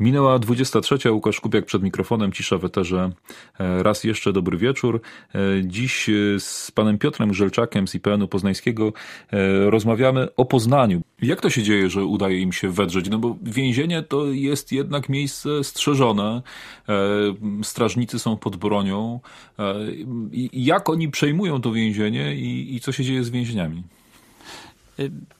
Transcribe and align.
Minęła 0.00 0.38
23. 0.38 1.12
Łukasz 1.12 1.40
Kupiak 1.40 1.64
przed 1.64 1.82
mikrofonem, 1.82 2.32
cisza 2.32 2.58
w 2.58 2.64
eterze. 2.64 3.10
E, 3.60 3.82
raz 3.82 4.04
jeszcze 4.04 4.32
dobry 4.32 4.58
wieczór. 4.58 5.00
E, 5.34 5.38
dziś 5.64 6.08
e, 6.08 6.12
z 6.40 6.70
panem 6.70 6.98
Piotrem 6.98 7.34
Żelczakiem 7.34 7.88
z 7.88 7.94
IPN-u 7.94 8.28
Poznańskiego 8.28 8.92
rozmawiamy 9.66 10.28
o 10.36 10.44
Poznaniu. 10.44 11.00
Jak 11.22 11.40
to 11.40 11.50
się 11.50 11.62
dzieje, 11.62 11.90
że 11.90 12.04
udaje 12.04 12.40
im 12.40 12.52
się 12.52 12.70
wedrzeć? 12.70 13.10
No 13.10 13.18
bo 13.18 13.36
więzienie 13.42 14.02
to 14.02 14.26
jest 14.26 14.72
jednak 14.72 15.08
miejsce 15.08 15.64
strzeżone. 15.64 16.42
Strażnicy 17.62 18.18
są 18.18 18.36
pod 18.36 18.56
bronią. 18.56 19.20
Jak 20.52 20.88
oni 20.88 21.08
przejmują 21.08 21.60
to 21.60 21.72
więzienie 21.72 22.34
i, 22.34 22.74
i 22.74 22.80
co 22.80 22.92
się 22.92 23.04
dzieje 23.04 23.24
z 23.24 23.30
więźniami? 23.30 23.82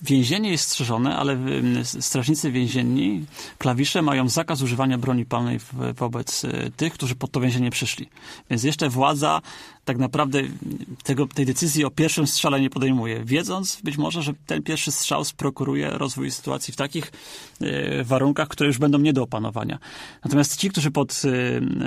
Więzienie 0.03 0.51
jest 0.51 0.65
strzeżone, 0.65 1.17
ale 1.17 1.39
strażnicy 1.85 2.53
więzienni, 2.53 3.25
klawisze 3.59 4.03
mają 4.03 4.29
zakaz 4.29 4.63
używania 4.63 4.99
broni 4.99 5.25
palnej 5.25 5.61
wobec 5.97 6.45
e, 6.45 6.71
tych, 6.77 6.93
którzy 6.93 7.15
pod 7.15 7.31
to 7.31 7.41
więzienie 7.41 7.71
przyszli. 7.71 8.09
Więc 8.51 8.63
jeszcze 8.63 8.89
władza 8.89 9.43
tak 9.85 9.99
naprawdę 9.99 10.43
tego, 11.03 11.27
tej 11.27 11.47
decyzji 11.47 11.85
o 11.85 11.91
pierwszym 11.91 12.27
strzale 12.27 12.61
nie 12.61 12.71
podejmuje, 12.71 13.25
wiedząc 13.25 13.79
być 13.85 13.97
może, 13.97 14.23
że 14.23 14.33
ten 14.47 14.63
pierwszy 14.63 14.93
strzał 14.93 15.25
sprokuruje 15.25 15.91
rozwój 15.91 16.31
sytuacji 16.31 16.73
w 16.73 16.77
takich 16.77 17.13
warunkach, 18.05 18.49
które 18.49 18.67
już 18.67 18.79
będą 18.79 18.99
nie 18.99 19.13
do 19.13 19.23
opanowania. 19.23 19.79
Natomiast 20.25 20.57
ci, 20.57 20.71
którzy 20.71 20.91
pod 20.91 21.23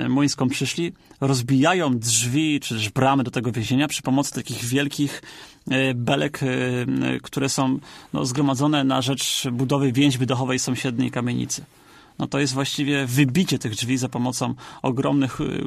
Młyńską 0.08 0.48
przyszli, 0.48 0.92
rozbijają 1.20 1.98
drzwi 1.98 2.60
czy 2.60 2.74
też 2.74 2.90
bramy 2.90 3.24
do 3.24 3.30
tego 3.30 3.52
więzienia 3.52 3.88
przy 3.88 4.02
pomocy 4.02 4.34
takich 4.34 4.64
wielkich 4.64 5.22
belek, 5.94 6.40
które 7.22 7.48
są 7.48 7.78
no, 8.12 8.24
zgromadzone 8.24 8.84
na 8.84 9.02
rzecz 9.02 9.48
budowy 9.52 9.92
więźby 9.92 10.26
dachowej 10.26 10.58
sąsiedniej 10.58 11.10
kamienicy 11.10 11.64
no 12.18 12.26
to 12.26 12.38
jest 12.38 12.54
właściwie 12.54 13.06
wybicie 13.06 13.58
tych 13.58 13.74
drzwi 13.74 13.98
za 13.98 14.08
pomocą 14.08 14.54
ogromnych 14.82 15.40
y, 15.40 15.64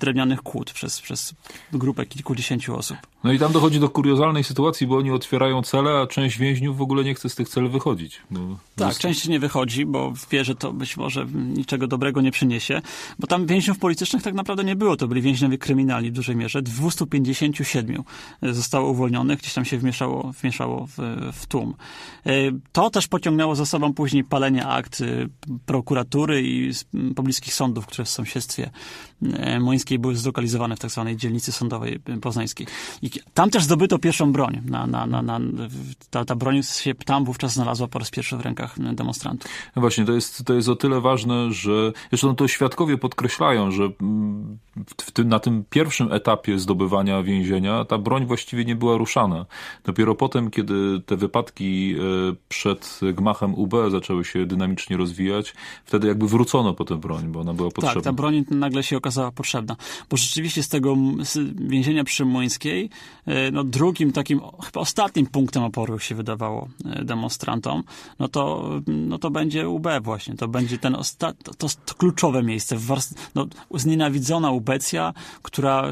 drewnianych 0.00 0.42
kłód 0.42 0.72
przez, 0.72 1.00
przez 1.00 1.34
grupę 1.72 2.06
kilkudziesięciu 2.06 2.76
osób. 2.76 3.13
No 3.24 3.32
i 3.32 3.38
tam 3.38 3.52
dochodzi 3.52 3.80
do 3.80 3.88
kuriozalnej 3.88 4.44
sytuacji, 4.44 4.86
bo 4.86 4.96
oni 4.96 5.10
otwierają 5.10 5.62
cele, 5.62 5.90
a 6.00 6.06
część 6.06 6.38
więźniów 6.38 6.76
w 6.76 6.82
ogóle 6.82 7.04
nie 7.04 7.14
chce 7.14 7.28
z 7.28 7.34
tych 7.34 7.48
cel 7.48 7.68
wychodzić. 7.68 8.22
tak, 8.76 8.88
jest... 8.88 9.00
część 9.00 9.28
nie 9.28 9.40
wychodzi, 9.40 9.86
bo 9.86 10.12
wie, 10.30 10.44
że 10.44 10.54
to 10.54 10.72
być 10.72 10.96
może 10.96 11.26
niczego 11.34 11.86
dobrego 11.86 12.20
nie 12.20 12.30
przyniesie, 12.30 12.82
bo 13.18 13.26
tam 13.26 13.46
więźniów 13.46 13.78
politycznych 13.78 14.22
tak 14.22 14.34
naprawdę 14.34 14.64
nie 14.64 14.76
było. 14.76 14.96
To 14.96 15.08
byli 15.08 15.22
więźniowie 15.22 15.58
kryminalni 15.58 16.10
w 16.10 16.14
dużej 16.14 16.36
mierze. 16.36 16.62
257 16.62 18.02
zostało 18.42 18.90
uwolnionych, 18.90 19.38
gdzieś 19.38 19.54
tam 19.54 19.64
się 19.64 19.78
wmieszało, 19.78 20.32
wmieszało 20.40 20.86
w, 20.86 20.98
w 21.32 21.46
tłum. 21.46 21.74
E, 22.26 22.32
to 22.72 22.90
też 22.90 23.08
pociągnęło 23.08 23.54
za 23.54 23.66
sobą 23.66 23.94
później 23.94 24.24
palenie 24.24 24.66
akt 24.66 25.00
y, 25.00 25.28
prokuratury 25.66 26.42
i 26.42 26.70
pobliskich 27.16 27.54
sądów, 27.54 27.86
które 27.86 28.04
w 28.04 28.08
sąsiedztwie 28.08 28.70
e, 29.32 29.60
Młyńskiej 29.60 29.98
były 29.98 30.16
zlokalizowane 30.16 30.76
w 30.76 30.78
tak 30.78 30.90
zwanej 30.90 31.16
dzielnicy 31.16 31.52
sądowej 31.52 32.00
poznańskiej. 32.20 32.66
I 33.02 33.13
tam 33.34 33.50
też 33.50 33.64
zdobyto 33.64 33.98
pierwszą 33.98 34.32
broń. 34.32 34.60
Na, 34.66 34.86
na, 34.86 35.06
na, 35.06 35.22
na, 35.22 35.40
ta, 36.10 36.24
ta 36.24 36.34
broń 36.34 36.62
się 36.62 36.94
tam 36.94 37.24
wówczas 37.24 37.52
znalazła 37.52 37.88
po 37.88 37.98
raz 37.98 38.10
pierwszy 38.10 38.36
w 38.36 38.40
rękach 38.40 38.94
demonstrantów. 38.94 39.50
No 39.76 39.80
właśnie, 39.80 40.04
to 40.04 40.12
jest, 40.12 40.44
to 40.44 40.54
jest 40.54 40.68
o 40.68 40.76
tyle 40.76 41.00
ważne, 41.00 41.52
że 41.52 41.92
zresztą 42.10 42.36
to 42.36 42.48
świadkowie 42.48 42.98
podkreślają, 42.98 43.70
że 43.70 43.88
w 45.00 45.12
tym, 45.12 45.28
na 45.28 45.38
tym 45.38 45.64
pierwszym 45.70 46.12
etapie 46.12 46.58
zdobywania 46.58 47.22
więzienia 47.22 47.84
ta 47.84 47.98
broń 47.98 48.26
właściwie 48.26 48.64
nie 48.64 48.76
była 48.76 48.96
ruszana. 48.96 49.46
Dopiero 49.84 50.14
potem, 50.14 50.50
kiedy 50.50 51.00
te 51.06 51.16
wypadki 51.16 51.94
e, 51.94 52.00
przed 52.48 53.00
gmachem 53.14 53.54
UB 53.54 53.74
zaczęły 53.90 54.24
się 54.24 54.46
dynamicznie 54.46 54.96
rozwijać, 54.96 55.54
wtedy 55.84 56.08
jakby 56.08 56.28
wrócono 56.28 56.74
po 56.74 56.84
tę 56.84 56.96
broń, 56.96 57.28
bo 57.28 57.40
ona 57.40 57.54
była 57.54 57.70
potrzebna. 57.70 57.94
Tak, 57.94 58.04
ta 58.04 58.12
broń 58.12 58.44
nagle 58.50 58.82
się 58.82 58.96
okazała 58.96 59.32
potrzebna. 59.32 59.76
Bo 60.10 60.16
rzeczywiście 60.16 60.62
z 60.62 60.68
tego 60.68 60.96
więzienia 61.54 62.04
przy 62.04 62.24
Młyńskiej, 62.24 62.90
no 63.52 63.64
drugim 63.64 64.12
takim, 64.12 64.40
chyba 64.64 64.80
ostatnim 64.80 65.26
punktem 65.26 65.62
oporu, 65.62 65.98
się 65.98 66.14
wydawało 66.14 66.68
e, 66.84 67.04
demonstrantom, 67.04 67.82
no 68.18 68.28
to, 68.28 68.70
no 68.86 69.18
to 69.18 69.30
będzie 69.30 69.68
UB 69.68 69.86
właśnie. 70.02 70.36
To 70.36 70.48
będzie 70.48 70.78
ten 70.78 70.94
osta- 70.94 71.34
to, 71.42 71.54
to, 71.54 71.68
to 71.84 71.94
kluczowe 71.94 72.42
miejsce. 72.42 72.76
No, 73.34 73.46
znienawidzona 73.74 74.50
Ubecja, 74.50 75.14
która 75.42 75.84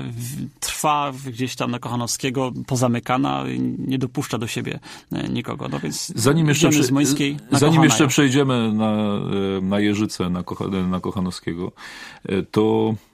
trwa 0.61 1.13
gdzieś 1.27 1.57
tam 1.57 1.71
na 1.71 1.79
Kochanowskiego, 1.79 2.53
pozamykana, 2.67 3.45
nie 3.79 3.99
dopuszcza 3.99 4.39
do 4.39 4.47
siebie 4.47 4.81
e, 5.13 5.29
nikogo. 5.29 5.69
No 5.69 5.81
więc 5.81 6.13
zanim 6.17 6.49
jeszcze, 6.49 6.73
z 6.73 6.91
Młyńskiej 6.91 7.37
zanim 7.53 7.85
jeszcze 7.85 8.07
przejdziemy 8.07 8.73
na 8.73 8.93
na 9.63 9.81
Jeżyce, 9.81 10.31
na, 10.31 10.43
Kocha, 10.43 10.65
na 10.69 11.01
Kochanowskiego, 11.01 11.73
e, 12.25 12.43
to 12.43 12.95
mm, 12.95 13.12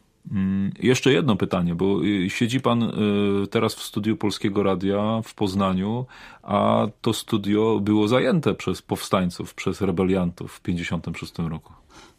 jeszcze 0.80 1.12
jedno 1.12 1.36
pytanie, 1.36 1.74
bo 1.74 2.04
y, 2.04 2.30
siedzi 2.30 2.60
pan 2.60 2.82
y, 2.82 3.46
teraz 3.46 3.74
w 3.74 3.82
studiu 3.82 4.16
Polskiego 4.16 4.62
Radia 4.62 5.20
w 5.24 5.34
Poznaniu, 5.34 6.06
a 6.42 6.86
to 7.00 7.12
studio 7.12 7.80
było 7.80 8.08
zajęte 8.08 8.54
przez 8.54 8.82
powstańców, 8.82 9.54
przez 9.54 9.80
rebeliantów 9.80 10.52
w 10.52 10.60
1956 10.60 11.50
roku. 11.50 11.72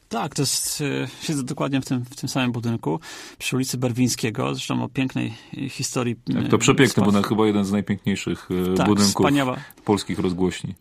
Tak, 0.10 0.36
to 0.36 0.42
jest, 0.42 0.82
e, 0.82 1.08
siedzę 1.22 1.44
dokładnie 1.44 1.82
w 1.82 1.86
tym, 1.86 2.06
w 2.06 2.16
tym 2.16 2.30
samym 2.30 2.52
budynku, 2.52 3.00
przy 3.38 3.56
ulicy 3.56 3.78
Berwińskiego, 3.78 4.56
zresztą 4.56 4.84
o 4.84 4.90
pięknej 4.90 5.34
historii. 5.70 6.16
Tak, 6.34 6.48
to 6.48 6.58
przepiękny 6.58 7.04
budynek, 7.04 7.28
chyba 7.28 7.48
jeden 7.48 7.66
z 7.66 7.72
najpiękniejszych 7.72 8.50
tak, 8.78 8.88
budynków 8.88 9.16
wspaniała. 9.16 9.58
polskich 9.86 10.20
rozgłośni 10.20 10.76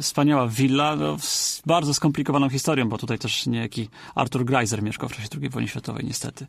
wspaniała 0.00 0.48
willa, 0.48 0.96
no, 0.96 1.16
z 1.18 1.62
bardzo 1.66 1.94
skomplikowaną 1.94 2.48
historią, 2.48 2.88
bo 2.88 2.98
tutaj 2.98 3.18
też 3.18 3.46
niejaki 3.46 3.88
Arthur 4.14 4.44
Greiser 4.44 4.82
mieszkał 4.82 5.08
w 5.08 5.12
czasie 5.12 5.28
II 5.40 5.48
wojny 5.48 5.68
światowej, 5.68 6.04
niestety. 6.04 6.46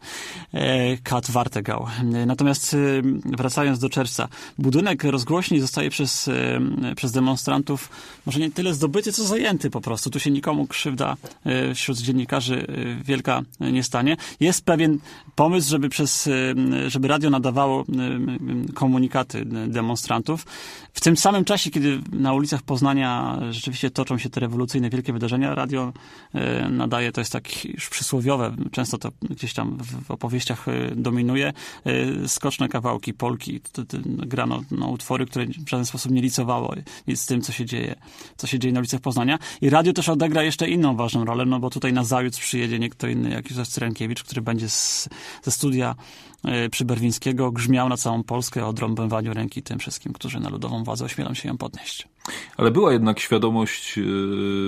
E, 0.54 0.98
Kat 0.98 1.32
Wartegał. 1.32 1.88
Natomiast 2.26 2.74
e, 2.74 2.78
wracając 3.26 3.80
do 3.80 3.90
czerwca, 3.90 4.28
budynek 4.58 5.04
rozgłośni 5.04 5.60
zostaje 5.60 5.90
przez, 5.90 6.28
e, 6.28 6.62
przez 6.96 7.12
demonstrantów 7.12 7.90
może 8.26 8.40
nie 8.40 8.52
tyle 8.52 8.74
zdobyty, 8.74 9.12
co 9.12 9.24
zajęty 9.24 9.70
po 9.70 9.82
prostu. 9.82 10.10
Tu 10.10 10.20
się 10.20 10.32
nikomu 10.32 10.68
krzywda 10.68 11.18
wśród 11.76 11.98
dziennikarzy 11.98 12.68
wielka 13.04 13.42
nie 13.60 13.84
stanie. 13.84 14.18
Jest 14.40 14.66
pewien 14.66 15.00
pomysł, 15.36 15.70
żeby 15.70 15.90
przez, 15.90 16.30
żeby 16.88 17.08
radio 17.08 17.30
nadawało 17.30 17.86
komunikaty 18.74 19.46
demonstrantów. 19.68 20.46
W 20.94 21.02
tym 21.02 21.18
samym 21.18 21.46
czasie, 21.46 21.72
kiedy 21.72 22.02
na 22.12 22.34
ulicach 22.34 22.62
Poznania 22.62 23.40
rzeczywiście 23.50 23.92
toczą 23.92 24.18
się 24.18 24.30
te 24.30 24.40
rewolucyjne, 24.40 24.90
wielkie 24.90 25.14
wydarzenia. 25.14 25.56
Radio 25.56 25.94
nadaje, 26.70 27.12
to 27.12 27.22
jest 27.22 27.32
tak 27.32 27.66
już 27.66 27.90
przysłowiowe, 27.90 28.56
często 28.72 28.98
to 28.98 29.12
gdzieś 29.30 29.54
tam 29.54 29.78
w 30.06 30.12
opowieściach 30.12 30.66
dominuje. 30.96 31.54
Skoczne 32.28 32.70
kawałki, 32.70 33.14
polki, 33.14 33.62
grano 34.04 34.62
no, 34.72 34.88
utwory, 34.88 35.26
które 35.26 35.46
w 35.46 35.70
żaden 35.70 35.86
sposób 35.86 36.12
nie 36.12 36.22
licowało 36.22 36.76
z 37.16 37.26
tym, 37.26 37.42
co 37.42 37.52
się 37.52 37.66
dzieje, 37.66 37.96
co 38.38 38.48
się 38.48 38.60
dzieje 38.60 38.74
na 38.74 38.80
ulicach 38.80 39.02
Poznania. 39.02 39.40
I 39.62 39.70
radio 39.70 39.94
też 39.94 40.10
odegra 40.10 40.44
jeszcze 40.44 40.70
inną 40.70 40.96
ważną 40.96 41.26
rolę, 41.26 41.46
no 41.46 41.60
bo 41.60 41.70
tutaj 41.70 41.94
na 41.94 42.04
zajutrz 42.04 42.40
przyjedzie 42.40 42.80
nie 42.80 42.90
kto 42.90 43.08
inny 43.08 43.30
jak 43.30 43.50
Józef 43.50 43.68
Cyrenkiewicz, 43.68 44.24
który 44.24 44.42
będzie 44.42 44.70
z, 44.70 45.10
ze 45.44 45.52
studia 45.52 45.96
przy 46.72 46.86
Berwińskiego 46.86 47.52
grzmiał 47.52 47.90
na 47.90 47.98
całą 47.98 48.24
Polskę 48.24 48.66
o 48.66 48.68
odrąbywaniu 48.68 49.34
ręki 49.34 49.64
tym 49.64 49.80
wszystkim, 49.80 50.14
którzy 50.14 50.40
na 50.40 50.50
ludową 50.50 50.84
władzę 50.84 51.06
ośmielą 51.06 51.34
się 51.34 51.50
ją 51.50 51.58
podnieść. 51.58 52.08
Ale 52.58 52.72
była 52.72 52.94
jednak 52.94 53.20
świadomość 53.20 53.98
e, 53.98 54.02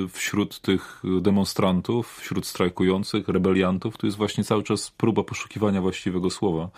wśród 0.09 0.61
tych 0.61 1.03
demonstrantów, 1.21 2.17
wśród 2.19 2.47
strajkujących, 2.47 3.27
rebeliantów, 3.27 3.97
tu 3.97 4.07
jest 4.07 4.17
właśnie 4.17 4.43
cały 4.43 4.63
czas 4.63 4.91
próba 4.91 5.23
poszukiwania 5.23 5.81
właściwego 5.81 6.29
słowa. 6.29 6.69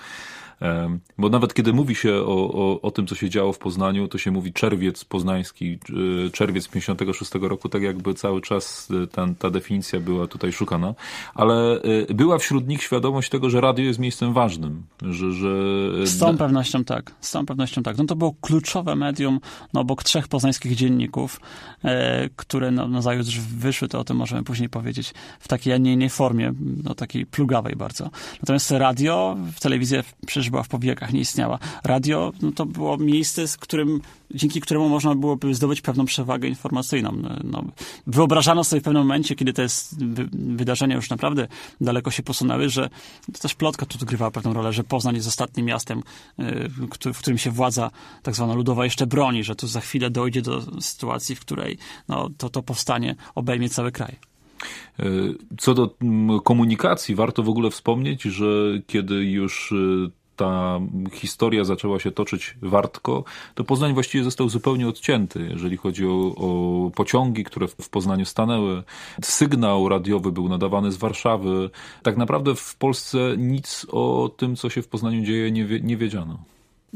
Bo 1.17 1.29
nawet 1.29 1.53
kiedy 1.53 1.73
mówi 1.73 1.95
się 1.95 2.13
o, 2.13 2.53
o, 2.53 2.81
o 2.81 2.91
tym, 2.91 3.07
co 3.07 3.15
się 3.15 3.29
działo 3.29 3.53
w 3.53 3.57
Poznaniu, 3.57 4.07
to 4.07 4.17
się 4.17 4.31
mówi 4.31 4.53
czerwiec 4.53 5.05
poznański, 5.05 5.79
e, 6.27 6.29
czerwiec 6.29 6.67
56 6.67 7.31
roku, 7.41 7.69
tak 7.69 7.81
jakby 7.81 8.13
cały 8.13 8.41
czas 8.41 8.89
e, 9.03 9.07
ta, 9.07 9.27
ta 9.39 9.49
definicja 9.49 9.99
była 9.99 10.27
tutaj 10.27 10.51
szukana. 10.51 10.93
Ale 11.35 11.81
e, 12.09 12.13
była 12.13 12.37
wśród 12.37 12.67
nich 12.67 12.83
świadomość 12.83 13.29
tego, 13.29 13.49
że 13.49 13.61
radio 13.61 13.85
jest 13.85 13.99
miejscem 13.99 14.33
ważnym. 14.33 14.83
Że, 15.01 15.31
że... 15.31 15.49
Z 16.07 16.17
całą 16.17 16.37
pewnością 16.37 16.83
tak. 16.83 17.11
Z 17.21 17.29
całą 17.29 17.45
pewnością 17.45 17.83
tak. 17.83 17.97
No 17.97 18.05
to 18.05 18.15
było 18.15 18.35
kluczowe 18.41 18.95
medium 18.95 19.39
no, 19.73 19.81
obok 19.81 20.03
trzech 20.03 20.27
poznańskich 20.27 20.75
dzienników, 20.75 21.39
które 22.35 22.71
no, 22.71 22.87
na 22.87 23.01
zajutrz 23.01 23.39
wyszły, 23.39 23.87
to 23.87 23.99
o 23.99 24.03
tym 24.03 24.17
możemy 24.17 24.43
później 24.43 24.69
powiedzieć, 24.69 25.13
w 25.39 25.47
takiej, 25.47 25.73
a 25.73 25.77
nie 25.77 25.93
innej 25.93 26.09
formie, 26.09 26.53
no 26.83 26.95
takiej 26.95 27.25
plugawej 27.25 27.75
bardzo. 27.75 28.09
Natomiast 28.41 28.71
radio, 28.71 29.37
w 29.55 29.59
telewizję 29.59 30.03
przecież 30.25 30.46
była 30.49 30.63
w 30.63 30.67
powiekach, 30.67 31.13
nie 31.13 31.19
istniała. 31.19 31.59
Radio 31.83 32.31
no 32.41 32.51
to 32.51 32.65
było 32.65 32.97
miejsce, 32.97 33.47
z 33.47 33.57
którym, 33.57 34.01
dzięki 34.31 34.61
któremu 34.61 34.89
można 34.89 35.15
byłoby 35.15 35.55
zdobyć 35.55 35.81
pewną 35.81 36.05
przewagę 36.05 36.47
informacyjną. 36.47 37.11
No, 37.21 37.29
no 37.43 37.63
wyobrażano 38.07 38.63
sobie 38.63 38.79
w 38.79 38.83
pewnym 38.83 39.03
momencie, 39.03 39.35
kiedy 39.35 39.53
te 39.53 39.67
wydarzenia 40.33 40.95
już 40.95 41.09
naprawdę 41.09 41.47
daleko 41.81 42.11
się 42.11 42.23
posunęły, 42.23 42.69
że 42.69 42.89
też 43.41 43.55
plotka 43.55 43.85
tu 43.85 43.97
odgrywała 43.97 44.31
pewną 44.31 44.53
rolę, 44.53 44.73
że 44.73 44.83
Poznań 44.83 45.15
jest 45.15 45.27
ostatnim 45.27 45.65
miastem, 45.65 45.99
y, 46.39 46.69
w 47.13 47.19
którym 47.19 47.37
się 47.37 47.51
władza 47.51 47.91
tak 48.23 48.35
zwana 48.35 48.53
ludowa 48.53 48.83
jeszcze 48.83 49.07
broni, 49.07 49.43
że 49.43 49.55
tu 49.55 49.67
za 49.67 49.81
chwilę 49.81 50.09
dojdzie 50.09 50.41
do 50.41 50.81
sytuacji, 50.81 51.35
w 51.35 51.39
której 51.39 51.77
no, 52.07 52.29
to, 52.37 52.49
to 52.49 52.63
powstanie 52.63 53.15
obejmie 53.35 53.69
cały 53.69 53.91
kraj. 53.91 54.17
Co 55.57 55.73
do 55.73 55.95
komunikacji, 56.43 57.15
warto 57.15 57.43
w 57.43 57.49
ogóle 57.49 57.69
wspomnieć, 57.71 58.21
że 58.21 58.81
kiedy 58.87 59.15
już 59.15 59.73
ta 60.37 60.79
historia 61.11 61.63
zaczęła 61.63 61.99
się 61.99 62.11
toczyć 62.11 62.57
wartko, 62.61 63.23
to 63.55 63.63
Poznań 63.63 63.93
właściwie 63.93 64.23
został 64.23 64.49
zupełnie 64.49 64.87
odcięty, 64.87 65.47
jeżeli 65.49 65.77
chodzi 65.77 66.05
o, 66.05 66.33
o, 66.35 66.91
pociągi, 66.95 67.43
które 67.43 67.67
w 67.67 67.89
Poznaniu 67.89 68.25
stanęły. 68.25 68.83
Sygnał 69.21 69.89
radiowy 69.89 70.31
był 70.31 70.49
nadawany 70.49 70.91
z 70.91 70.97
Warszawy. 70.97 71.69
Tak 72.03 72.17
naprawdę 72.17 72.55
w 72.55 72.75
Polsce 72.75 73.17
nic 73.37 73.85
o 73.91 74.31
tym, 74.37 74.55
co 74.55 74.69
się 74.69 74.81
w 74.81 74.87
Poznaniu 74.87 75.23
dzieje, 75.23 75.51
nie, 75.51 75.65
nie 75.81 75.97
wiedziano. 75.97 76.37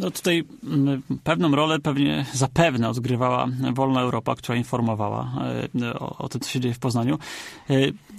No 0.01 0.12
tutaj 0.12 0.44
mm, 0.63 1.01
pewną 1.24 1.56
rolę 1.56 1.80
pewnie 1.80 2.25
zapewne 2.33 2.89
odgrywała 2.89 3.48
Wolna 3.74 4.01
Europa, 4.01 4.36
która 4.36 4.57
informowała 4.57 5.31
e, 5.81 6.00
o, 6.00 6.18
o 6.18 6.30
tym, 6.30 6.42
co 6.42 6.50
się 6.50 6.59
dzieje 6.59 6.74
w 6.74 6.80
Poznaniu. 6.80 7.19
E, 7.69 7.74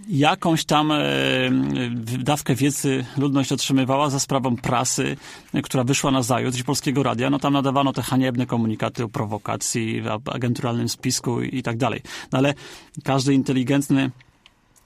jakąś 0.09 0.65
tam 0.65 0.93
e, 0.93 1.01
dawkę 2.19 2.55
wiedzy 2.55 3.05
ludność 3.17 3.53
otrzymywała 3.53 4.11
za 4.11 4.21
sprawą 4.21 4.57
prasy, 4.57 5.17
która 5.63 5.85
wyszła 5.85 6.11
na 6.11 6.23
zajutrz 6.23 6.61
i 6.61 6.65
Polskiego 6.65 7.03
Radia. 7.03 7.31
No 7.31 7.39
tam 7.39 7.53
nadawano 7.53 7.93
te 7.93 8.03
haniebne 8.03 8.47
komunikaty 8.47 9.05
o 9.05 9.09
prowokacji, 9.09 10.03
agenturalnym 10.33 10.89
spisku 10.89 11.43
i 11.43 11.63
tak 11.63 11.77
dalej. 11.77 12.01
No 12.33 12.39
ale 12.39 12.55
każdy 13.05 13.35
inteligentny 13.35 14.11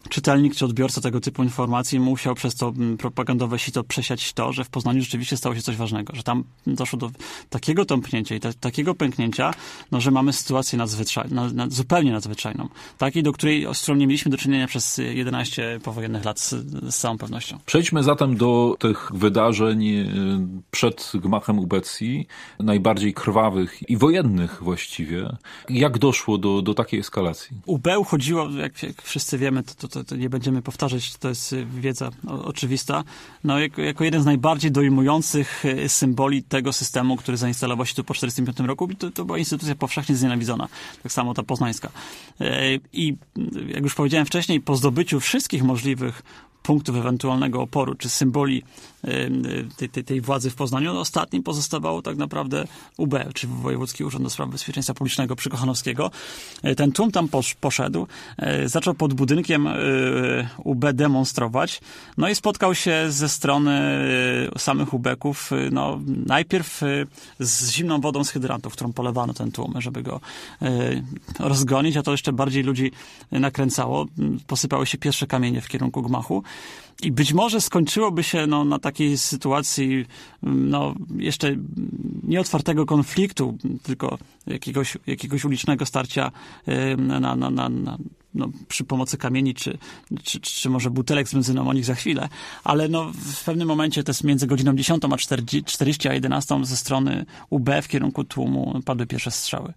czytelnik 0.09 0.55
czy 0.55 0.65
odbiorca 0.65 1.01
tego 1.01 1.21
typu 1.21 1.43
informacji 1.43 2.01
musiał 2.01 2.35
przez 2.35 2.55
to 2.55 2.69
mm, 2.69 2.97
propagandowe 2.97 3.59
sito 3.59 3.85
przesiać 3.85 4.33
to, 4.33 4.53
że 4.53 4.65
w 4.65 4.69
Poznaniu 4.69 5.01
rzeczywiście 5.01 5.37
stało 5.37 5.55
się 5.55 5.63
coś 5.63 5.77
ważnego, 5.77 6.17
że 6.17 6.23
tam 6.23 6.45
doszło 6.67 6.99
do 6.99 7.11
takiego 7.51 7.85
tąpnięcia 7.85 8.35
i 8.35 8.41
ta, 8.41 8.53
takiego 8.53 8.95
pęknięcia, 8.95 9.51
no, 9.93 10.01
że 10.01 10.11
mamy 10.11 10.33
sytuację 10.33 10.79
nadzwyczaj, 10.79 11.31
na, 11.31 11.53
na, 11.53 11.67
zupełnie 11.71 12.13
nadzwyczajną. 12.13 12.69
Takiej, 12.99 13.23
do 13.23 13.33
której, 13.33 13.67
z 13.73 13.83
którą 13.83 13.97
nie 13.97 14.07
mieliśmy 14.07 14.31
do 14.31 14.37
czynienia 14.37 14.67
przez 14.67 14.99
11 14.99 15.81
powojennych 15.83 16.25
lat 16.25 16.41
z, 16.41 16.51
z 16.95 16.97
całą 16.97 17.19
pewnością. 17.19 17.59
Przejdźmy 17.67 18.03
zatem 18.03 18.37
do 18.37 18.77
tych 18.79 19.11
wydarzeń 19.15 19.89
y, 19.89 20.07
przed 20.71 21.13
gmachem 21.15 21.59
ubecji, 21.59 22.27
najbardziej 22.61 23.15
krwawych 23.15 23.91
i 23.91 23.97
wojennych 23.97 24.63
właściwie. 24.63 25.37
Jak 25.69 25.99
doszło 25.99 26.39
do, 26.39 26.63
do 26.63 26.75
takiej 26.75 27.01
eskalacji? 27.01 27.57
UB 27.67 27.89
chodziło, 28.07 28.51
jak, 28.51 28.83
jak 28.83 29.03
wszyscy 29.03 29.39
wiemy, 29.39 29.63
to, 29.63 29.89
to 29.89 29.96
to, 29.97 30.05
to, 30.05 30.17
nie 30.17 30.31
będziemy 30.31 30.63
powtarzać, 30.63 31.17
to 31.17 31.29
jest 31.29 31.53
y, 31.53 31.67
wiedza 31.67 32.11
oczywista, 32.27 33.05
no, 33.45 33.59
jako, 33.59 33.83
jako 33.83 34.05
jeden 34.05 34.23
z 34.23 34.25
najbardziej 34.25 34.71
dojmujących 34.71 35.65
y, 35.65 35.89
symboli 35.89 36.43
tego 36.43 36.73
systemu, 36.73 37.17
który 37.17 37.37
zainstalował 37.37 37.87
się 37.87 37.95
tu 37.95 38.05
po 38.05 38.15
1945 38.15 38.69
roku, 38.69 38.95
to, 38.95 39.11
to 39.11 39.25
była 39.25 39.39
instytucja 39.39 39.75
powszechnie 39.75 40.17
znienawidzona, 40.17 40.69
tak 41.03 41.13
samo 41.13 41.35
ta 41.35 41.43
poznańska. 41.43 41.89
Y, 42.41 42.45
I 42.93 43.17
jak 43.69 43.83
już 43.83 43.95
powiedziałem 43.95 44.27
wcześniej, 44.27 44.61
po 44.61 44.77
zdobyciu 44.77 45.21
wszystkich 45.21 45.63
możliwych 45.63 46.23
punktów 46.63 46.97
ewentualnego 46.97 47.63
oporu, 47.63 47.95
czy 47.95 48.09
symboli 48.09 48.63
tej, 49.77 49.89
tej, 49.89 50.05
tej 50.05 50.21
władzy 50.21 50.51
w 50.51 50.55
Poznaniu, 50.55 50.95
no 50.95 51.01
ostatnim 51.01 51.43
pozostawało 51.43 52.03
tak 52.03 52.17
naprawdę 52.17 52.65
UB, 52.97 53.15
czyli 53.35 53.53
Wojewódzki 53.63 54.05
Urząd 54.05 54.25
do 54.25 54.31
Spraw 54.31 54.51
Bezpieczeństwa 54.51 54.95
Publicznego 54.95 55.37
przy 55.37 55.51
Kochanowskiego. 55.51 56.11
Ten 56.77 56.93
tłum 56.93 57.13
tam 57.13 57.29
poszedł, 57.61 58.07
e, 58.39 58.69
zaczął 58.69 58.95
pod 58.95 59.15
budynkiem 59.15 59.69
UB 60.65 60.85
demonstrować, 60.93 61.81
no 62.17 62.29
i 62.29 62.35
spotkał 62.35 62.75
się 62.75 63.07
ze 63.09 63.29
strony 63.29 63.77
samych 64.59 64.95
UBeków, 64.95 65.51
no 65.71 66.01
najpierw 66.27 66.81
z 67.41 67.71
zimną 67.71 68.01
wodą 68.01 68.25
z 68.25 68.31
hydrantów, 68.31 68.73
którą 68.73 68.93
polewano 68.93 69.35
ten 69.35 69.53
tłum, 69.53 69.75
żeby 69.79 70.03
go 70.03 70.21
rozgonić, 71.39 71.97
a 71.97 72.03
to 72.03 72.11
jeszcze 72.11 72.33
bardziej 72.33 72.63
ludzi 72.63 72.93
nakręcało. 73.33 74.07
Posypały 74.47 74.87
się 74.87 74.99
pierwsze 74.99 75.27
kamienie 75.27 75.61
w 75.61 75.69
kierunku 75.69 76.03
gmachu. 76.03 76.43
I 77.03 77.13
być 77.13 77.33
może 77.33 77.61
skończyłoby 77.61 78.23
się 78.23 78.47
no, 78.47 78.65
na 78.65 78.79
takiej 78.79 79.19
sytuacji 79.19 80.07
no, 80.43 80.95
jeszcze 81.17 81.57
nieotwartego 82.23 82.87
konfliktu, 82.87 83.59
tylko 83.83 84.19
jakiegoś, 84.47 84.99
jakiegoś 85.07 85.45
ulicznego 85.45 85.87
starcia 85.87 86.33
na, 86.99 87.21
na, 87.21 87.51
na, 87.51 87.69
na 87.69 87.99
no, 88.35 88.49
przy 88.69 88.85
pomocy 88.85 89.19
kamieni, 89.19 89.55
czy, 89.55 89.79
czy, 90.23 90.41
czy 90.41 90.71
może 90.71 90.91
butelek 90.91 91.29
z 91.29 91.35
benzyną, 91.35 91.69
o 91.69 91.73
nich 91.73 91.85
za 91.85 91.95
chwilę, 91.95 92.29
ale 92.65 92.89
no, 92.89 93.13
w 93.15 93.45
pewnym 93.45 93.69
momencie, 93.69 94.03
to 94.03 94.11
jest 94.11 94.25
między 94.25 94.47
godziną 94.47 94.77
10 94.77 95.03
a 95.13 95.17
40, 95.17 95.65
40 95.65 96.09
a 96.09 96.15
11 96.15 96.65
ze 96.65 96.77
strony 96.77 97.27
UB 97.51 97.71
w 97.83 97.89
kierunku 97.89 98.25
tłumu 98.25 98.81
padły 98.85 99.07
pierwsze 99.07 99.31
strzały. 99.31 99.73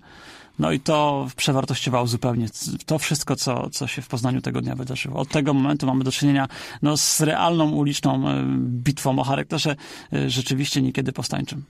No 0.59 0.71
i 0.71 0.79
to 0.79 1.27
przewartościowało 1.35 2.07
zupełnie 2.07 2.47
to 2.85 2.99
wszystko, 2.99 3.35
co, 3.35 3.69
co 3.69 3.87
się 3.87 4.01
w 4.01 4.07
Poznaniu 4.07 4.41
tego 4.41 4.61
dnia 4.61 4.75
wydarzyło. 4.75 5.19
Od 5.19 5.29
tego 5.29 5.53
momentu 5.53 5.85
mamy 5.87 6.03
do 6.03 6.11
czynienia 6.11 6.47
no, 6.81 6.97
z 6.97 7.21
realną 7.21 7.71
uliczną 7.71 8.29
e, 8.29 8.43
bitwą 8.59 9.19
o 9.19 9.23
charakterze 9.23 9.75
e, 10.13 10.29
rzeczywiście 10.29 10.81
niekiedy 10.81 11.13
powstańczym. 11.13 11.63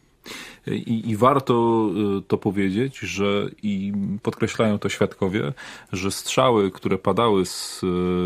I, 0.67 1.09
I, 1.09 1.17
warto 1.17 1.85
e, 2.17 2.21
to 2.21 2.37
powiedzieć, 2.37 2.97
że 2.99 3.49
i 3.63 3.93
podkreślają 4.21 4.79
to 4.79 4.89
świadkowie, 4.89 5.53
że 5.93 6.11
strzały, 6.11 6.71
które 6.71 6.97
padały 6.97 7.45
z 7.45 7.81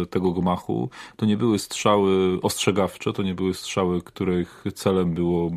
tego 0.10 0.32
gmachu, 0.32 0.90
to 1.16 1.26
nie 1.26 1.38
były 1.38 1.60
strzały 1.60 2.42
ostrzegawcze, 2.42 3.14
to 3.14 3.24
nie 3.24 3.36
były 3.36 3.54
strzały, 3.54 4.02
których 4.02 4.64
celem 4.76 5.14
było 5.14 5.52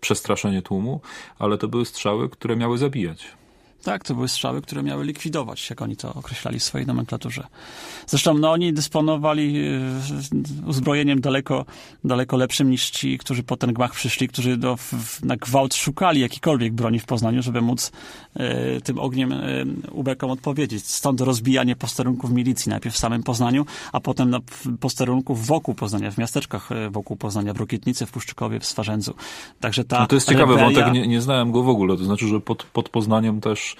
przestraszenie 0.00 0.62
tłumu, 0.62 1.00
ale 1.38 1.58
to 1.58 1.68
były 1.68 1.84
strzały, 1.84 2.28
które 2.28 2.56
miały 2.56 2.78
zabijać. 2.78 3.34
Tak, 3.84 4.04
to 4.04 4.14
były 4.14 4.28
strzały, 4.28 4.62
które 4.62 4.82
miały 4.82 5.04
likwidować, 5.04 5.70
jak 5.70 5.82
oni 5.82 5.96
to 5.96 6.14
określali 6.14 6.58
w 6.58 6.62
swojej 6.62 6.86
nomenklaturze. 6.86 7.46
Zresztą 8.06 8.34
no, 8.34 8.52
oni 8.52 8.72
dysponowali 8.72 9.58
e, 9.58 10.66
uzbrojeniem 10.66 11.20
daleko, 11.20 11.64
daleko 12.04 12.36
lepszym 12.36 12.70
niż 12.70 12.90
ci, 12.90 13.18
którzy 13.18 13.42
po 13.42 13.56
ten 13.56 13.72
gmach 13.72 13.92
przyszli, 13.92 14.28
którzy 14.28 14.56
do, 14.56 14.76
na 15.22 15.36
gwałt 15.36 15.74
szukali 15.74 16.20
jakiejkolwiek 16.20 16.72
broni 16.72 17.00
w 17.00 17.04
Poznaniu, 17.04 17.42
żeby 17.42 17.60
móc 17.60 17.92
e, 18.34 18.80
tym 18.80 18.98
ogniem 18.98 19.32
e, 19.32 19.64
ubekom 19.90 20.30
odpowiedzieć. 20.30 20.86
Stąd 20.86 21.20
rozbijanie 21.20 21.76
posterunków 21.76 22.30
milicji, 22.30 22.70
najpierw 22.70 22.94
w 22.94 22.98
samym 22.98 23.22
Poznaniu, 23.22 23.66
a 23.92 24.00
potem 24.00 24.30
na 24.30 24.40
posterunków 24.80 25.46
wokół 25.46 25.74
Poznania, 25.74 26.10
w 26.10 26.18
miasteczkach 26.18 26.68
wokół 26.90 27.16
Poznania, 27.16 27.52
w 27.52 27.56
Rokietnicy, 27.56 28.06
w 28.06 28.10
Puszczykowie, 28.10 28.60
w 28.60 28.66
Swarzędzu. 28.66 29.14
Także 29.60 29.84
ta 29.84 30.00
no 30.00 30.06
to 30.06 30.14
jest 30.14 30.28
ciekawy 30.28 30.56
rebelia... 30.56 30.80
wątek, 30.80 30.94
nie, 30.94 31.08
nie 31.08 31.20
znałem 31.20 31.52
go 31.52 31.62
w 31.62 31.68
ogóle. 31.68 31.96
To 31.96 32.04
znaczy, 32.04 32.28
że 32.28 32.40
pod, 32.40 32.62
pod 32.62 32.88
Poznaniem 32.88 33.40
też 33.40 33.73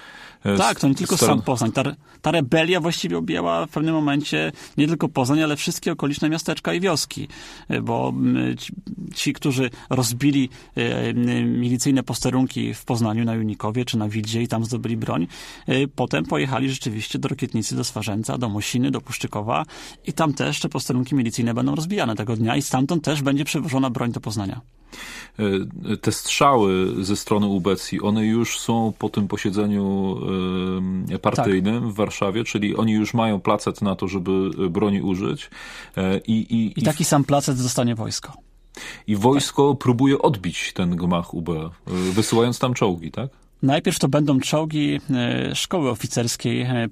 E, 0.45 0.57
tak, 0.57 0.79
to 0.79 0.87
nie 0.87 0.95
tylko 0.95 1.17
sam 1.17 1.41
Poznań. 1.41 1.71
Ta, 1.71 1.83
ta 2.21 2.31
rebelia 2.31 2.79
właściwie 2.79 3.17
objęła 3.17 3.65
w 3.65 3.69
pewnym 3.69 3.95
momencie 3.95 4.51
nie 4.77 4.87
tylko 4.87 5.09
Poznań, 5.09 5.43
ale 5.43 5.55
wszystkie 5.55 5.91
okoliczne 5.91 6.29
miasteczka 6.29 6.73
i 6.73 6.79
wioski, 6.79 7.27
e, 7.69 7.81
bo 7.81 8.13
ci, 9.15 9.33
którzy 9.33 9.69
rozbili 9.89 10.49
e, 10.75 11.13
milicyjne 11.43 12.03
posterunki 12.03 12.73
w 12.73 12.85
Poznaniu 12.85 13.25
na 13.25 13.35
Junikowie 13.35 13.85
czy 13.85 13.97
na 13.97 14.09
Wildzie 14.09 14.41
i 14.41 14.47
tam 14.47 14.65
zdobyli 14.65 14.97
broń, 14.97 15.27
potem 15.95 16.25
pojechali 16.25 16.69
rzeczywiście 16.69 17.19
do 17.19 17.27
Rokietnicy, 17.27 17.75
do 17.75 17.83
Swarzędza, 17.83 18.37
do 18.37 18.49
Mosiny, 18.49 18.91
do 18.91 19.01
Puszczykowa 19.01 19.65
i 20.07 20.13
tam 20.13 20.33
też 20.33 20.59
te 20.59 20.69
posterunki 20.69 21.15
milicyjne 21.15 21.53
będą 21.53 21.75
rozbijane 21.75 22.15
tego 22.15 22.35
dnia 22.35 22.55
i 22.55 22.61
stamtąd 22.61 23.03
też 23.03 23.21
będzie 23.21 23.45
przewożona 23.45 23.89
broń 23.89 24.11
do 24.11 24.19
Poznania. 24.19 24.61
E, 25.39 25.97
te 25.97 26.11
strzały 26.11 27.03
ze 27.03 27.15
strony 27.15 27.47
Ubecji, 27.47 28.01
one 28.01 28.25
już 28.25 28.59
są 28.59 28.93
po 28.99 29.09
tym 29.09 29.27
posiedzeniu 29.27 30.17
e, 31.11 31.19
partyjnym 31.19 31.83
tak. 31.83 31.91
w 31.91 31.95
Warszawie, 31.95 32.43
czyli 32.43 32.75
oni 32.75 32.93
już 32.93 33.13
mają 33.13 33.41
placet 33.41 33.81
na 33.81 33.95
to, 33.95 34.07
żeby 34.07 34.49
broni 34.69 35.01
użyć. 35.01 35.49
E, 35.97 36.17
I, 36.17 36.33
i, 36.33 36.79
I 36.79 36.83
taki 36.83 37.01
i... 37.01 37.05
sam 37.05 37.23
placet 37.23 37.57
dostanie 37.57 37.95
wojsko. 37.95 38.33
I 39.07 39.15
wojsko 39.15 39.73
tak. 39.73 39.79
próbuje 39.79 40.19
odbić 40.19 40.73
ten 40.73 40.95
gmach 40.95 41.33
UB, 41.33 41.49
wysyłając 41.87 42.59
tam 42.59 42.73
czołgi, 42.73 43.11
tak? 43.11 43.29
Najpierw 43.65 43.99
to 43.99 44.07
będą 44.07 44.39
czołgi 44.39 44.99
e, 45.09 45.55
szkoły 45.55 45.89
oficerskiej 45.89 46.61
e, 46.61 46.87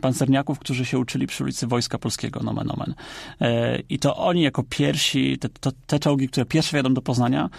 pancerniaków, 0.00 0.58
którzy 0.58 0.84
się 0.84 0.98
uczyli 0.98 1.26
przy 1.26 1.44
ulicy 1.44 1.66
Wojska 1.66 1.98
Polskiego, 1.98 2.40
nomen 2.42 2.70
omen. 2.70 2.94
E, 3.40 3.78
I 3.88 3.98
to 3.98 4.16
oni 4.16 4.42
jako 4.42 4.62
pierwsi, 4.68 5.38
te, 5.38 5.48
to, 5.48 5.70
te 5.86 5.98
czołgi, 5.98 6.28
które 6.28 6.46
pierwsze 6.46 6.70
wjadą 6.76 6.94
do 6.94 7.02
Poznania, 7.02 7.50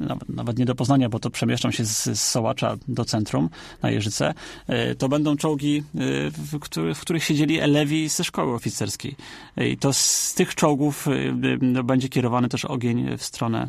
nawet, 0.00 0.28
nawet, 0.28 0.58
nie 0.58 0.64
do 0.64 0.74
Poznania, 0.74 1.08
bo 1.08 1.18
to 1.18 1.30
przemieszczą 1.30 1.70
się 1.70 1.84
z, 1.84 2.04
z 2.04 2.20
Sołacza 2.20 2.76
do 2.88 3.04
centrum 3.04 3.48
na 3.82 3.90
Jeżyce, 3.90 4.34
to 4.98 5.08
będą 5.08 5.36
czołgi, 5.36 5.82
w, 6.30 6.58
których, 6.60 6.96
w 6.96 7.00
których 7.00 7.24
siedzieli 7.24 7.58
elewi 7.58 8.08
ze 8.08 8.24
szkoły 8.24 8.54
oficerskiej. 8.54 9.16
I 9.56 9.76
to 9.76 9.92
z 9.92 10.34
tych 10.34 10.54
czołgów 10.54 11.06
będzie 11.84 12.08
kierowany 12.08 12.48
też 12.48 12.64
ogień 12.64 13.18
w 13.18 13.22
stronę 13.22 13.68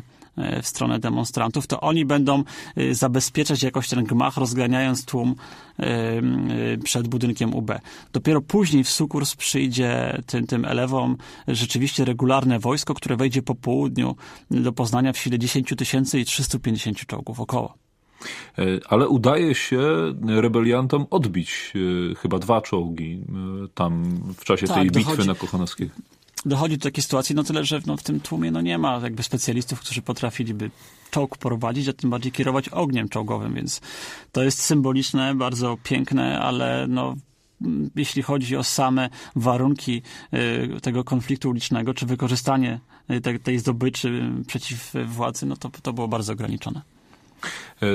w 0.62 0.66
stronę 0.66 0.98
demonstrantów, 0.98 1.66
to 1.66 1.80
oni 1.80 2.04
będą 2.04 2.44
e, 2.76 2.94
zabezpieczać 2.94 3.62
jakoś 3.62 3.88
ten 3.88 4.04
gmach, 4.04 4.36
rozganiając 4.36 5.04
tłum 5.04 5.34
e, 5.78 5.86
przed 6.84 7.08
budynkiem 7.08 7.54
UB. 7.54 7.72
Dopiero 8.12 8.40
później 8.40 8.84
w 8.84 8.90
sukurs 8.90 9.36
przyjdzie 9.36 10.22
tym, 10.26 10.46
tym 10.46 10.64
elewom 10.64 11.16
rzeczywiście 11.48 12.04
regularne 12.04 12.58
wojsko, 12.58 12.94
które 12.94 13.16
wejdzie 13.16 13.42
po 13.42 13.54
południu 13.54 14.16
do 14.50 14.72
Poznania 14.72 15.12
w 15.12 15.18
sile 15.18 15.38
10 15.38 15.74
tysięcy 15.78 16.20
i 16.20 16.24
350 16.24 17.06
czołgów 17.06 17.40
około. 17.40 17.74
Ale 18.88 19.08
udaje 19.08 19.54
się 19.54 19.80
rebeliantom 20.26 21.06
odbić 21.10 21.72
chyba 22.18 22.38
dwa 22.38 22.60
czołgi 22.60 23.20
tam 23.74 24.04
w 24.36 24.44
czasie 24.44 24.66
tak, 24.66 24.76
tej 24.76 24.86
bitwy 24.86 25.10
dochodzi, 25.10 25.28
na 25.28 25.34
Kochanowskiej 25.34 25.90
dochodzi 26.46 26.78
do 26.78 26.82
takiej 26.82 27.02
sytuacji, 27.02 27.34
no 27.34 27.44
tyle, 27.44 27.64
że 27.64 27.80
no, 27.86 27.96
w 27.96 28.02
tym 28.02 28.20
tłumie 28.20 28.50
no, 28.50 28.60
nie 28.60 28.78
ma 28.78 29.00
jakby 29.02 29.22
specjalistów, 29.22 29.80
którzy 29.80 30.02
potrafiliby 30.02 30.70
czołg 31.10 31.38
prowadzić, 31.38 31.88
a 31.88 31.92
tym 31.92 32.10
bardziej 32.10 32.32
kierować 32.32 32.68
ogniem 32.68 33.08
czołgowym, 33.08 33.54
więc 33.54 33.80
to 34.32 34.42
jest 34.42 34.62
symboliczne, 34.62 35.34
bardzo 35.34 35.76
piękne, 35.82 36.40
ale 36.40 36.86
no 36.88 37.16
jeśli 37.96 38.22
chodzi 38.22 38.56
o 38.56 38.64
same 38.64 39.10
warunki 39.36 40.02
y, 40.76 40.80
tego 40.80 41.04
konfliktu 41.04 41.50
ulicznego, 41.50 41.94
czy 41.94 42.06
wykorzystanie 42.06 42.80
y, 43.10 43.38
tej, 43.38 43.58
zdobyczy 43.58 44.30
przeciw 44.46 44.92
władzy, 45.06 45.46
no 45.46 45.56
to, 45.56 45.70
to 45.82 45.92
było 45.92 46.08
bardzo 46.08 46.32
ograniczone. 46.32 46.93
E, 47.82 47.86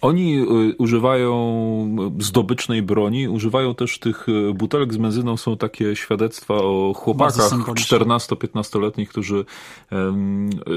oni 0.00 0.36
e, 0.36 0.44
używają 0.78 2.12
zdobycznej 2.18 2.82
broni, 2.82 3.28
używają 3.28 3.74
też 3.74 3.98
tych 3.98 4.26
e, 4.28 4.54
butelek 4.54 4.94
z 4.94 4.96
benzyną. 4.96 5.36
Są 5.36 5.56
takie 5.56 5.96
świadectwa 5.96 6.54
o 6.54 6.92
chłopakach 6.96 7.50
14-15-letnich, 7.52 9.08
którzy 9.08 9.44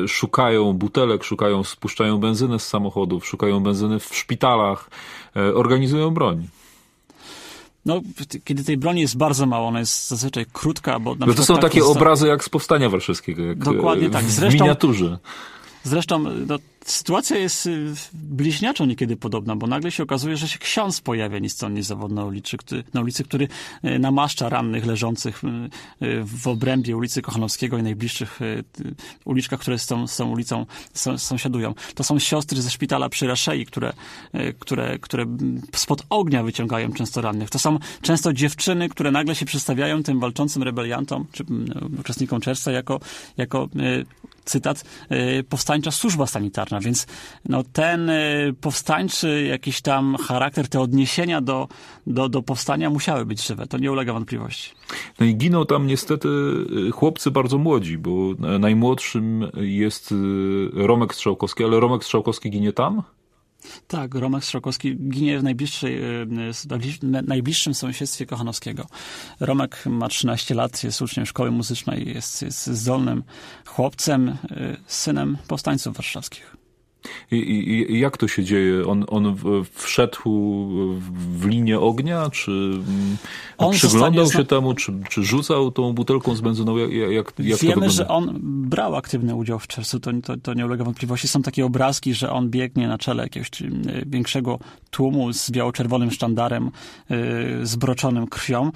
szukają 0.08 0.74
butelek, 0.74 1.24
szukają, 1.24 1.64
spuszczają 1.64 2.18
benzynę 2.18 2.60
z 2.60 2.68
samochodów, 2.68 3.28
szukają 3.28 3.60
benzyny 3.60 4.00
w 4.00 4.16
szpitalach, 4.16 4.90
organizują 5.54 6.12
broń. 6.12 6.48
No, 7.86 8.02
kiedy 8.44 8.64
tej 8.64 8.78
broni 8.78 9.02
jest 9.02 9.18
bardzo 9.18 9.46
mało, 9.46 9.68
ona 9.68 9.80
jest 9.80 10.08
zazwyczaj 10.08 10.46
krótka, 10.54 11.00
bo... 11.00 11.16
Na 11.16 11.26
no 11.26 11.34
to 11.34 11.46
są 11.46 11.58
takie 11.58 11.86
obrazy 11.86 12.28
jak 12.28 12.44
z 12.44 12.50
Powstania 12.50 12.90
Warszawskiego, 12.90 13.44
jak 13.44 13.58
Dokładnie 13.58 14.10
tak. 14.10 14.26
Zresztą, 14.26 14.58
w 14.58 14.62
miniaturze. 14.62 15.20
Zresztą 15.84 16.20
no, 16.20 16.58
sytuacja 16.86 17.38
jest 17.38 17.66
y, 17.66 17.94
bliźniaczo 18.14 18.86
niekiedy 18.86 19.18
podobna, 19.18 19.56
bo 19.56 19.68
nagle 19.68 19.92
się 19.92 20.04
okazuje, 20.04 20.38
że 20.38 20.48
się 20.48 20.60
ksiądz 20.60 21.02
pojawia 21.02 21.40
ni 21.40 21.50
stąd, 21.50 21.76
ni 21.76 21.84
zawod 21.84 22.12
na 22.12 22.26
ulicy, 22.26 22.58
który, 22.58 22.84
na 22.94 23.02
ulicy, 23.02 23.24
który 23.24 23.48
y, 23.86 24.00
namaszcza 24.00 24.50
rannych 24.50 24.86
leżących 24.86 25.42
y, 25.44 26.24
w 26.24 26.48
obrębie 26.48 26.98
ulicy 26.98 27.22
Kochanowskiego 27.22 27.78
i 27.78 27.84
najbliższych 27.84 28.40
uliczkach, 29.26 29.60
które 29.60 29.80
z 29.80 29.86
tą, 29.86 30.08
z 30.08 30.18
tą 30.18 30.30
ulicą 30.30 30.66
sąsiadują. 31.18 31.74
To 31.96 32.04
są 32.04 32.20
siostry 32.20 32.62
ze 32.62 32.70
szpitala 32.70 33.10
przy 33.10 33.28
Raszei, 33.28 33.66
które, 33.66 33.94
które, 34.60 35.00
które 35.00 35.26
spod 35.76 36.04
ognia 36.10 36.44
wyciągają 36.44 36.94
często 36.94 37.22
rannych. 37.22 37.50
To 37.50 37.60
są 37.60 37.80
często 38.02 38.34
dziewczyny, 38.34 38.90
które 38.90 39.12
nagle 39.12 39.36
się 39.36 39.46
przedstawiają 39.46 40.04
tym 40.04 40.20
walczącym 40.20 40.64
rebeliantom, 40.64 41.26
czy 41.32 41.46
uczestnikom 42.00 42.42
czerwca 42.42 42.72
jako, 42.72 43.00
jako 43.38 43.70
cytat, 44.46 44.84
powstańcza 45.50 45.92
służba 45.92 46.28
sanitarna 46.28 46.75
więc 46.80 47.08
no, 47.50 47.64
ten 47.64 48.10
y, 48.10 48.54
powstańczy 48.62 49.44
jakiś 49.50 49.82
tam 49.82 50.18
charakter, 50.28 50.68
te 50.68 50.80
odniesienia 50.80 51.42
do, 51.42 51.68
do, 52.08 52.30
do 52.30 52.42
powstania 52.42 52.90
musiały 52.90 53.26
być 53.26 53.48
żywe. 53.48 53.68
To 53.68 53.78
nie 53.78 53.92
ulega 53.92 54.14
wątpliwości. 54.14 54.72
No 55.20 55.26
i 55.26 55.36
giną 55.36 55.66
tam 55.66 55.88
niestety 55.88 56.30
y, 56.88 56.92
chłopcy 56.92 57.32
bardzo 57.32 57.58
młodzi, 57.58 57.98
bo 57.98 58.12
najmłodszym 58.60 59.52
jest 59.56 60.12
y, 60.12 60.16
Romek 60.74 61.14
Strzałkowski, 61.14 61.64
ale 61.64 61.80
Romek 61.80 62.04
Strzałkowski 62.04 62.50
ginie 62.50 62.74
tam? 62.74 63.04
Tak, 63.88 64.16
Romek 64.16 64.44
Strzałkowski 64.44 64.96
ginie 64.96 65.40
w 65.40 65.44
najbliższej, 65.44 66.00
najbliższym 67.28 67.74
sąsiedztwie 67.74 68.26
Kochanowskiego. 68.26 68.86
Romek 69.40 69.86
ma 69.86 70.08
13 70.08 70.56
lat, 70.56 70.84
jest 70.84 71.02
uczniem 71.02 71.26
szkoły 71.26 71.52
muzycznej, 71.52 72.14
jest, 72.14 72.42
jest 72.42 72.68
zdolnym 72.68 73.24
chłopcem, 73.66 74.38
synem 74.88 75.38
powstańców 75.48 75.96
warszawskich. 75.96 76.55
I, 77.32 77.36
i, 77.36 78.00
jak 78.00 78.18
to 78.18 78.28
się 78.28 78.44
dzieje? 78.44 78.88
On, 78.88 79.06
on 79.08 79.36
wszedł 79.72 80.22
w 81.40 81.46
linię 81.46 81.80
ognia, 81.80 82.30
czy 82.30 82.52
mm, 82.52 83.18
on 83.58 83.74
przyglądał 83.74 84.32
się 84.32 84.44
temu, 84.46 84.74
czy, 84.74 84.94
czy 85.10 85.24
rzucał 85.24 85.72
tą 85.72 85.94
butelką 85.94 86.36
z 86.36 86.42
benzyną? 86.42 86.78
Jak, 86.78 86.92
jak, 86.92 87.34
jak 87.40 87.60
Wiemy, 87.60 87.90
że 87.90 88.08
on 88.08 88.40
brał 88.44 88.96
aktywny 88.96 89.36
udział 89.36 89.60
w 89.60 89.68
czerwcu, 89.68 90.00
to, 90.00 90.12
to, 90.24 90.38
to 90.38 90.54
nie 90.54 90.66
ulega 90.66 90.84
wątpliwości. 90.84 91.28
Są 91.28 91.42
takie 91.42 91.66
obrazki, 91.66 92.14
że 92.14 92.32
on 92.32 92.50
biegnie 92.50 92.88
na 92.88 92.98
czele 92.98 93.24
jakiegoś 93.24 93.50
większego 94.06 94.60
tłumu 94.92 95.34
z 95.34 95.52
biało-czerwonym 95.52 96.12
sztandarem 96.12 96.72
yy, 97.10 97.18
zbroczonym 97.66 98.28
krwią. 98.28 98.72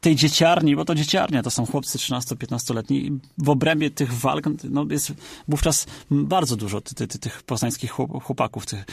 Tej 0.00 0.16
dzieciarni, 0.16 0.76
bo 0.76 0.84
to 0.84 0.94
dzieciarnia, 0.94 1.42
to 1.42 1.50
są 1.50 1.66
chłopcy 1.66 1.98
13-15-letni 1.98 3.18
w 3.38 3.48
obrębie 3.48 3.90
tych 3.90 4.12
walk 4.12 4.44
no, 4.70 4.86
jest 4.90 5.12
wówczas 5.48 5.86
bardzo 6.10 6.56
dużo 6.56 6.80
ty, 6.80 6.94
ty, 6.94 7.18
tych 7.18 7.42
poznańskich 7.42 7.90
chłopaków, 8.22 8.66
tych, 8.66 8.84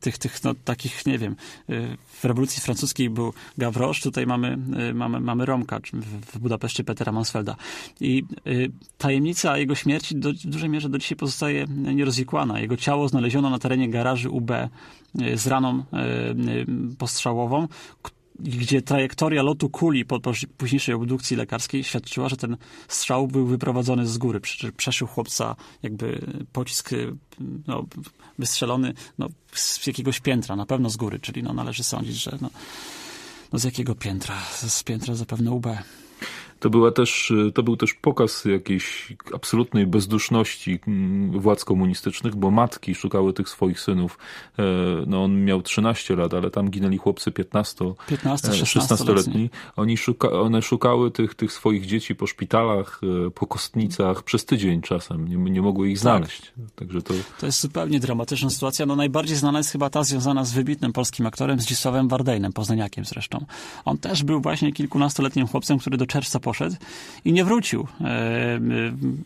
tych, 0.00 0.18
tych 0.18 0.44
no, 0.44 0.54
takich, 0.64 1.06
nie 1.06 1.18
wiem, 1.18 1.36
y, 1.70 1.96
w 2.12 2.24
rewolucji 2.24 2.62
francuskiej 2.62 3.10
był 3.10 3.32
Gavroche, 3.58 4.00
tutaj 4.00 4.26
mamy, 4.26 4.58
y, 4.90 4.94
mamy, 4.94 5.20
mamy 5.20 5.46
Romka, 5.46 5.80
w 6.32 6.38
Budapeszcie 6.38 6.84
Petera 6.84 7.12
Mansfelda. 7.12 7.56
I 8.00 8.24
y, 8.46 8.70
tajemnica 8.98 9.58
jego 9.58 9.74
śmierci 9.74 10.16
do, 10.16 10.32
w 10.32 10.46
dużej 10.46 10.68
mierze 10.68 10.88
do 10.88 10.98
dzisiaj 10.98 11.16
pozostaje 11.16 11.66
nierozwikłana. 11.68 12.60
Jego 12.60 12.76
ciało 12.76 13.08
znaleziono 13.08 13.50
na 13.50 13.58
terenie 13.58 13.88
garaży 13.88 14.30
UB 14.30 14.50
z 15.34 15.46
raną 15.46 15.84
postrzałową, 16.98 17.68
gdzie 18.38 18.82
trajektoria 18.82 19.42
lotu 19.42 19.70
kuli 19.70 20.04
po 20.04 20.20
późniejszej 20.56 20.94
obdukcji 20.94 21.36
lekarskiej 21.36 21.84
świadczyła, 21.84 22.28
że 22.28 22.36
ten 22.36 22.56
strzał 22.88 23.28
był 23.28 23.46
wyprowadzony 23.46 24.06
z 24.06 24.18
góry. 24.18 24.40
Przeszył 24.76 25.06
chłopca 25.06 25.56
jakby 25.82 26.20
pocisk 26.52 26.90
no, 27.66 27.84
wystrzelony 28.38 28.94
no, 29.18 29.28
z 29.52 29.86
jakiegoś 29.86 30.20
piętra, 30.20 30.56
na 30.56 30.66
pewno 30.66 30.90
z 30.90 30.96
góry, 30.96 31.20
czyli 31.20 31.42
no, 31.42 31.52
należy 31.52 31.84
sądzić, 31.84 32.16
że 32.16 32.38
no, 32.40 32.50
no 33.52 33.58
z 33.58 33.64
jakiego 33.64 33.94
piętra? 33.94 34.34
Z 34.54 34.82
piętra 34.82 35.14
zapewne 35.14 35.52
UB. 35.52 35.66
To, 36.60 36.70
była 36.70 36.92
też, 36.92 37.32
to 37.54 37.62
był 37.62 37.76
też 37.76 37.94
pokaz 37.94 38.44
jakiejś 38.44 39.12
absolutnej 39.34 39.86
bezduszności 39.86 40.78
mm, 40.88 41.40
władz 41.40 41.64
komunistycznych, 41.64 42.36
bo 42.36 42.50
matki 42.50 42.94
szukały 42.94 43.32
tych 43.32 43.48
swoich 43.48 43.80
synów. 43.80 44.18
E, 44.58 44.62
no 45.06 45.24
on 45.24 45.44
miał 45.44 45.62
13 45.62 46.16
lat, 46.16 46.34
ale 46.34 46.50
tam 46.50 46.70
ginęli 46.70 46.98
chłopcy 46.98 47.32
15, 47.32 47.84
15 48.08 48.48
16-letni. 48.48 49.50
Oni 49.76 49.96
szuka, 49.96 50.30
one 50.30 50.62
szukały 50.62 51.10
tych, 51.10 51.34
tych 51.34 51.52
swoich 51.52 51.86
dzieci 51.86 52.14
po 52.14 52.26
szpitalach, 52.26 53.00
e, 53.26 53.30
po 53.30 53.46
kostnicach 53.46 54.22
przez 54.22 54.44
tydzień 54.44 54.82
czasem. 54.82 55.28
Nie, 55.28 55.50
nie 55.50 55.62
mogły 55.62 55.88
ich 55.88 55.98
tak. 55.98 56.02
znaleźć. 56.02 56.40
Tak. 56.40 56.70
Także 56.74 57.02
to... 57.02 57.14
to 57.40 57.46
jest 57.46 57.60
zupełnie 57.60 58.00
dramatyczna 58.00 58.50
sytuacja. 58.50 58.86
No 58.86 58.96
najbardziej 58.96 59.36
znana 59.36 59.58
jest 59.58 59.70
chyba 59.70 59.90
ta 59.90 60.04
związana 60.04 60.44
z 60.44 60.52
wybitnym 60.52 60.92
polskim 60.92 61.26
aktorem 61.26 61.60
Zdzisławem 61.60 62.08
Wardejnem, 62.08 62.52
poznaniakiem 62.52 63.04
zresztą. 63.04 63.44
On 63.84 63.98
też 63.98 64.24
był 64.24 64.40
właśnie 64.40 64.72
kilkunastoletnim 64.72 65.46
chłopcem, 65.46 65.78
który 65.78 65.96
do 65.96 66.06
czerwca 66.06 66.40
poszedł 66.40 66.55
i 67.24 67.32
nie 67.32 67.44
wrócił. 67.44 67.86
E, 68.00 68.04
e, 68.04 68.60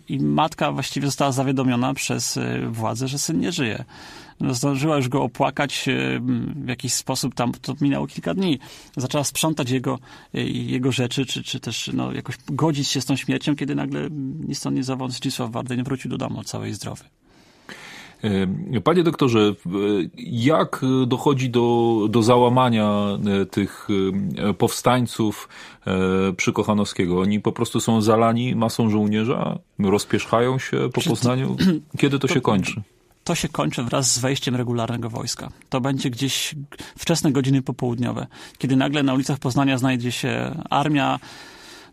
I 0.09 0.21
matka 0.21 0.73
właściwie 0.73 1.07
została 1.07 1.33
zawiadomiona 1.33 1.95
przez 1.95 2.37
e, 2.37 2.61
władzę, 2.71 3.09
że 3.09 3.19
syn 3.19 3.41
nie 3.41 3.53
żyje. 3.53 3.85
No, 4.41 4.55
zdążyła 4.55 4.97
już 4.97 5.09
go 5.09 5.23
opłakać 5.23 5.89
w 6.57 6.69
jakiś 6.69 6.93
sposób, 6.93 7.35
tam 7.35 7.53
to 7.53 7.75
minęło 7.81 8.07
kilka 8.07 8.35
dni. 8.35 8.59
Zaczęła 8.97 9.25
sprzątać 9.25 9.71
jego, 9.71 9.99
jego 10.35 10.93
rzeczy, 10.93 11.27
czy, 11.27 11.43
czy 11.43 11.61
też 11.61 11.91
no, 11.95 12.13
jakoś 12.13 12.37
godzić 12.47 12.89
się 12.89 13.01
z 13.01 13.05
tą 13.05 13.17
śmiercią, 13.17 13.57
kiedy 13.57 13.75
nagle 13.75 14.09
ni 14.49 14.55
stąd, 14.55 14.77
ni 14.77 14.83
zowąd 14.83 15.13
Zdzisław 15.13 15.51
Wardeń 15.51 15.83
wrócił 15.83 16.11
do 16.11 16.19
domu 16.19 16.45
cały 16.45 16.69
i 16.69 16.75
zdrowy. 16.75 17.05
Panie 18.85 19.03
doktorze, 19.03 19.55
jak 20.17 20.81
dochodzi 21.07 21.51
do, 21.51 21.97
do 22.11 22.23
załamania 22.23 23.19
e, 23.43 23.47
tych 23.47 23.89
e, 24.37 24.55
powstańców 24.55 25.49
e, 25.87 25.93
przy 26.33 26.53
Kochanowskiego? 26.53 27.21
Oni 27.21 27.41
po 27.41 27.53
prostu 27.53 27.81
są 27.81 28.03
zalani 28.03 28.55
masą 28.55 28.91
żołnierza, 28.91 29.59
rozpierzchają 29.79 30.59
się 30.59 30.89
po 30.93 31.01
Poznaniu? 31.01 31.57
Kiedy 32.01 32.19
to 32.19 32.29
się 32.29 32.41
kończy? 32.41 32.83
to 33.25 33.35
się 33.35 33.49
kończy 33.49 33.83
wraz 33.83 34.15
z 34.15 34.19
wejściem 34.19 34.57
regularnego 34.57 35.11
wojska. 35.11 35.51
To 35.69 35.81
będzie 35.81 36.11
gdzieś 36.11 36.55
wczesne 36.99 37.33
godziny 37.33 37.63
popołudniowe, 37.63 38.27
kiedy 38.59 38.77
nagle 38.77 39.03
na 39.03 39.15
ulicach 39.15 39.39
Poznania 39.39 39.79
znajdzie 39.79 40.13
się 40.13 40.63
armia 40.71 41.19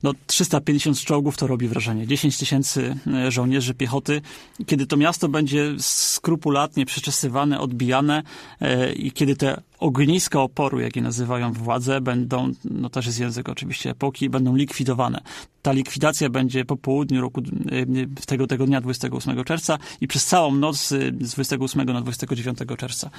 no 0.04 0.14
350 0.28 1.00
czołgów 1.00 1.38
to 1.38 1.48
robi 1.48 1.68
wrażenie. 1.68 2.08
10 2.08 2.38
tysięcy 2.38 2.96
e, 3.08 3.32
żołnierzy 3.32 3.74
piechoty. 3.74 4.22
Kiedy 4.66 4.88
to 4.88 4.98
miasto 4.98 5.30
będzie 5.30 5.72
skrupulatnie 5.80 6.86
przeczesywane, 6.86 7.60
odbijane 7.60 8.24
e, 8.62 8.94
i 8.94 9.12
kiedy 9.12 9.36
te 9.36 9.62
ogniska 9.80 10.42
oporu, 10.42 10.80
jakie 10.80 11.02
nazywają 11.02 11.54
władze, 11.54 12.02
będą, 12.02 12.52
no 12.66 12.90
też 12.90 13.06
jest 13.06 13.20
język 13.20 13.50
oczywiście 13.50 13.90
epoki, 13.90 14.30
będą 14.30 14.56
likwidowane. 14.56 15.22
Ta 15.62 15.72
likwidacja 15.72 16.30
będzie 16.30 16.66
po 16.66 16.76
południu 16.76 17.22
roku, 17.22 17.42
y, 17.42 18.26
tego, 18.26 18.48
tego 18.48 18.66
dnia 18.66 18.82
28 18.82 19.44
czerwca 19.44 19.78
i 20.02 20.08
przez 20.08 20.26
całą 20.26 20.56
noc 20.56 20.92
y, 20.92 21.14
z 21.22 21.34
28 21.34 21.86
na 21.86 22.02
29 22.02 22.60
czerwca. 22.78 23.10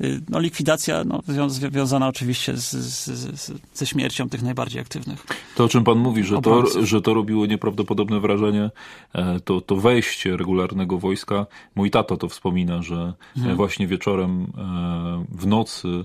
Y, 0.00 0.20
no 0.28 0.40
likwidacja 0.40 1.04
no, 1.04 1.22
związana 1.48 2.08
oczywiście 2.08 2.56
z, 2.56 2.70
z, 2.70 3.52
ze 3.74 3.86
śmiercią 3.86 4.28
tych 4.28 4.42
najbardziej 4.42 4.80
aktywnych. 4.80 5.26
To, 5.56 5.64
o 5.64 5.68
czym 5.68 5.84
pan 5.84 5.98
mówi, 5.98 6.24
że 6.24 6.40
to, 6.40 6.84
że 6.84 7.00
to 7.00 7.14
robiło 7.14 7.46
nieprawdopodobne 7.46 8.20
wrażenie, 8.20 8.70
e, 9.12 9.40
to, 9.40 9.60
to 9.60 9.76
wejście 9.76 10.36
regularnego 10.36 10.98
wojska. 10.98 11.46
Mój 11.74 11.90
tato 11.90 12.16
to 12.16 12.28
wspomina, 12.28 12.82
że 12.82 13.12
mhm. 13.36 13.56
właśnie 13.56 13.86
wieczorem 13.86 14.46
e, 14.58 15.24
w 15.38 15.46
nocy 15.46 16.04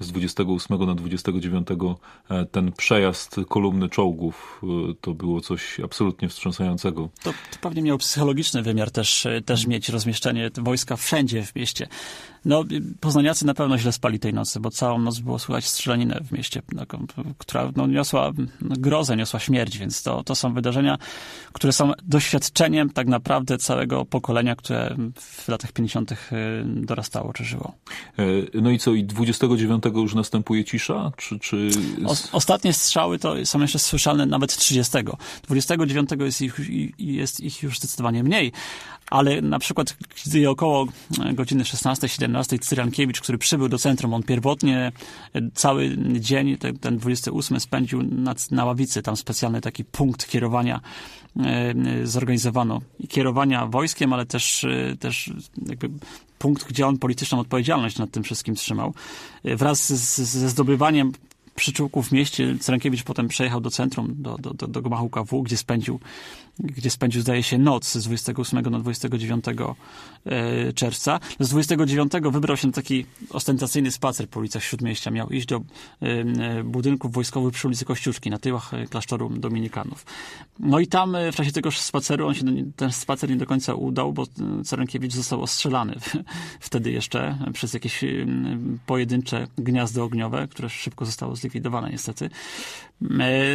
z 0.00 0.12
28 0.12 0.86
na 0.86 0.94
29 0.94 1.68
e, 2.30 2.46
ten 2.46 2.72
przejazd 2.72 3.36
kolumny 3.48 3.88
czołgów 3.88 4.62
to 5.00 5.14
było 5.14 5.40
coś 5.40 5.80
absolutnie 5.80 6.28
wstrząsającego. 6.28 7.08
To, 7.22 7.30
to 7.30 7.58
pewnie 7.60 7.82
miał 7.82 7.98
psychologiczny 7.98 8.62
wymiar 8.62 8.90
też, 8.90 9.26
też 9.44 9.66
mieć 9.66 9.88
rozmieszczenie 9.88 10.50
wojska 10.58 10.96
wszędzie 10.96 11.42
w 11.42 11.54
mieście. 11.54 11.88
No, 12.44 12.64
poznaniacy 13.00 13.46
na 13.46 13.54
pewno 13.54 13.78
źle 13.78 13.92
spali 13.92 14.18
tej 14.18 14.34
nocy, 14.34 14.60
bo 14.60 14.70
całą 14.70 14.98
noc 14.98 15.18
było 15.18 15.38
słychać 15.38 15.68
strzelaninę 15.68 16.20
w 16.24 16.32
mieście, 16.32 16.62
która 17.38 17.72
no, 17.76 17.86
niosła 17.86 18.32
grozę, 18.60 19.16
niosła 19.16 19.40
śmierć, 19.40 19.78
więc 19.78 20.02
to, 20.02 20.24
to 20.24 20.34
są 20.34 20.54
wydarzenia, 20.54 20.98
które 21.52 21.72
są 21.72 21.92
doświadczeniem 22.02 22.90
tak 22.90 23.06
naprawdę 23.06 23.58
całego 23.58 24.04
pokolenia, 24.04 24.56
które 24.56 24.96
w 25.20 25.48
latach 25.48 25.72
50. 25.72 26.12
Y, 26.12 26.16
dorastało 26.64 27.32
czy 27.32 27.44
żyło. 27.44 27.72
E, 28.18 28.24
no 28.62 28.70
i 28.70 28.78
co, 28.78 28.92
i 28.92 29.04
29 29.04 29.83
już 29.88 30.14
następuje 30.14 30.64
cisza? 30.64 31.12
Czy, 31.16 31.38
czy... 31.38 31.68
O, 32.06 32.14
ostatnie 32.32 32.72
strzały 32.72 33.18
to 33.18 33.46
są 33.46 33.60
jeszcze 33.60 33.78
słyszalne 33.78 34.26
nawet 34.26 34.56
30. 34.56 34.92
29 35.42 36.10
jest 36.20 36.42
ich, 36.42 36.60
jest 36.98 37.40
ich 37.40 37.62
już 37.62 37.78
zdecydowanie 37.78 38.22
mniej, 38.22 38.52
ale 39.10 39.42
na 39.42 39.58
przykład 39.58 39.96
gdy 40.26 40.50
około 40.50 40.86
godziny 41.32 41.64
16-17 41.64 42.58
Cyrankiewicz, 42.58 43.20
który 43.20 43.38
przybył 43.38 43.68
do 43.68 43.78
centrum, 43.78 44.14
on 44.14 44.22
pierwotnie 44.22 44.92
cały 45.54 45.96
dzień, 46.12 46.56
ten, 46.56 46.78
ten 46.78 46.98
28 46.98 47.60
spędził 47.60 48.02
na, 48.02 48.34
na 48.50 48.64
ławicy, 48.64 49.02
tam 49.02 49.16
specjalny 49.16 49.60
taki 49.60 49.84
punkt 49.84 50.28
kierowania 50.28 50.80
e, 51.36 51.74
zorganizowano. 52.06 52.80
I 53.00 53.08
kierowania 53.08 53.66
wojskiem, 53.66 54.12
ale 54.12 54.26
też, 54.26 54.64
e, 54.64 54.96
też 54.96 55.32
jakby 55.66 55.90
punkt, 56.38 56.68
gdzie 56.68 56.86
on 56.86 56.98
polityczną 56.98 57.40
odpowiedzialność 57.40 57.98
nad 57.98 58.10
tym 58.10 58.22
wszystkim 58.22 58.54
trzymał. 58.54 58.94
E, 59.44 59.56
wraz 59.56 59.92
z, 59.92 60.20
ze 60.20 60.48
zdobywaniem 60.48 61.12
przyczółków 61.54 62.08
w 62.08 62.12
mieście 62.12 62.58
Cyrankiewicz 62.60 63.02
potem 63.02 63.28
przejechał 63.28 63.60
do 63.60 63.70
centrum, 63.70 64.14
do, 64.18 64.36
do, 64.38 64.54
do, 64.54 64.66
do 64.66 64.82
gmachu 64.82 65.08
KW, 65.08 65.42
gdzie 65.42 65.56
spędził 65.56 66.00
gdzie 66.58 66.90
spędził, 66.90 67.22
zdaje 67.22 67.42
się, 67.42 67.58
noc 67.58 67.92
z 67.92 68.04
28 68.04 68.62
na 68.62 68.78
29 68.78 69.44
e, 70.26 70.72
czerwca. 70.72 71.20
Z 71.40 71.48
29 71.48 72.12
wybrał 72.30 72.56
się 72.56 72.66
na 72.66 72.72
taki 72.72 73.06
ostentacyjny 73.30 73.90
spacer 73.90 74.28
po 74.28 74.40
ulicach 74.40 74.62
Śródmieścia. 74.62 75.10
Miał 75.10 75.28
iść 75.28 75.46
do 75.46 75.60
e, 76.00 76.64
budynków 76.64 77.12
wojskowych 77.12 77.54
przy 77.54 77.68
ulicy 77.68 77.84
Kościuszki, 77.84 78.30
na 78.30 78.38
tyłach 78.38 78.74
e, 78.74 78.86
klasztoru 78.86 79.28
Dominikanów. 79.28 80.06
No 80.58 80.78
i 80.78 80.86
tam 80.86 81.16
w 81.32 81.36
czasie 81.36 81.52
tego 81.52 81.70
spaceru, 81.70 82.26
on 82.26 82.34
się, 82.34 82.44
ten 82.76 82.92
spacer 82.92 83.30
nie 83.30 83.36
do 83.36 83.46
końca 83.46 83.74
udał, 83.74 84.12
bo 84.12 84.26
Cerenkiewicz 84.64 85.12
został 85.12 85.42
ostrzelany 85.42 85.94
wtedy 86.60 86.92
jeszcze 86.92 87.38
przez 87.52 87.74
jakieś 87.74 88.04
pojedyncze 88.86 89.46
gniazdo 89.58 90.04
ogniowe, 90.04 90.48
które 90.48 90.70
szybko 90.70 91.04
zostało 91.04 91.36
zlikwidowane 91.36 91.90
niestety. 91.90 92.30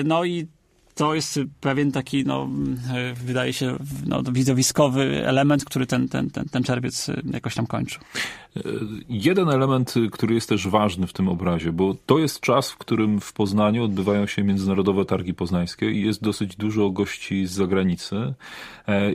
No 0.03 0.25
i 0.25 0.47
to 0.99 1.15
jest 1.15 1.39
pewien 1.61 1.91
taki, 1.91 2.25
no, 2.25 2.49
wydaje 3.25 3.53
się, 3.53 3.77
no, 4.05 4.23
widowiskowy 4.31 5.27
element, 5.27 5.65
który 5.65 5.85
ten, 5.85 6.09
ten, 6.09 6.29
ten, 6.29 6.49
ten 6.49 6.63
czerwiec 6.63 7.07
jakoś 7.33 7.55
tam 7.55 7.67
kończy. 7.67 7.99
Jeden 9.09 9.49
element, 9.49 9.93
który 10.11 10.35
jest 10.35 10.49
też 10.49 10.67
ważny 10.67 11.07
w 11.07 11.13
tym 11.13 11.27
obrazie, 11.27 11.71
bo 11.71 11.95
to 12.05 12.19
jest 12.19 12.39
czas, 12.39 12.71
w 12.71 12.77
którym 12.77 13.21
w 13.21 13.33
Poznaniu 13.33 13.83
odbywają 13.83 14.27
się 14.27 14.43
międzynarodowe 14.43 15.05
targi 15.05 15.33
poznańskie 15.33 15.91
i 15.91 16.01
jest 16.01 16.21
dosyć 16.21 16.55
dużo 16.55 16.89
gości 16.89 17.47
z 17.47 17.51
zagranicy. 17.51 18.15
E, 18.87 19.11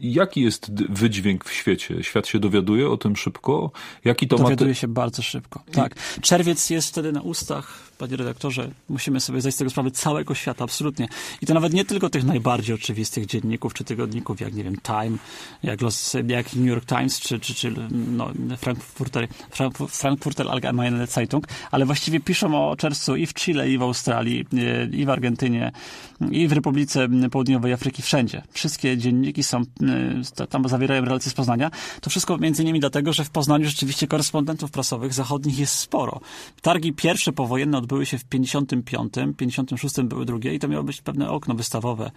jaki 0.00 0.40
jest 0.40 0.72
wydźwięk 0.90 1.44
w 1.44 1.52
świecie? 1.52 2.02
Świat 2.02 2.26
się 2.26 2.38
dowiaduje 2.38 2.90
o 2.90 2.96
tym 2.96 3.16
szybko? 3.16 3.70
Jaki 4.04 4.28
to 4.28 4.36
dowiaduje 4.36 4.70
ma 4.70 4.74
się 4.74 4.88
bardzo 4.88 5.22
szybko. 5.22 5.62
Tak. 5.72 5.94
Czerwiec 6.20 6.70
jest 6.70 6.88
wtedy 6.88 7.12
na 7.12 7.20
ustach, 7.20 7.91
panie 8.02 8.16
redaktorze, 8.16 8.70
musimy 8.88 9.20
sobie 9.20 9.40
zdać 9.40 9.54
z 9.54 9.56
tego 9.56 9.70
sprawę 9.70 9.90
całego 9.90 10.34
świata, 10.34 10.64
absolutnie. 10.64 11.08
I 11.42 11.46
to 11.46 11.54
nawet 11.54 11.72
nie 11.72 11.84
tylko 11.84 12.10
tych 12.10 12.24
najbardziej 12.24 12.74
oczywistych 12.74 13.26
dzienników 13.26 13.74
czy 13.74 13.84
tygodników, 13.84 14.40
jak 14.40 14.54
nie 14.54 14.64
wiem, 14.64 14.76
Time, 14.76 15.18
jak, 15.62 15.80
Los, 15.80 16.16
jak 16.28 16.54
New 16.54 16.66
York 16.66 16.84
Times, 16.86 17.20
czy, 17.20 17.40
czy, 17.40 17.54
czy 17.54 17.74
no, 17.90 18.30
Frankfurter, 18.58 19.28
Frankfurter 19.88 20.48
Allgemeine 20.48 21.06
Zeitung, 21.06 21.46
ale 21.70 21.86
właściwie 21.86 22.20
piszą 22.20 22.70
o 22.70 22.76
czerwcu 22.76 23.16
i 23.16 23.26
w 23.26 23.34
Chile, 23.34 23.70
i 23.70 23.78
w 23.78 23.82
Australii, 23.82 24.46
i 24.92 25.06
w 25.06 25.10
Argentynie, 25.10 25.72
i 26.30 26.48
w 26.48 26.52
Republice 26.52 27.08
Południowej 27.30 27.72
Afryki, 27.72 28.02
wszędzie. 28.02 28.42
Wszystkie 28.52 28.98
dzienniki 28.98 29.42
są, 29.42 29.62
tam 30.48 30.68
zawierają 30.68 31.04
relacje 31.04 31.30
z 31.30 31.34
Poznania. 31.34 31.70
To 32.00 32.10
wszystko 32.10 32.38
między 32.38 32.62
innymi 32.62 32.80
dlatego, 32.80 33.12
że 33.12 33.24
w 33.24 33.30
Poznaniu 33.30 33.66
rzeczywiście 33.66 34.06
korespondentów 34.06 34.70
prasowych 34.70 35.12
zachodnich 35.12 35.58
jest 35.58 35.74
sporo. 35.74 36.20
Targi 36.62 36.92
pierwsze 36.92 37.32
powojenne 37.32 37.78
odbyły 37.78 38.06
się 38.06 38.18
w 38.18 38.24
55, 38.24 39.12
56 39.36 40.00
były 40.00 40.24
drugie 40.24 40.54
i 40.54 40.58
to 40.58 40.68
miało 40.68 40.84
być 40.84 41.00
pewne 41.00 41.30
okno 41.30 41.54
wystawowe 41.54 42.10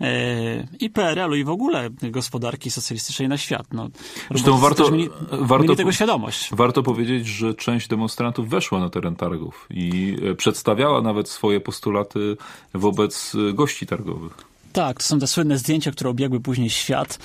e, 0.00 0.66
i 0.80 0.90
PRL-u 0.90 1.34
i 1.34 1.44
w 1.44 1.48
ogóle 1.48 1.90
gospodarki 2.02 2.70
socjalistycznej 2.70 3.28
na 3.28 3.38
świat. 3.38 3.66
No, 3.72 3.88
Zresztą 4.30 4.58
warto, 4.58 4.90
mieli, 4.90 5.08
warto, 5.30 5.64
mieli 5.64 5.76
tego 5.76 5.92
świadomość. 5.92 6.48
Warto 6.52 6.82
powiedzieć, 6.82 7.26
że 7.26 7.54
część 7.54 7.88
demonstrantów 7.88 8.48
weszła 8.48 8.80
na 8.80 8.90
teren 8.90 9.16
targów 9.16 9.66
i 9.70 10.16
e, 10.30 10.34
przedstawiała 10.34 11.02
nawet 11.02 11.28
swoje 11.28 11.60
postulaty 11.60 12.36
wobec 12.74 13.34
e, 13.50 13.51
gości 13.52 13.86
targowych. 13.86 14.52
Tak, 14.72 14.98
to 14.98 15.04
są 15.04 15.18
te 15.18 15.26
słynne 15.26 15.58
zdjęcia, 15.58 15.90
które 15.90 16.10
obiegły 16.10 16.40
później 16.40 16.70
świat. 16.70 17.18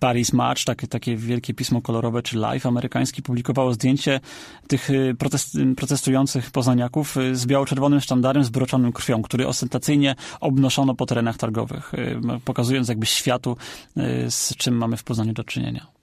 Paris 0.00 0.32
March, 0.32 0.64
takie, 0.64 0.86
takie 0.86 1.16
wielkie 1.16 1.54
pismo 1.54 1.82
kolorowe, 1.82 2.22
czy 2.22 2.36
Life 2.36 2.68
amerykański, 2.68 3.22
publikowało 3.22 3.72
zdjęcie 3.72 4.20
tych 4.68 4.90
y, 4.90 5.14
protest, 5.18 5.56
protestujących 5.76 6.50
poznaniaków 6.50 7.16
y, 7.16 7.36
z 7.36 7.46
biało-czerwonym 7.46 8.00
sztandarem 8.00 8.44
zbroczonym 8.44 8.92
krwią, 8.92 9.22
który 9.22 9.46
ostentacyjnie 9.46 10.14
obnoszono 10.40 10.94
po 10.94 11.06
terenach 11.06 11.36
targowych, 11.36 11.94
y, 11.94 12.20
pokazując 12.44 12.88
jakby 12.88 13.06
światu, 13.06 13.56
z 14.28 14.56
czym 14.56 14.76
mamy 14.76 14.96
w 14.96 15.04
Poznaniu 15.04 15.32
do 15.32 15.44
czynienia. 15.44 15.97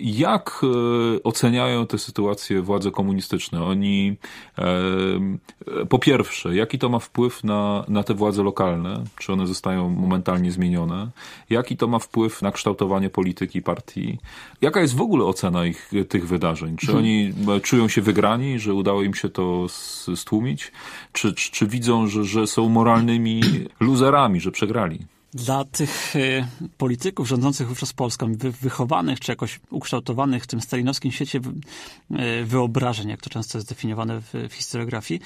Jak 0.00 0.60
e, 0.62 1.22
oceniają 1.22 1.86
tę 1.86 1.98
sytuację 1.98 2.62
władze 2.62 2.90
komunistyczne? 2.90 3.64
Oni, 3.64 4.16
e, 4.58 5.86
po 5.88 5.98
pierwsze, 5.98 6.54
jaki 6.54 6.78
to 6.78 6.88
ma 6.88 6.98
wpływ 6.98 7.44
na, 7.44 7.84
na 7.88 8.02
te 8.02 8.14
władze 8.14 8.42
lokalne? 8.42 9.04
Czy 9.18 9.32
one 9.32 9.46
zostają 9.46 9.90
momentalnie 9.90 10.52
zmienione? 10.52 11.10
Jaki 11.50 11.76
to 11.76 11.88
ma 11.88 11.98
wpływ 11.98 12.42
na 12.42 12.52
kształtowanie 12.52 13.10
polityki 13.10 13.62
partii? 13.62 14.18
Jaka 14.60 14.80
jest 14.80 14.96
w 14.96 15.00
ogóle 15.00 15.24
ocena 15.24 15.66
ich, 15.66 15.90
tych 16.08 16.28
wydarzeń? 16.28 16.76
Czy 16.76 16.86
mhm. 16.86 16.98
oni 16.98 17.32
czują 17.62 17.88
się 17.88 18.02
wygrani, 18.02 18.58
że 18.58 18.74
udało 18.74 19.02
im 19.02 19.14
się 19.14 19.28
to 19.28 19.66
stłumić? 20.14 20.72
Czy, 21.12 21.34
czy, 21.34 21.50
czy 21.50 21.66
widzą, 21.66 22.06
że, 22.06 22.24
że 22.24 22.46
są 22.46 22.68
moralnymi 22.68 23.40
luzerami, 23.80 24.40
że 24.40 24.50
przegrali? 24.50 25.15
Dla 25.36 25.64
tych 25.64 26.16
y, 26.16 26.46
polityków 26.78 27.28
rządzących 27.28 27.68
wówczas 27.68 27.92
Polską, 27.92 28.34
wychowanych 28.60 29.20
czy 29.20 29.32
jakoś 29.32 29.60
ukształtowanych 29.70 30.44
w 30.44 30.46
tym 30.46 30.60
stalinowskim 30.60 31.12
świecie 31.12 31.40
y, 31.40 32.44
wyobrażeń, 32.44 33.08
jak 33.08 33.22
to 33.22 33.30
często 33.30 33.58
jest 33.58 33.68
definiowane 33.68 34.20
w, 34.20 34.32
w 34.48 34.52
historiografii, 34.52 35.20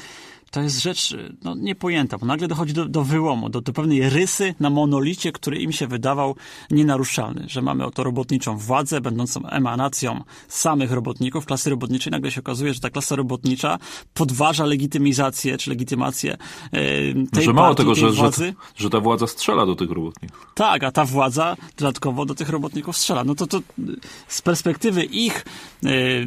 to 0.50 0.60
jest 0.60 0.82
rzecz 0.82 1.16
no, 1.44 1.54
niepojęta, 1.54 2.18
bo 2.18 2.26
nagle 2.26 2.48
dochodzi 2.48 2.72
do, 2.72 2.84
do 2.84 3.04
wyłomu, 3.04 3.48
do, 3.48 3.60
do 3.60 3.72
pewnej 3.72 4.10
rysy 4.10 4.54
na 4.60 4.70
monolicie, 4.70 5.32
który 5.32 5.58
im 5.58 5.72
się 5.72 5.86
wydawał 5.86 6.36
nienaruszalny, 6.70 7.44
że 7.48 7.62
mamy 7.62 7.86
oto 7.86 8.04
robotniczą 8.04 8.56
władzę, 8.56 9.00
będącą 9.00 9.46
emanacją 9.46 10.24
samych 10.48 10.92
robotników, 10.92 11.46
klasy 11.46 11.70
robotniczej. 11.70 12.10
Nagle 12.10 12.30
się 12.30 12.40
okazuje, 12.40 12.74
że 12.74 12.80
ta 12.80 12.90
klasa 12.90 13.16
robotnicza 13.16 13.78
podważa 14.14 14.64
legitymizację 14.64 15.58
czy 15.58 15.70
legitymację 15.70 16.32
e, 16.32 16.78
tej 17.32 17.44
Że 17.44 17.52
mało 17.52 17.74
tego, 17.74 17.94
że, 17.94 18.12
że, 18.12 18.30
że 18.76 18.90
ta 18.90 19.00
władza 19.00 19.26
strzela 19.26 19.66
do 19.66 19.76
tych 19.76 19.90
robotników. 19.90 20.46
Tak, 20.54 20.84
a 20.84 20.92
ta 20.92 21.04
władza 21.04 21.56
dodatkowo 21.76 22.26
do 22.26 22.34
tych 22.34 22.48
robotników 22.48 22.96
strzela. 22.96 23.24
No 23.24 23.34
to, 23.34 23.46
to 23.46 23.60
z 24.28 24.42
perspektywy 24.42 25.04
ich 25.04 25.44
e, 25.84 25.88
e, 25.88 26.24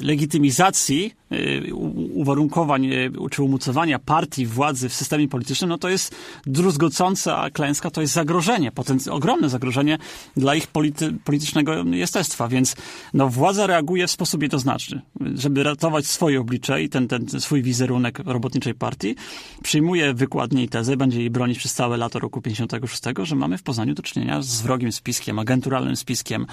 legitymizacji, 0.00 1.14
e, 1.30 1.74
uwarunkowań 2.14 2.88
czy 3.30 3.42
umocowania 3.42 3.98
partii 3.98 4.46
władzy 4.46 4.88
w 4.88 4.94
systemie 4.94 5.28
politycznym, 5.28 5.70
no 5.70 5.78
to 5.78 5.88
jest 5.88 6.14
druzgocąca 6.46 7.50
klęska, 7.50 7.90
to 7.90 8.00
jest 8.00 8.12
zagrożenie, 8.12 8.72
potenc- 8.72 9.10
ogromne 9.10 9.48
zagrożenie 9.48 9.98
dla 10.36 10.54
ich 10.54 10.66
polity- 10.66 11.18
politycznego 11.24 11.84
jestestwa, 11.84 12.48
więc 12.48 12.76
no, 13.14 13.28
władza 13.28 13.66
reaguje 13.66 14.06
w 14.06 14.10
sposób 14.10 14.42
jednoznaczny. 14.42 15.00
Żeby 15.34 15.62
ratować 15.62 16.06
swoje 16.06 16.40
oblicze 16.40 16.82
i 16.82 16.88
ten, 16.88 17.08
ten 17.08 17.28
swój 17.40 17.62
wizerunek 17.62 18.18
robotniczej 18.18 18.74
partii, 18.74 19.14
przyjmuje 19.62 20.14
wykładnie 20.14 20.62
i 20.62 20.68
tezę, 20.68 20.96
będzie 20.96 21.18
jej 21.18 21.30
bronić 21.30 21.58
przez 21.58 21.74
całe 21.74 21.96
lato 21.96 22.18
roku 22.18 22.42
56, 22.42 23.02
że 23.22 23.36
mamy 23.36 23.58
w 23.58 23.62
Poznaniu 23.62 23.94
do 23.94 24.02
czynienia 24.02 24.42
z 24.42 24.62
wrogim 24.62 24.92
spiskiem, 24.92 25.38
agenturalnym 25.38 25.96
spiskiem, 25.96 26.46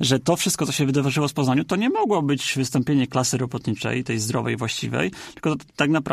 że 0.00 0.18
to 0.18 0.36
wszystko, 0.36 0.66
co 0.66 0.72
się 0.72 0.86
wydarzyło 0.86 1.28
w 1.28 1.32
Poznaniu, 1.32 1.64
to 1.64 1.76
nie 1.76 1.90
mogło 1.90 2.22
być 2.22 2.52
wystąpienie 2.56 3.06
klasy 3.06 3.38
robotniczej, 3.38 4.04
tej 4.04 4.18
zdrowej, 4.18 4.56
właściwej, 4.56 5.10
tylko 5.34 5.56
tak 5.76 5.90
naprawdę 5.90 6.09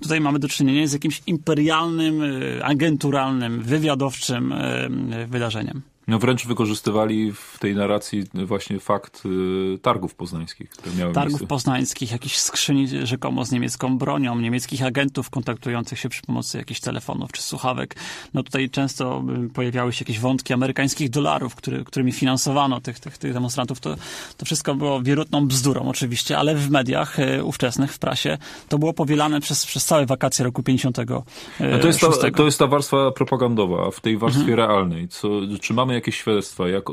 tutaj 0.00 0.20
mamy 0.20 0.38
do 0.38 0.48
czynienia 0.48 0.86
z 0.86 0.92
jakimś 0.92 1.22
imperialnym, 1.26 2.22
e, 2.22 2.64
agenturalnym, 2.64 3.62
wywiadowczym 3.62 4.52
e, 4.52 4.88
wydarzeniem. 5.26 5.82
No 6.10 6.18
wręcz 6.18 6.46
wykorzystywali 6.46 7.32
w 7.32 7.58
tej 7.58 7.74
narracji 7.74 8.24
właśnie 8.34 8.80
fakt 8.80 9.22
y, 9.26 9.78
targów 9.82 10.14
poznańskich, 10.14 10.70
które 10.70 10.94
miały 10.96 11.12
Targów 11.14 11.32
miejsce. 11.32 11.46
poznańskich, 11.46 12.12
jakichś 12.12 12.36
skrzyni 12.36 12.88
rzekomo 13.06 13.44
z 13.44 13.52
niemiecką 13.52 13.98
bronią, 13.98 14.38
niemieckich 14.38 14.82
agentów 14.84 15.30
kontaktujących 15.30 15.98
się 15.98 16.08
przy 16.08 16.22
pomocy 16.22 16.58
jakichś 16.58 16.80
telefonów 16.80 17.32
czy 17.32 17.42
słuchawek. 17.42 17.94
No 18.34 18.42
tutaj 18.42 18.70
często 18.70 19.22
y, 19.46 19.48
pojawiały 19.48 19.92
się 19.92 20.02
jakieś 20.02 20.18
wątki 20.18 20.52
amerykańskich 20.52 21.10
dolarów, 21.10 21.54
który, 21.54 21.84
którymi 21.84 22.12
finansowano 22.12 22.80
tych, 22.80 23.00
tych, 23.00 23.18
tych 23.18 23.32
demonstrantów. 23.32 23.80
To, 23.80 23.96
to 24.36 24.44
wszystko 24.44 24.74
było 24.74 25.02
wierutną 25.02 25.46
bzdurą 25.46 25.88
oczywiście, 25.88 26.38
ale 26.38 26.54
w 26.54 26.70
mediach 26.70 27.18
y, 27.18 27.44
ówczesnych, 27.44 27.92
w 27.92 27.98
prasie, 27.98 28.38
to 28.68 28.78
było 28.78 28.92
powielane 28.92 29.40
przez, 29.40 29.66
przez 29.66 29.84
całe 29.84 30.06
wakacje 30.06 30.44
roku 30.44 30.62
50. 30.62 30.98
A 30.98 31.02
No 31.04 31.78
to, 31.80 31.86
jest 31.86 32.00
ta, 32.00 32.30
to 32.30 32.44
jest 32.44 32.58
ta 32.58 32.66
warstwa 32.66 33.10
propagandowa, 33.10 33.90
w 33.90 34.00
tej 34.00 34.18
warstwie 34.18 34.40
Mhm. 34.52 34.58
realnej. 34.58 35.08
Co, 35.08 35.28
czy 35.60 35.74
mamy 35.74 35.99
jakieś 36.00 36.16
świadectwa? 36.16 36.68
Jak, 36.68 36.84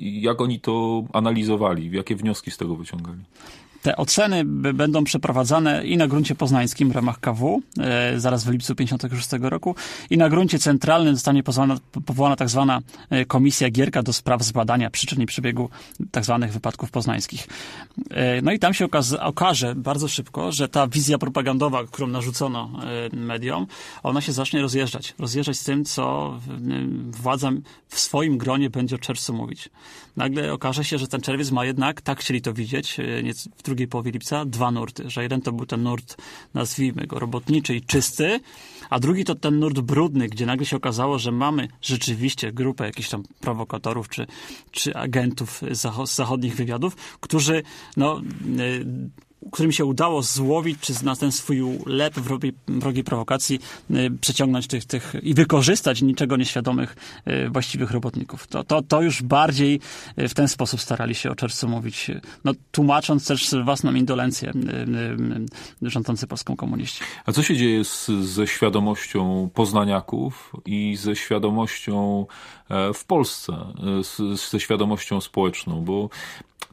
jak 0.00 0.40
oni 0.40 0.60
to 0.60 1.04
analizowali? 1.12 1.90
Jakie 1.90 2.16
wnioski 2.16 2.50
z 2.50 2.56
tego 2.56 2.76
wyciągali? 2.76 3.20
Te 3.86 3.96
oceny 3.96 4.44
będą 4.74 5.04
przeprowadzane 5.04 5.84
i 5.84 5.96
na 5.96 6.06
gruncie 6.08 6.34
poznańskim 6.34 6.90
w 6.90 6.94
ramach 6.94 7.20
KW, 7.20 7.62
e, 7.78 8.20
zaraz 8.20 8.44
w 8.44 8.50
lipcu 8.50 8.74
56 8.74 9.28
roku, 9.40 9.74
i 10.10 10.18
na 10.18 10.28
gruncie 10.28 10.58
centralnym 10.58 11.14
zostanie 11.14 11.42
powołana, 11.42 11.76
powołana 12.06 12.36
tak 12.36 12.48
zwana 12.48 12.80
e, 13.10 13.24
Komisja 13.24 13.70
Gierka 13.70 14.02
do 14.02 14.12
spraw 14.12 14.42
zbadania 14.42 14.90
przyczyn 14.90 15.22
i 15.22 15.26
przebiegu 15.26 15.70
tak 16.10 16.24
zwanych 16.24 16.52
wypadków 16.52 16.90
poznańskich. 16.90 17.48
E, 18.10 18.42
no 18.42 18.52
i 18.52 18.58
tam 18.58 18.74
się 18.74 18.88
okaże 19.20 19.74
bardzo 19.74 20.08
szybko, 20.08 20.52
że 20.52 20.68
ta 20.68 20.86
wizja 20.86 21.18
propagandowa, 21.18 21.84
którą 21.84 22.06
narzucono 22.06 22.70
mediom, 23.12 23.66
ona 24.02 24.20
się 24.20 24.32
zacznie 24.32 24.62
rozjeżdżać. 24.62 25.14
Rozjeżdżać 25.18 25.58
z 25.58 25.64
tym, 25.64 25.84
co 25.84 26.34
władza 27.10 27.50
w 27.88 28.00
swoim 28.00 28.38
gronie 28.38 28.70
będzie 28.70 28.96
o 28.96 28.98
czerwcu 28.98 29.34
mówić. 29.34 29.68
Nagle 30.16 30.52
okaże 30.52 30.84
się, 30.84 30.98
że 30.98 31.08
ten 31.08 31.20
czerwiec 31.20 31.50
ma 31.50 31.64
jednak, 31.64 32.00
tak 32.00 32.20
chcieli 32.20 32.42
to 32.42 32.52
widzieć, 32.52 32.96
w 33.56 33.62
drugiej 33.76 33.88
połowie 33.88 34.10
lipca, 34.10 34.44
dwa 34.44 34.70
nurty. 34.70 35.10
Że 35.10 35.22
jeden 35.22 35.42
to 35.42 35.52
był 35.52 35.66
ten 35.66 35.82
nurt, 35.82 36.16
nazwijmy 36.54 37.06
go, 37.06 37.18
robotniczy 37.18 37.76
i 37.76 37.82
czysty, 37.82 38.40
a 38.90 39.00
drugi 39.00 39.24
to 39.24 39.34
ten 39.34 39.58
nurt 39.58 39.80
brudny, 39.80 40.28
gdzie 40.28 40.46
nagle 40.46 40.66
się 40.66 40.76
okazało, 40.76 41.18
że 41.18 41.32
mamy 41.32 41.68
rzeczywiście 41.82 42.52
grupę 42.52 42.86
jakichś 42.86 43.08
tam 43.08 43.22
prowokatorów 43.40 44.08
czy, 44.08 44.26
czy 44.70 44.94
agentów 44.94 45.62
z 45.70 46.10
zachodnich 46.10 46.56
wywiadów, 46.56 46.96
którzy 47.20 47.62
no, 47.96 48.20
e, 48.20 48.22
którym 49.52 49.72
się 49.72 49.84
udało 49.84 50.22
złowić, 50.22 50.80
czy 50.80 51.04
na 51.04 51.16
ten 51.16 51.32
swój 51.32 51.62
lep 51.86 52.14
wrogiej, 52.66 53.04
prowokacji 53.04 53.60
y, 53.90 54.10
przeciągnąć 54.20 54.66
tych, 54.66 54.84
tych 54.84 55.14
i 55.22 55.34
wykorzystać 55.34 56.02
niczego 56.02 56.36
nieświadomych 56.36 56.96
y, 57.28 57.50
właściwych 57.50 57.90
robotników. 57.90 58.46
To, 58.46 58.64
to, 58.64 58.82
to 58.82 59.02
już 59.02 59.22
bardziej 59.22 59.80
y, 60.18 60.28
w 60.28 60.34
ten 60.34 60.48
sposób 60.48 60.80
starali 60.80 61.14
się 61.14 61.30
o 61.30 61.34
czerwcu 61.34 61.68
mówić, 61.68 62.10
no, 62.44 62.52
tłumacząc 62.70 63.26
też 63.26 63.54
własną 63.64 63.94
indolencję 63.94 64.52
rządzący 65.82 66.26
Polską 66.26 66.56
komuniści. 66.56 67.00
A 67.26 67.32
co 67.32 67.42
się 67.42 67.56
dzieje 67.56 67.84
z, 67.84 68.06
ze 68.06 68.46
świadomością 68.46 69.50
poznaniaków 69.54 70.52
i 70.66 70.96
ze 70.96 71.16
świadomością 71.16 72.26
w 72.94 73.04
Polsce, 73.04 73.52
e, 73.52 74.04
z, 74.04 74.50
ze 74.50 74.60
świadomością 74.60 75.20
społeczną? 75.20 75.84
Bo 75.84 76.08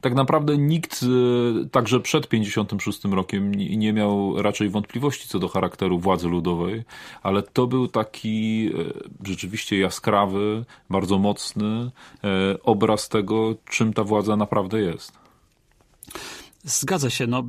tak 0.04 0.16
naprawdę 0.16 0.58
nikt 0.58 1.04
e, 1.04 1.70
także 1.70 2.00
przed 2.00 2.28
56 2.28 3.04
rokiem 3.04 3.56
nie, 3.56 3.94
miał 3.94 4.42
raczej 4.42 4.70
wątpliwości 4.70 5.28
co 5.28 5.40
do 5.40 5.48
charakteru 5.48 6.00
władzy 6.00 6.28
ludowej, 6.28 6.84
ale 7.24 7.44
to 7.44 7.68
był 7.68 7.88
taki 7.88 8.70
e, 9.24 9.28
rzeczywiście 9.28 9.80
jaskrawy, 9.80 10.66
bardzo 10.90 11.20
mocny 11.20 11.92
e, 12.24 12.64
obraz 12.64 13.10
tego, 13.10 13.56
czym 13.70 13.94
ta 13.94 14.04
władza 14.04 14.36
naprawdę 14.36 14.82
jest. 14.82 15.23
Zgadza 16.66 17.10
się, 17.10 17.28
no, 17.28 17.44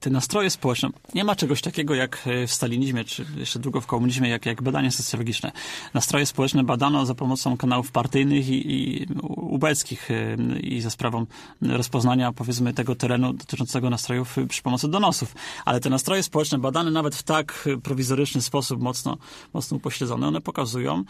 te 0.00 0.10
nastroje 0.10 0.50
społeczne, 0.50 0.88
nie 1.14 1.24
ma 1.24 1.36
czegoś 1.36 1.60
takiego 1.60 1.94
jak 1.94 2.28
w 2.46 2.52
stalinizmie, 2.52 3.04
czy 3.04 3.26
jeszcze 3.36 3.58
długo 3.58 3.80
w 3.80 3.86
komunizmie, 3.86 4.28
jak, 4.28 4.46
jak 4.46 4.62
badania 4.62 4.90
socjologiczne. 4.90 5.52
Nastroje 5.94 6.26
społeczne 6.26 6.64
badano 6.64 7.06
za 7.06 7.14
pomocą 7.14 7.56
kanałów 7.56 7.92
partyjnych 7.92 8.48
i, 8.48 8.72
i 8.72 9.06
ubeckich 9.26 10.10
y, 10.10 10.36
i 10.62 10.80
za 10.80 10.90
sprawą 10.90 11.26
rozpoznania, 11.62 12.32
powiedzmy, 12.32 12.74
tego 12.74 12.94
terenu 12.94 13.32
dotyczącego 13.32 13.90
nastrojów 13.90 14.36
przy 14.48 14.62
pomocy 14.62 14.88
donosów. 14.88 15.34
Ale 15.64 15.80
te 15.80 15.90
nastroje 15.90 16.22
społeczne 16.22 16.58
badane 16.58 16.90
nawet 16.90 17.14
w 17.14 17.22
tak 17.22 17.68
prowizoryczny 17.82 18.42
sposób, 18.42 18.82
mocno, 18.82 19.16
mocno 19.52 19.76
upośledzone, 19.76 20.28
one 20.28 20.40
pokazują, 20.40 21.04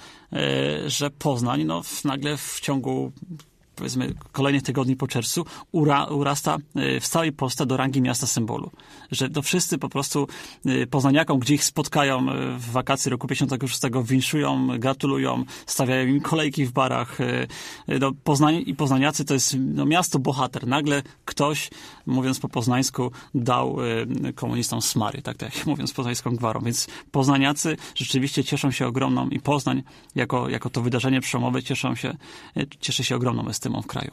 że 0.87 1.11
Poznań, 1.11 1.65
no, 1.65 1.83
nagle 2.05 2.37
w 2.37 2.61
ciągu 2.61 3.13
powiedzmy 3.75 4.15
kolejnych 4.33 4.63
tygodni 4.63 4.97
po 4.97 5.07
czerwcu 5.07 5.45
ura, 5.73 6.05
urasta 6.05 6.57
y, 6.77 7.01
w 7.01 7.09
całej 7.09 7.33
Polsce 7.33 7.67
do 7.67 7.77
rangi 7.77 8.01
miasta 8.01 8.27
symbolu. 8.27 8.71
Że 9.11 9.31
to 9.31 9.43
wszyscy 9.43 9.79
po 9.79 9.89
prostu 9.89 10.29
y, 10.67 10.87
poznaniakom, 10.87 11.39
gdzie 11.39 11.55
ich 11.55 11.65
spotkają 11.65 12.33
y, 12.33 12.59
w 12.59 12.71
wakacji 12.71 13.11
roku 13.11 13.29
56 13.29 13.81
winszują, 14.05 14.79
gratulują, 14.79 15.45
stawiają 15.67 16.07
im 16.07 16.21
kolejki 16.21 16.67
w 16.67 16.73
barach. 16.73 17.19
No, 18.01 18.13
Poznań 18.25 18.63
i 18.67 18.75
poznaniacy 18.75 19.25
to 19.25 19.35
jest 19.35 19.57
no, 19.59 19.87
miasto 19.87 20.19
bohater. 20.19 20.67
Nagle 20.67 21.03
ktoś, 21.25 21.71
mówiąc 22.07 22.41
po 22.41 22.49
poznańsku, 22.49 23.11
dał 23.35 23.77
komunistom 24.35 24.83
smary, 24.83 25.23
tak, 25.23 25.37
tak 25.37 25.67
mówiąc 25.67 25.93
poznańską 25.93 26.37
gwarą. 26.37 26.61
Więc 26.61 26.87
poznaniacy 27.11 27.77
rzeczywiście 27.95 28.45
cieszą 28.45 28.71
się 28.71 28.87
ogromną 28.87 29.29
i 29.29 29.41
Poznań 29.41 29.83
jako, 30.15 30.49
jako 30.49 30.71
to 30.71 30.81
wydarzenie 30.81 31.21
przełomowe 31.21 31.63
cieszą 31.63 31.95
się, 31.95 32.17
cieszy 32.81 33.05
się 33.05 33.17
ogromną 33.17 33.49
estymą 33.64 33.83
w 33.83 33.87
kraju. 33.87 34.12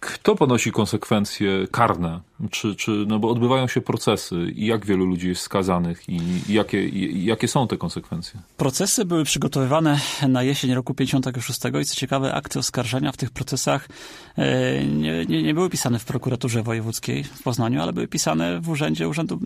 Kto 0.00 0.36
ponosi 0.36 0.72
konsekwencje 0.72 1.66
karne? 1.70 2.20
Czy, 2.50 2.74
czy, 2.74 2.90
no 2.90 3.18
bo 3.18 3.30
odbywają 3.30 3.68
się 3.68 3.80
procesy 3.80 4.52
i 4.56 4.66
jak 4.66 4.86
wielu 4.86 5.04
ludzi 5.04 5.28
jest 5.28 5.42
skazanych 5.42 6.08
i, 6.08 6.20
jakie, 6.48 6.88
i, 6.88 7.24
jakie 7.24 7.48
są 7.48 7.68
te 7.68 7.76
konsekwencje? 7.76 8.40
Procesy 8.56 9.04
były 9.04 9.24
przygotowywane 9.24 10.00
na 10.28 10.42
jesień 10.42 10.74
roku 10.74 10.94
56 10.94 11.60
i 11.82 11.84
co 11.84 11.94
ciekawe 11.94 12.34
akty 12.34 12.58
oskarżenia 12.58 13.12
w 13.12 13.16
tych 13.16 13.30
procesach 13.30 13.88
e, 14.36 14.84
nie, 14.84 15.26
nie, 15.26 15.42
nie 15.42 15.54
były 15.54 15.70
pisane 15.70 15.98
w 15.98 16.04
prokuraturze 16.04 16.62
wojewódzkiej 16.62 17.24
w 17.24 17.42
Poznaniu, 17.42 17.82
ale 17.82 17.92
były 17.92 18.08
pisane 18.08 18.60
w 18.60 18.68
urzędzie, 18.68 19.08
urzędu, 19.08 19.38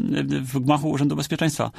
w 0.42 0.60
gmachu 0.60 0.90
Urzędu 0.90 1.16
Bezpieczeństwa. 1.16 1.70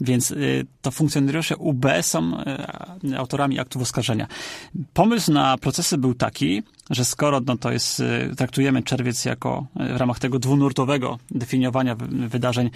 Więc 0.00 0.30
e, 0.30 0.34
to 0.82 0.90
funkcjonariusze 0.90 1.56
UB 1.56 1.86
są 2.02 2.38
e, 2.38 3.18
autorami 3.18 3.58
aktów 3.58 3.82
oskarżenia. 3.82 4.26
Pomysł 4.92 5.32
na 5.32 5.58
procesy 5.58 5.98
był 5.98 6.14
taki, 6.14 6.62
że 6.90 7.04
skoro 7.04 7.40
no 7.46 7.56
to 7.56 7.72
jest, 7.72 8.02
traktujemy 8.36 8.82
czerwiec 8.82 9.24
jako 9.24 9.66
w 9.94 9.96
ramach 9.96 10.18
tego 10.18 10.38
dwunurtowego 10.58 11.18
definiowania 11.30 11.96
wydarzeń 12.28 12.70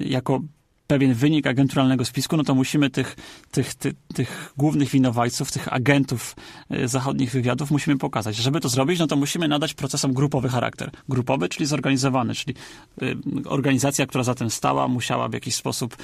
jako 0.00 0.40
pewien 0.88 1.14
wynik 1.14 1.46
agenturalnego 1.46 2.04
spisku, 2.04 2.36
no 2.36 2.44
to 2.44 2.54
musimy 2.54 2.90
tych, 2.90 3.16
tych, 3.50 3.74
tych, 3.74 3.94
tych 4.14 4.52
głównych 4.56 4.90
winowajców, 4.90 5.52
tych 5.52 5.72
agentów 5.72 6.36
zachodnich 6.84 7.30
wywiadów 7.30 7.70
musimy 7.70 7.98
pokazać. 7.98 8.36
Żeby 8.36 8.60
to 8.60 8.68
zrobić, 8.68 8.98
no 8.98 9.06
to 9.06 9.16
musimy 9.16 9.48
nadać 9.48 9.74
procesom 9.74 10.12
grupowy 10.12 10.48
charakter. 10.48 10.90
Grupowy, 11.08 11.48
czyli 11.48 11.66
zorganizowany, 11.66 12.34
czyli 12.34 12.54
organizacja, 13.44 14.06
która 14.06 14.24
za 14.24 14.34
tym 14.34 14.50
stała, 14.50 14.88
musiała 14.88 15.28
w 15.28 15.32
jakiś 15.32 15.54
sposób 15.54 15.96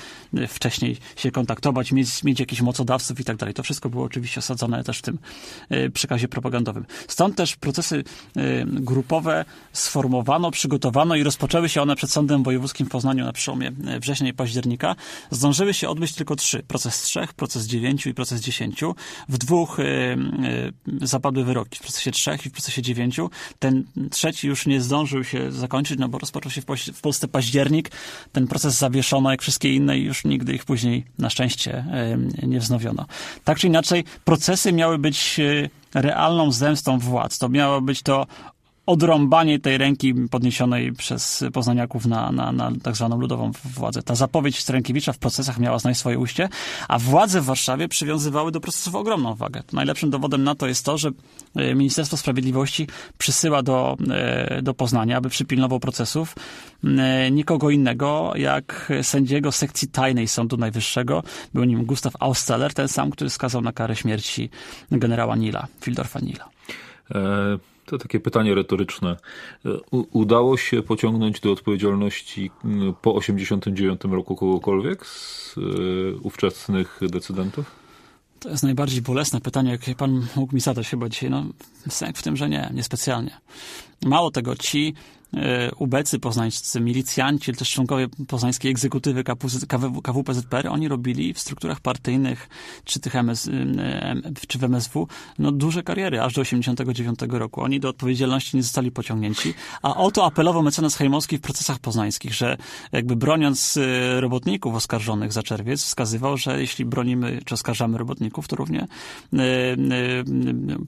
wcześniej 0.48 0.96
się 1.16 1.30
kontaktować, 1.30 1.92
mieć, 1.92 2.24
mieć 2.24 2.40
jakichś 2.40 2.62
mocodawców 2.62 3.20
i 3.20 3.24
tak 3.24 3.36
dalej. 3.36 3.54
To 3.54 3.62
wszystko 3.62 3.90
było 3.90 4.04
oczywiście 4.04 4.38
osadzone 4.38 4.84
też 4.84 4.98
w 4.98 5.02
tym 5.02 5.18
przekazie 5.92 6.28
propagandowym. 6.28 6.84
Stąd 7.08 7.36
też 7.36 7.56
procesy 7.56 8.04
grupowe 8.66 9.44
sformowano, 9.72 10.50
przygotowano 10.50 11.16
i 11.16 11.22
rozpoczęły 11.22 11.68
się 11.68 11.82
one 11.82 11.96
przed 11.96 12.10
Sądem 12.10 12.42
Wojewódzkim 12.42 12.86
w 12.86 12.90
Poznaniu 12.90 13.24
na 13.24 13.32
przełomie 13.32 13.72
września 14.00 14.28
i 14.28 14.32
października 14.32 14.73
zdążyły 15.30 15.74
się 15.74 15.88
odbyć 15.88 16.12
tylko 16.12 16.36
trzy. 16.36 16.62
Proces 16.62 17.02
trzech, 17.02 17.32
proces 17.32 17.66
dziewięciu 17.66 18.08
i 18.08 18.14
proces 18.14 18.40
dziesięciu. 18.40 18.94
W 19.28 19.38
dwóch 19.38 19.78
y, 19.78 19.82
y, 19.82 21.06
zapadły 21.06 21.44
wyroki, 21.44 21.78
w 21.78 21.82
procesie 21.82 22.10
trzech 22.10 22.46
i 22.46 22.50
w 22.50 22.52
procesie 22.52 22.82
dziewięciu. 22.82 23.30
Ten 23.58 23.84
trzeci 24.10 24.46
już 24.46 24.66
nie 24.66 24.80
zdążył 24.80 25.24
się 25.24 25.52
zakończyć, 25.52 25.98
no 25.98 26.08
bo 26.08 26.18
rozpoczął 26.18 26.50
się 26.52 26.62
w, 26.92 27.00
Polsce 27.02 27.28
październik. 27.28 27.90
Ten 28.32 28.46
proces 28.46 28.78
zawieszono, 28.78 29.30
jak 29.30 29.42
wszystkie 29.42 29.74
inne 29.74 29.98
i 29.98 30.04
już 30.04 30.24
nigdy 30.24 30.54
ich 30.54 30.64
później 30.64 31.04
na 31.18 31.30
szczęście 31.30 31.84
y, 32.42 32.46
nie 32.46 32.60
wznowiono. 32.60 33.06
Tak 33.44 33.58
czy 33.58 33.66
inaczej, 33.66 34.04
procesy 34.24 34.72
miały 34.72 34.98
być 34.98 35.40
realną 35.94 36.52
zemstą 36.52 36.98
władz. 36.98 37.38
To 37.38 37.48
miało 37.48 37.80
być 37.80 38.02
to 38.02 38.26
odrąbanie 38.86 39.58
tej 39.58 39.78
ręki 39.78 40.14
podniesionej 40.14 40.92
przez 40.92 41.44
poznaniaków 41.52 42.06
na, 42.06 42.32
na, 42.32 42.52
na 42.52 42.72
tak 42.82 42.96
zwaną 42.96 43.20
ludową 43.20 43.50
władzę. 43.64 44.02
Ta 44.02 44.14
zapowiedź 44.14 44.58
Strękiewicza 44.58 45.12
w 45.12 45.18
procesach 45.18 45.58
miała 45.58 45.78
znaleźć 45.78 46.00
swoje 46.00 46.18
ujście, 46.18 46.48
a 46.88 46.98
władze 46.98 47.40
w 47.40 47.44
Warszawie 47.44 47.88
przywiązywały 47.88 48.52
do 48.52 48.60
procesów 48.60 48.94
ogromną 48.94 49.34
wagę. 49.34 49.62
Najlepszym 49.72 50.10
dowodem 50.10 50.44
na 50.44 50.54
to 50.54 50.66
jest 50.66 50.84
to, 50.84 50.98
że 50.98 51.10
e, 51.56 51.74
Ministerstwo 51.74 52.16
Sprawiedliwości 52.16 52.86
przysyła 53.18 53.62
do, 53.62 53.96
e, 54.10 54.62
do 54.62 54.74
Poznania, 54.74 55.16
aby 55.16 55.28
przypilnował 55.28 55.80
procesów 55.80 56.34
e, 56.84 57.30
nikogo 57.30 57.70
innego 57.70 58.32
jak 58.36 58.92
sędziego 59.02 59.52
sekcji 59.52 59.88
tajnej 59.88 60.28
Sądu 60.28 60.56
Najwyższego. 60.56 61.22
Był 61.54 61.64
nim 61.64 61.84
Gustav 61.84 62.12
Austeller, 62.20 62.74
ten 62.74 62.88
sam, 62.88 63.10
który 63.10 63.30
skazał 63.30 63.62
na 63.62 63.72
karę 63.72 63.96
śmierci 63.96 64.50
generała 64.90 65.36
Nila, 65.36 65.66
Fildorfa 65.80 66.20
Nila. 66.20 66.48
E 67.14 67.73
to 67.86 67.98
takie 67.98 68.20
pytanie 68.20 68.54
retoryczne. 68.54 69.16
U 69.90 70.04
udało 70.18 70.56
się 70.56 70.82
pociągnąć 70.82 71.40
do 71.40 71.52
odpowiedzialności 71.52 72.50
po 73.02 73.20
1989 73.20 74.00
roku 74.04 74.36
kogokolwiek 74.36 75.06
z 75.06 75.54
y, 75.56 76.14
ówczesnych 76.22 77.00
decydentów? 77.02 77.70
To 78.40 78.50
jest 78.50 78.62
najbardziej 78.62 79.02
bolesne 79.02 79.40
pytanie, 79.40 79.70
jakie 79.70 79.94
pan 79.94 80.26
mógł 80.36 80.54
mi 80.54 80.60
zadać 80.60 80.88
chyba 80.88 81.08
dzisiaj. 81.08 81.30
No, 81.30 81.44
sęk 81.88 82.18
w 82.18 82.22
tym, 82.22 82.36
że 82.36 82.48
nie, 82.48 82.70
niespecjalnie. 82.74 83.40
Mało 84.04 84.30
tego, 84.30 84.56
ci 84.56 84.94
E, 85.23 85.23
ubecy 85.78 86.18
poznańscy, 86.18 86.80
milicjanci, 86.80 87.52
też 87.52 87.70
członkowie 87.70 88.06
poznańskiej 88.28 88.70
egzekutywy 88.70 89.24
KWPZPR, 90.02 90.68
oni 90.68 90.88
robili 90.88 91.34
w 91.34 91.38
strukturach 91.38 91.80
partyjnych, 91.80 92.48
czy 92.84 93.00
tych 93.00 93.16
MS, 93.16 93.50
czy 94.48 94.58
w 94.58 94.64
MSW, 94.64 95.08
no 95.38 95.52
duże 95.52 95.82
kariery, 95.82 96.20
aż 96.20 96.34
do 96.34 96.40
89 96.40 97.18
roku. 97.28 97.62
Oni 97.62 97.80
do 97.80 97.88
odpowiedzialności 97.88 98.56
nie 98.56 98.62
zostali 98.62 98.90
pociągnięci, 98.90 99.54
a 99.82 99.96
o 99.96 100.10
to 100.10 100.24
apelował 100.24 100.62
mecenas 100.62 100.96
Hejmowski 100.96 101.38
w 101.38 101.40
procesach 101.40 101.78
poznańskich, 101.78 102.34
że 102.34 102.56
jakby 102.92 103.16
broniąc 103.16 103.76
e, 103.76 104.20
robotników 104.20 104.74
oskarżonych 104.74 105.32
za 105.32 105.42
czerwiec, 105.42 105.82
wskazywał, 105.82 106.36
że 106.36 106.60
jeśli 106.60 106.84
bronimy, 106.84 107.40
czy 107.44 107.54
oskarżamy 107.54 107.98
robotników, 107.98 108.48
to 108.48 108.56
równie 108.56 108.80
e, 108.80 109.36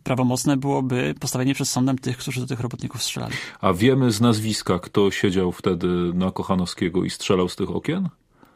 prawomocne 0.02 0.56
byłoby 0.56 1.14
postawienie 1.20 1.54
przed 1.54 1.68
sądem 1.68 1.98
tych, 1.98 2.16
którzy 2.16 2.40
do 2.40 2.46
tych 2.46 2.61
robotników 2.61 3.02
strzelali. 3.02 3.35
A 3.61 3.72
wiemy 3.72 4.11
z 4.11 4.20
nas 4.20 4.36
nazwiska, 4.37 4.79
kto 4.79 5.11
siedział 5.11 5.53
wtedy 5.53 5.87
na 6.14 6.31
Kochanowskiego 6.31 7.05
i 7.05 7.11
strzelał 7.11 7.49
z 7.49 7.57
tych 7.57 7.70
okien? 7.70 8.09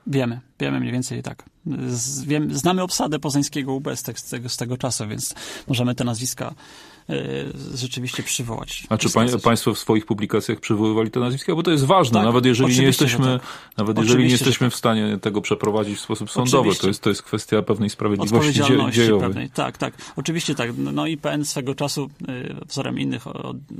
Wiemy, 0.06 0.40
wiemy 0.60 0.80
mniej 0.80 0.92
więcej 0.92 1.22
tak. 1.22 1.44
Z, 1.88 2.24
wiem, 2.24 2.54
znamy 2.54 2.82
obsadę 2.82 3.18
poznańskiego 3.18 3.74
UB 3.74 3.88
z, 3.94 4.18
z, 4.18 4.30
tego, 4.30 4.48
z 4.48 4.56
tego 4.56 4.76
czasu, 4.76 5.08
więc 5.08 5.34
możemy 5.68 5.94
te 5.94 6.04
nazwiska 6.04 6.54
rzeczywiście 7.74 8.22
przywołać. 8.22 8.84
A 8.88 8.98
czy 8.98 9.10
pań, 9.10 9.28
państwo 9.42 9.74
w 9.74 9.78
swoich 9.78 10.06
publikacjach 10.06 10.60
przywoływali 10.60 11.10
te 11.10 11.20
nazwiska? 11.20 11.54
Bo 11.54 11.62
to 11.62 11.70
jest 11.70 11.84
ważne, 11.84 12.18
tak, 12.18 12.24
nawet 12.26 12.44
jeżeli 12.46 12.78
nie 12.78 12.84
jesteśmy, 12.84 13.24
tak. 13.24 13.42
nawet 13.76 13.98
jeżeli 13.98 14.24
nie 14.24 14.30
jesteśmy 14.30 14.66
tak. 14.66 14.74
w 14.74 14.76
stanie 14.76 15.18
tego 15.18 15.40
przeprowadzić 15.40 15.98
w 15.98 16.00
sposób 16.00 16.30
sądowy. 16.30 16.74
To 16.74 16.88
jest, 16.88 17.02
to 17.02 17.08
jest 17.08 17.22
kwestia 17.22 17.62
pewnej 17.62 17.90
sprawiedliwości 17.90 18.52
dziejowej. 18.92 19.20
Pewnej. 19.20 19.50
Tak, 19.50 19.78
tak. 19.78 19.94
Oczywiście 20.16 20.54
tak. 20.54 20.70
No 20.76 21.06
IPN 21.06 21.44
swego 21.44 21.74
czasu 21.74 22.10
y, 22.28 22.54
wzorem 22.66 22.98
innych 22.98 23.24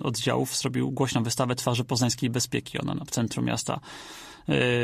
oddziałów 0.03 0.57
zrobił 0.57 0.91
głośną 0.91 1.23
wystawę 1.23 1.55
twarzy 1.55 1.85
poznańskiej 1.85 2.31
bezpieki. 2.31 2.79
Ona 2.79 2.95
w 3.05 3.11
centrum 3.11 3.45
miasta 3.45 3.81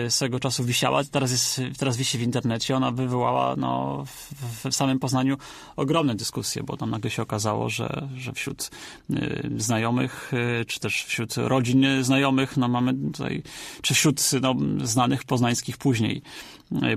swego 0.09 0.41
czasu 0.41 0.65
wisiała, 0.65 1.05
teraz, 1.05 1.31
jest, 1.31 1.61
teraz 1.79 1.97
wisi 1.97 2.19
w 2.19 2.23
internecie. 2.23 2.77
Ona 2.77 2.91
wywołała 2.91 3.57
no, 3.57 4.05
w, 4.07 4.71
w 4.71 4.75
samym 4.75 4.99
Poznaniu 4.99 5.37
ogromne 5.77 6.15
dyskusje, 6.15 6.63
bo 6.63 6.77
tam 6.77 6.91
nagle 6.91 7.11
się 7.11 7.23
okazało, 7.23 7.69
że, 7.69 8.09
że 8.17 8.33
wśród 8.33 8.71
y, 9.11 9.51
znajomych, 9.57 10.33
y, 10.61 10.65
czy 10.65 10.81
też 10.81 11.05
wśród 11.05 11.35
rodzin 11.37 11.87
znajomych, 12.01 12.57
no 12.57 12.69
mamy 12.69 12.95
tutaj, 13.13 13.43
czy 13.83 13.95
wśród 13.95 14.21
no, 14.43 14.55
znanych 14.85 15.25
poznańskich 15.25 15.77
później 15.77 16.23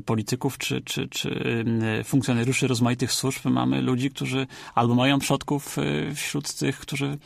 polityków 0.06 0.58
czy, 0.58 0.82
czy, 0.82 1.08
czy 1.08 1.65
funkcjonariuszy 2.04 2.67
rozmaitych 2.67 3.12
służb 3.12 3.45
mamy 3.45 3.82
ludzi, 3.82 4.10
którzy 4.10 4.48
albo 4.76 4.95
mają 4.95 5.19
przodków 5.19 5.76
wśród 6.15 6.54
tych, 6.54 6.80
którzy 6.80 7.17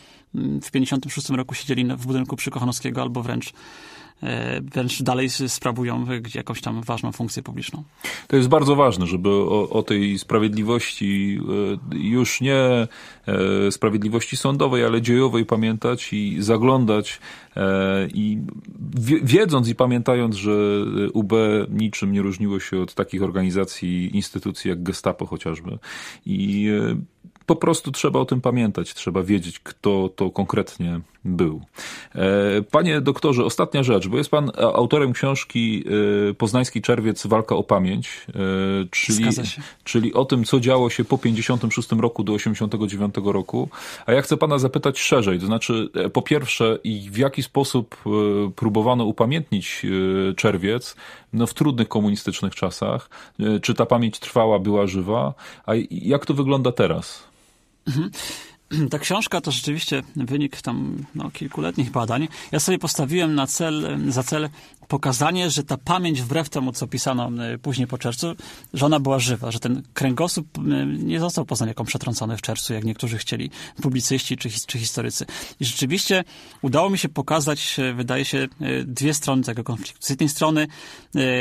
w 0.61 0.71
56 0.71 1.29
roku 1.29 1.55
siedzieli 1.55 1.85
w 1.85 2.05
budynku 2.05 2.35
przy 2.35 2.51
Kochanowskiego, 2.51 3.01
albo 3.01 3.23
wręcz 3.23 3.53
wręcz 4.61 5.01
dalej 5.01 5.29
sprawują 5.29 6.05
jakąś 6.35 6.61
tam 6.61 6.81
ważną 6.81 7.11
funkcję 7.11 7.43
publiczną. 7.43 7.83
To 8.27 8.35
jest 8.35 8.49
bardzo 8.49 8.75
ważne, 8.75 9.07
żeby 9.07 9.29
o, 9.29 9.69
o 9.69 9.83
tej 9.83 10.19
sprawiedliwości, 10.19 11.39
e, 11.91 11.97
już 11.97 12.41
nie 12.41 12.55
e, 12.55 12.87
sprawiedliwości 13.71 14.37
sądowej, 14.37 14.85
ale 14.85 15.01
dziejowej 15.01 15.45
pamiętać 15.45 16.13
i 16.13 16.37
zaglądać 16.39 17.19
i 18.13 18.37
wiedząc 19.23 19.69
i 19.69 19.75
pamiętając, 19.75 20.35
że 20.35 20.51
UB 21.13 21.33
niczym 21.69 22.11
nie 22.11 22.21
różniło 22.21 22.59
się 22.59 22.81
od 22.81 22.93
takich 22.93 23.23
organizacji, 23.23 24.15
instytucji 24.15 24.69
jak 24.69 24.83
Gestapo 24.83 25.25
chociażby. 25.25 25.77
I 26.25 26.69
po 27.45 27.55
prostu 27.55 27.91
trzeba 27.91 28.19
o 28.19 28.25
tym 28.25 28.41
pamiętać, 28.41 28.93
trzeba 28.93 29.23
wiedzieć, 29.23 29.59
kto 29.59 30.09
to 30.15 30.31
konkretnie 30.31 31.01
był. 31.25 31.61
E, 32.15 32.61
panie 32.71 33.01
doktorze, 33.01 33.45
ostatnia 33.45 33.83
rzecz, 33.83 34.07
bo 34.07 34.17
jest 34.17 34.29
pan 34.29 34.51
autorem 34.57 35.13
książki 35.13 35.83
e, 36.29 36.33
Poznański 36.33 36.81
Czerwiec, 36.81 37.27
Walka 37.27 37.55
o 37.55 37.63
Pamięć, 37.63 38.27
e, 38.29 38.33
czyli, 38.91 39.25
czyli 39.83 40.13
o 40.13 40.25
tym, 40.25 40.43
co 40.43 40.59
działo 40.59 40.89
się 40.89 41.03
po 41.03 41.17
56 41.17 41.91
roku 41.91 42.23
do 42.23 42.33
89 42.33 43.15
roku. 43.25 43.69
A 44.05 44.11
ja 44.11 44.21
chcę 44.21 44.37
pana 44.37 44.57
zapytać 44.57 44.99
szerzej, 44.99 45.39
to 45.39 45.45
znaczy, 45.45 45.89
po 46.13 46.21
pierwsze, 46.21 46.79
i 46.83 47.09
w 47.09 47.17
jaki 47.17 47.43
sposób 47.43 47.95
próbowano 48.55 49.05
upamiętnić 49.05 49.85
czerwiec 50.35 50.95
no, 51.33 51.47
w 51.47 51.53
trudnych 51.53 51.87
komunistycznych 51.87 52.55
czasach? 52.55 53.09
Czy 53.61 53.73
ta 53.73 53.85
pamięć 53.85 54.19
trwała, 54.19 54.59
była 54.59 54.87
żywa? 54.87 55.33
A 55.65 55.71
jak 55.91 56.25
to 56.25 56.33
wygląda 56.33 56.71
teraz? 56.71 57.23
Mhm. 57.87 58.11
Ta 58.91 58.99
książka 58.99 59.41
to 59.41 59.51
rzeczywiście 59.51 60.03
wynik 60.15 60.61
tam 60.61 61.05
no, 61.15 61.31
kilkuletnich 61.31 61.91
badań. 61.91 62.27
Ja 62.51 62.59
sobie 62.59 62.79
postawiłem 62.79 63.35
na 63.35 63.47
cel, 63.47 63.97
za 64.09 64.23
cel 64.23 64.49
pokazanie, 64.87 65.49
że 65.49 65.63
ta 65.63 65.77
pamięć, 65.77 66.21
wbrew 66.21 66.49
temu, 66.49 66.71
co 66.71 66.87
pisano 66.87 67.29
e, 67.43 67.57
później 67.57 67.87
po 67.87 67.97
czerwcu, 67.97 68.35
że 68.73 68.85
ona 68.85 68.99
była 68.99 69.19
żywa, 69.19 69.51
że 69.51 69.59
ten 69.59 69.83
kręgosłup 69.93 70.57
e, 70.57 70.61
nie 70.85 71.19
został 71.19 71.45
poznany 71.45 71.69
jako 71.69 71.83
przetrącony 71.83 72.37
w 72.37 72.41
czerwcu, 72.41 72.73
jak 72.73 72.83
niektórzy 72.83 73.17
chcieli, 73.17 73.49
publicyści 73.81 74.37
czy, 74.37 74.49
czy 74.67 74.79
historycy. 74.79 75.25
I 75.59 75.65
rzeczywiście 75.65 76.23
udało 76.61 76.89
mi 76.89 76.97
się 76.97 77.09
pokazać, 77.09 77.79
e, 77.79 77.93
wydaje 77.93 78.25
się, 78.25 78.47
dwie 78.85 79.13
strony 79.13 79.43
tego 79.43 79.63
konfliktu. 79.63 80.05
Z 80.05 80.09
jednej 80.09 80.29
strony 80.29 80.67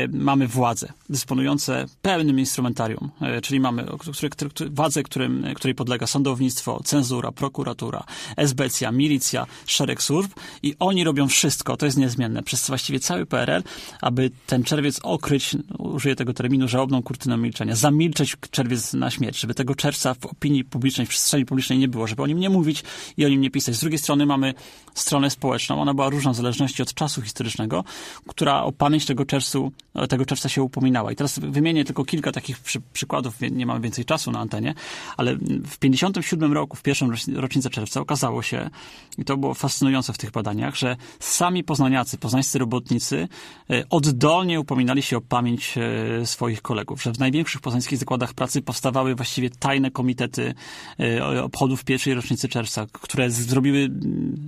mamy 0.09 0.47
władze 0.47 0.93
dysponujące 1.09 1.85
pełnym 2.01 2.39
instrumentarium, 2.39 3.11
czyli 3.43 3.59
mamy 3.59 3.85
które, 4.31 4.49
które, 4.49 4.69
władze, 4.69 5.03
którym, 5.03 5.45
której 5.55 5.75
podlega 5.75 6.07
sądownictwo, 6.07 6.81
cenzura, 6.83 7.31
prokuratura, 7.31 8.03
esbecja, 8.37 8.91
milicja, 8.91 9.45
szereg 9.65 10.03
służb 10.03 10.31
i 10.63 10.75
oni 10.79 11.03
robią 11.03 11.27
wszystko, 11.27 11.77
to 11.77 11.85
jest 11.85 11.97
niezmienne, 11.97 12.43
przez 12.43 12.67
właściwie 12.67 12.99
cały 12.99 13.25
PRL, 13.33 13.63
aby 14.01 14.31
ten 14.47 14.63
czerwiec 14.63 14.99
okryć, 15.03 15.57
użyję 15.77 16.15
tego 16.15 16.33
terminu, 16.33 16.67
żałobną 16.67 17.03
kurtyną 17.03 17.37
milczenia, 17.37 17.75
zamilczeć 17.75 18.35
czerwiec 18.51 18.93
na 18.93 19.11
śmierć, 19.11 19.39
żeby 19.39 19.53
tego 19.53 19.75
czerwca 19.75 20.13
w 20.13 20.25
opinii 20.25 20.63
publicznej, 20.63 21.07
w 21.07 21.09
przestrzeni 21.09 21.45
publicznej 21.45 21.79
nie 21.79 21.87
było, 21.87 22.07
żeby 22.07 22.23
o 22.23 22.27
nim 22.27 22.39
nie 22.39 22.49
mówić 22.49 22.83
i 23.17 23.25
o 23.25 23.29
nim 23.29 23.41
nie 23.41 23.51
pisać. 23.51 23.75
Z 23.75 23.79
drugiej 23.79 23.99
strony 23.99 24.25
mamy 24.25 24.53
stronę 24.93 25.29
społeczną, 25.29 25.81
ona 25.81 25.93
była 25.93 26.09
różna 26.09 26.31
w 26.31 26.35
zależności 26.35 26.81
od 26.81 26.93
czasu 26.93 27.21
historycznego, 27.21 27.83
która 28.27 28.63
o 28.63 28.71
pamięć 28.71 29.05
tego, 29.05 29.25
czerwcu, 29.25 29.71
tego 30.09 30.25
czerwca 30.25 30.49
się 30.49 30.63
upominała. 30.63 31.11
I 31.11 31.15
teraz 31.15 31.39
wymienię 31.39 31.85
tylko 31.85 32.05
kilka 32.05 32.31
takich 32.31 32.59
przy, 32.59 32.81
przykładów, 32.93 33.41
nie 33.51 33.65
mamy 33.65 33.79
więcej 33.79 34.05
czasu 34.05 34.31
na 34.31 34.39
antenie, 34.39 34.73
ale 35.17 35.35
w 35.65 35.77
57 35.77 36.53
roku, 36.53 36.77
w 36.77 36.81
pierwszą 36.81 37.09
rocznicę 37.35 37.69
czerwca 37.69 38.01
okazało 38.01 38.41
się, 38.41 38.69
i 39.17 39.25
to 39.25 39.37
było 39.37 39.53
fascynujące 39.53 40.13
w 40.13 40.17
tych 40.17 40.31
badaniach, 40.31 40.75
że 40.75 40.95
sami 41.19 41.63
poznaniacy, 41.63 42.17
poznańscy 42.17 42.59
robotnicy 42.59 43.22
robotnicy 43.23 43.53
oddolnie 43.89 44.59
upominali 44.59 45.01
się 45.01 45.17
o 45.17 45.21
pamięć 45.21 45.75
swoich 46.25 46.61
kolegów, 46.61 47.03
że 47.03 47.13
w 47.13 47.19
największych 47.19 47.61
poznańskich 47.61 47.99
zakładach 47.99 48.33
pracy 48.33 48.61
powstawały 48.61 49.15
właściwie 49.15 49.49
tajne 49.49 49.91
komitety 49.91 50.53
obchodów 51.43 51.83
pierwszej 51.83 52.13
rocznicy 52.13 52.49
czerwca, 52.49 52.85
które 52.91 53.31
zrobiły 53.31 53.89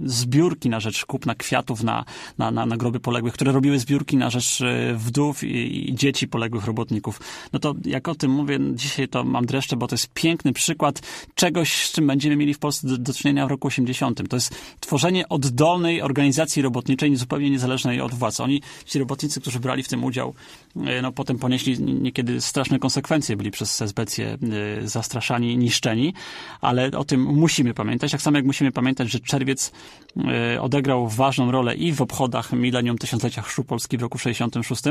zbiórki 0.06 0.70
na 0.70 0.80
rzecz 0.80 1.06
kupna 1.06 1.36
kwiatów 1.36 1.84
na, 1.84 2.06
na, 2.38 2.52
na, 2.52 2.66
na 2.66 2.78
groby 2.78 3.00
poległych, 3.00 3.34
które 3.34 3.52
robiły 3.52 3.80
zbiórki 3.80 4.18
na 4.18 4.30
rzecz 4.30 4.60
wdów 4.96 5.44
i, 5.44 5.90
i 5.90 5.96
dzieci 5.96 6.28
poległych 6.28 6.66
robotników. 6.66 7.20
No 7.54 7.60
to 7.60 7.76
jak 7.86 8.08
o 8.08 8.16
tym 8.16 8.32
mówię, 8.32 8.60
dzisiaj 8.74 9.08
to 9.08 9.24
mam 9.24 9.46
dreszcze, 9.46 9.76
bo 9.76 9.88
to 9.88 9.94
jest 9.94 10.14
piękny 10.14 10.54
przykład 10.54 11.02
czegoś, 11.36 11.74
z 11.74 11.92
czym 11.92 12.08
będziemy 12.08 12.36
mieli 12.36 12.54
w 12.54 12.60
Polsce 12.60 12.88
do, 12.88 12.98
do 12.98 13.14
czynienia 13.14 13.48
w 13.48 13.50
roku 13.50 13.68
80. 13.68 14.30
To 14.30 14.36
jest 14.36 14.56
tworzenie 14.80 15.30
oddolnej 15.30 16.02
organizacji 16.02 16.62
robotniczej, 16.62 17.16
zupełnie 17.16 17.50
niezależnej 17.50 18.02
od 18.02 18.14
władz. 18.14 18.40
Oni, 18.40 18.62
ci 18.86 19.00
robotnicy, 19.00 19.42
którzy 19.42 19.60
brali 19.60 19.84
w 19.84 19.88
tym 19.88 20.04
udział, 20.04 20.34
e, 20.76 21.02
no 21.02 21.12
potem 21.12 21.40
ponieśli 21.40 21.84
niekiedy 21.84 22.42
straszne 22.42 22.80
konsekwencje, 22.80 23.38
byli 23.38 23.52
przez 23.52 23.76
sezbecję 23.76 24.38
e, 24.84 24.88
zastraszani, 24.88 25.58
niszczeni, 25.58 26.14
ale 26.62 26.92
o 26.92 27.06
tym 27.06 27.24
musimy 27.24 27.74
pamiętać, 27.74 28.12
tak 28.12 28.22
samo 28.22 28.38
jak 28.38 28.46
musimy 28.46 28.72
pamiętać, 28.72 29.12
że 29.12 29.20
czerwiec 29.20 29.72
e, 30.18 30.62
odegrał 30.62 31.08
ważną 31.08 31.52
rolę 31.52 31.76
i 31.76 31.94
w 31.94 32.02
obchodach 32.02 32.54
milenium 32.54 32.98
tysiąclecia 32.98 33.42
chrztu 33.42 33.64
Polski 33.64 33.98
w 33.98 34.02
roku 34.02 34.18
66, 34.18 34.84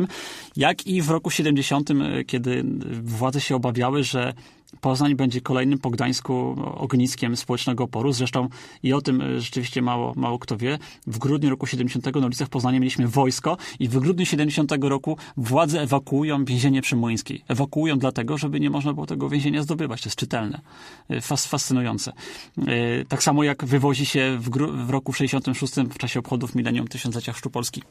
jak 0.57 0.87
i 0.87 1.03
w 1.03 1.11
roku 1.11 1.31
70, 1.31 1.91
kiedy 2.27 2.65
władze 3.03 3.41
się 3.41 3.57
obawiały, 3.57 4.05
że 4.05 4.35
Poznań 4.81 5.15
będzie 5.15 5.41
kolejnym 5.41 5.79
po 5.79 5.91
Gdańsku 5.91 6.57
ogniskiem 6.75 7.37
społecznego 7.37 7.85
oporu. 7.85 8.13
Zresztą 8.13 8.49
i 8.83 8.93
o 8.93 9.01
tym 9.01 9.21
e, 9.21 9.41
rzeczywiście 9.41 9.83
mało, 9.83 10.13
mało 10.17 10.39
kto 10.39 10.57
wie. 10.57 10.79
W 11.07 11.19
grudniu 11.19 11.51
roku 11.51 11.67
70 11.67 12.15
na 12.15 12.27
ulicach 12.27 12.49
Poznania 12.49 12.81
mieliśmy 12.81 13.09
wojsko 13.09 13.57
i 13.79 13.89
w 13.89 13.99
grudniu 13.99 14.27
70 14.27 14.73
roku 14.83 15.19
władze 15.37 15.83
ewakuują 15.83 16.45
więzienie 16.45 16.83
przy 16.83 16.97
Młyńskiej. 16.97 17.45
Ewakuują 17.49 17.99
dlatego, 17.99 18.39
żeby 18.39 18.61
nie 18.61 18.71
można 18.71 18.93
było 18.93 19.07
tego 19.07 19.29
więzienia 19.29 19.63
zdobywać. 19.63 20.03
To 20.03 20.09
jest 20.09 20.19
czytelne. 20.19 20.61
E, 21.09 21.21
fas, 21.21 21.47
fascynujące. 21.47 22.13
E, 22.59 23.05
tak 23.05 23.23
samo 23.23 23.45
jak 23.45 23.65
wywozi 23.65 24.07
się 24.07 24.39
w, 24.41 24.51
w 24.87 24.91
roku 24.91 25.13
66 25.13 25.75
w 25.75 25.99
czasie 25.99 26.21
obchodów 26.21 26.55
milenium 26.55 26.89
tysiąclecia 26.89 27.33
Chrztu 27.33 27.51
Polski 27.51 27.83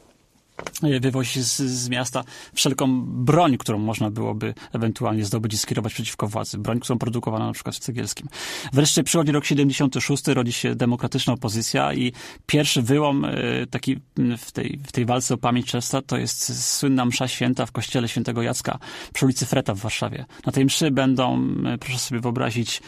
wywozi 1.01 1.41
z, 1.41 1.57
z, 1.57 1.89
miasta 1.89 2.23
wszelką 2.53 3.01
broń, 3.05 3.57
którą 3.57 3.79
można 3.79 4.11
byłoby 4.11 4.53
ewentualnie 4.73 5.25
zdobyć 5.25 5.53
i 5.53 5.57
skierować 5.57 5.93
przeciwko 5.93 6.27
władzy. 6.27 6.57
Broń, 6.57 6.79
którą 6.79 6.99
produkowano 6.99 7.47
na 7.47 7.53
przykład 7.53 7.75
w 7.75 7.79
Cegielskim. 7.79 8.27
Wreszcie 8.73 9.03
przychodzi 9.03 9.31
rok 9.31 9.45
76, 9.45 10.27
rodzi 10.27 10.53
się 10.53 10.75
demokratyczna 10.75 11.33
opozycja 11.33 11.93
i 11.93 12.13
pierwszy 12.45 12.81
wyłom 12.81 13.25
e, 13.25 13.31
taki 13.69 13.99
w 14.37 14.51
tej, 14.51 14.79
w 14.87 14.91
tej 14.91 15.05
walce 15.05 15.33
o 15.33 15.37
pamięć 15.37 15.67
Czesta 15.67 16.01
to 16.01 16.17
jest 16.17 16.67
słynna 16.77 17.05
msza 17.05 17.27
święta 17.27 17.65
w 17.65 17.71
kościele 17.71 18.07
świętego 18.07 18.41
Jacka 18.41 18.79
przy 19.13 19.25
ulicy 19.25 19.45
Freta 19.45 19.73
w 19.73 19.79
Warszawie. 19.79 20.25
Na 20.45 20.51
tej 20.51 20.65
mszy 20.65 20.91
będą, 20.91 21.47
e, 21.65 21.77
proszę 21.77 21.99
sobie 21.99 22.21
wyobrazić, 22.21 22.81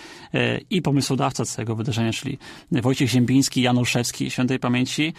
i 0.69 0.81
pomysłodawca 0.81 1.45
całego 1.45 1.75
wydarzenia, 1.75 2.13
czyli 2.13 2.37
Wojciech 2.71 3.09
Ziembiński, 3.09 3.61
Jan 3.61 3.77
Olszewski, 3.77 4.31
świętej 4.31 4.59
pamięci, 4.59 5.13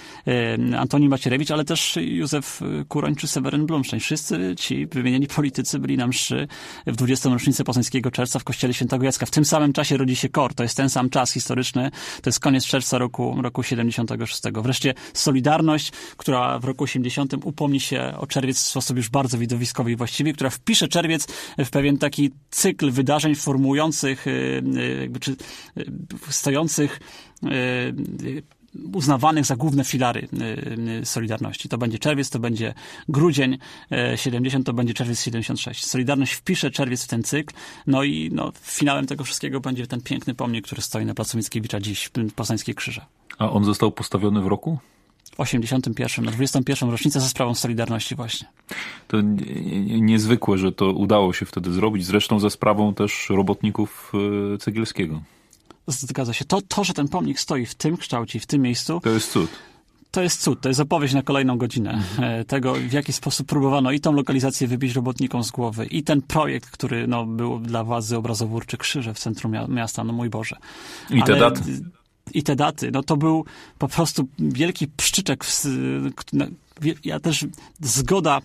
Antoni 0.79 1.09
Macierewicz, 1.09 1.51
ale 1.51 1.65
też 1.65 1.99
Józef 2.03 2.36
Józef 2.37 2.61
Kuroń 2.89 3.15
czy 3.15 3.29
Seweryn 3.29 3.67
Blumsztajn. 3.67 4.01
Wszyscy 4.01 4.55
ci 4.59 4.87
wymienieni 4.87 5.27
politycy 5.27 5.79
byli 5.79 5.97
na 5.97 6.07
mszy 6.07 6.49
w 6.87 6.97
20. 6.97 7.29
rocznicę 7.29 7.65
Poznańskiego 7.65 8.11
Czerwca 8.11 8.39
w 8.39 8.45
kościele 8.45 8.75
Świętego 8.75 9.05
Jacka. 9.05 9.27
W 9.27 9.31
tym 9.31 9.45
samym 9.45 9.73
czasie 9.73 9.97
rodzi 9.97 10.17
się 10.17 10.29
KOR. 10.29 10.55
To 10.55 10.63
jest 10.63 10.77
ten 10.77 10.91
sam 10.91 11.11
czas 11.11 11.33
historyczny. 11.33 11.91
To 12.23 12.31
jest 12.31 12.41
koniec 12.41 12.67
czerwca 12.67 12.99
roku, 12.99 13.37
roku 13.43 13.63
76. 13.63 14.43
Wreszcie 14.55 14.95
Solidarność, 15.15 15.93
która 16.17 16.59
w 16.59 16.65
roku 16.65 16.85
80 16.85 17.35
upomni 17.45 17.81
się 17.81 18.13
o 18.19 18.27
czerwiec 18.27 18.57
w 18.57 18.67
sposób 18.67 18.97
już 18.97 19.09
bardzo 19.09 19.39
widowiskowy 19.39 19.93
i 19.93 19.97
właściwy, 19.97 20.33
która 20.33 20.51
wpisze 20.51 20.89
czerwiec 20.89 21.27
w 21.59 21.71
pewien 21.71 21.99
taki 21.99 22.31
cykl 22.51 22.91
wydarzeń 22.91 23.35
formujących, 23.35 24.27
y, 24.27 24.31
y, 24.77 24.99
jakby, 25.01 25.21
czy 25.21 25.37
y, 25.79 25.87
stojących 26.31 27.01
uznawanych 28.95 29.45
za 29.45 29.57
główne 29.57 29.85
filary 29.85 30.29
y, 30.41 31.01
y, 31.03 31.07
Solidarności. 31.07 31.69
To 31.69 31.79
będzie 31.79 31.99
czerwiec, 31.99 32.31
to 32.31 32.39
będzie 32.39 32.75
grudzień 33.09 33.59
70, 34.17 34.63
y, 34.63 34.67
to 34.67 34.73
będzie 34.73 34.95
czerwiec 34.95 35.21
76. 35.21 35.87
Solidarność 35.87 36.33
wpisze 36.33 36.71
czerwiec 36.71 37.05
w 37.05 37.09
ten 37.09 37.23
cykl, 37.23 37.55
no 37.87 38.03
i 38.03 38.31
no, 38.33 38.53
finałem 38.63 39.07
tego 39.07 39.25
wszystkiego 39.25 39.61
będzie 39.61 39.87
ten 39.87 40.01
piękny 40.01 40.35
pomnik, 40.35 40.67
który 40.67 40.83
stoi 40.83 41.05
na 41.05 41.15
placu 41.15 41.37
Mickiewicza 41.37 41.81
dziś, 41.81 42.11
w 42.15 42.33
Poznańskiej 42.33 42.75
Krzyże. 42.75 43.07
A 43.39 43.51
on 43.51 43.65
został 43.65 43.93
postawiony 43.93 44.41
w 44.41 44.47
roku? 44.47 44.79
81, 45.39 46.25
na 46.25 46.31
21. 46.31 46.91
rocznicę 46.91 47.21
za 47.21 47.29
sprawą 47.29 47.55
Solidarności 47.55 48.15
właśnie. 48.15 48.49
To 49.09 49.17
niezwykłe, 50.01 50.59
że 50.59 50.73
to 50.73 50.93
udało 50.93 51.33
się 51.33 51.47
wtedy 51.47 51.73
zrobić, 51.73 52.07
zresztą 52.07 52.41
za 52.41 52.51
sprawą 52.51 52.95
też 52.95 53.27
robotników 53.31 54.13
Cegielskiego. 54.61 55.23
Zgadza 55.87 56.33
się. 56.33 56.45
To, 56.45 56.63
to, 56.69 56.85
że 56.85 56.95
ten 56.95 57.09
pomnik 57.09 57.41
stoi 57.41 57.67
w 57.67 57.75
tym 57.75 57.97
kształcie, 57.97 58.41
w 58.41 58.47
tym 58.47 58.63
miejscu. 58.63 59.01
To 59.01 59.11
jest 59.11 59.33
cud. 59.33 59.51
To 60.11 60.23
jest 60.23 60.43
cud, 60.43 60.61
to 60.61 60.69
jest 60.69 60.81
opowieść 60.81 61.15
na 61.15 61.23
kolejną 61.23 61.59
godzinę 61.59 61.91
mhm. 61.91 62.45
tego, 62.45 62.75
w 62.75 62.93
jaki 62.93 63.13
sposób 63.13 63.47
próbowano 63.47 63.93
i 63.93 64.01
tą 64.01 64.13
lokalizację 64.13 64.69
wybić 64.69 64.95
robotnikom 64.95 65.45
z 65.45 65.51
głowy, 65.51 65.87
i 65.87 66.03
ten 66.03 66.23
projekt, 66.23 66.71
który 66.71 67.07
no, 67.07 67.27
był 67.27 67.59
dla 67.59 67.85
władzy 67.85 68.17
obrazowórczy 68.17 68.77
Krzyże 68.77 69.15
w 69.15 69.19
centrum 69.19 69.53
miasta, 69.69 70.05
no 70.05 70.13
mój 70.13 70.31
Boże. 70.31 70.57
I 71.11 71.23
te 71.23 71.33
Ale, 71.33 71.41
daty. 71.41 71.63
I 72.35 72.43
te 72.43 72.57
daty, 72.57 72.91
no 72.91 73.03
to 73.03 73.17
był 73.17 73.45
po 73.79 73.89
prostu 73.89 74.29
wielki 74.39 74.89
pszczyczek, 74.89 75.45
w, 75.45 75.65
ja 77.05 77.21
też 77.21 77.47
zgoda 77.81 78.39
e, 78.39 78.41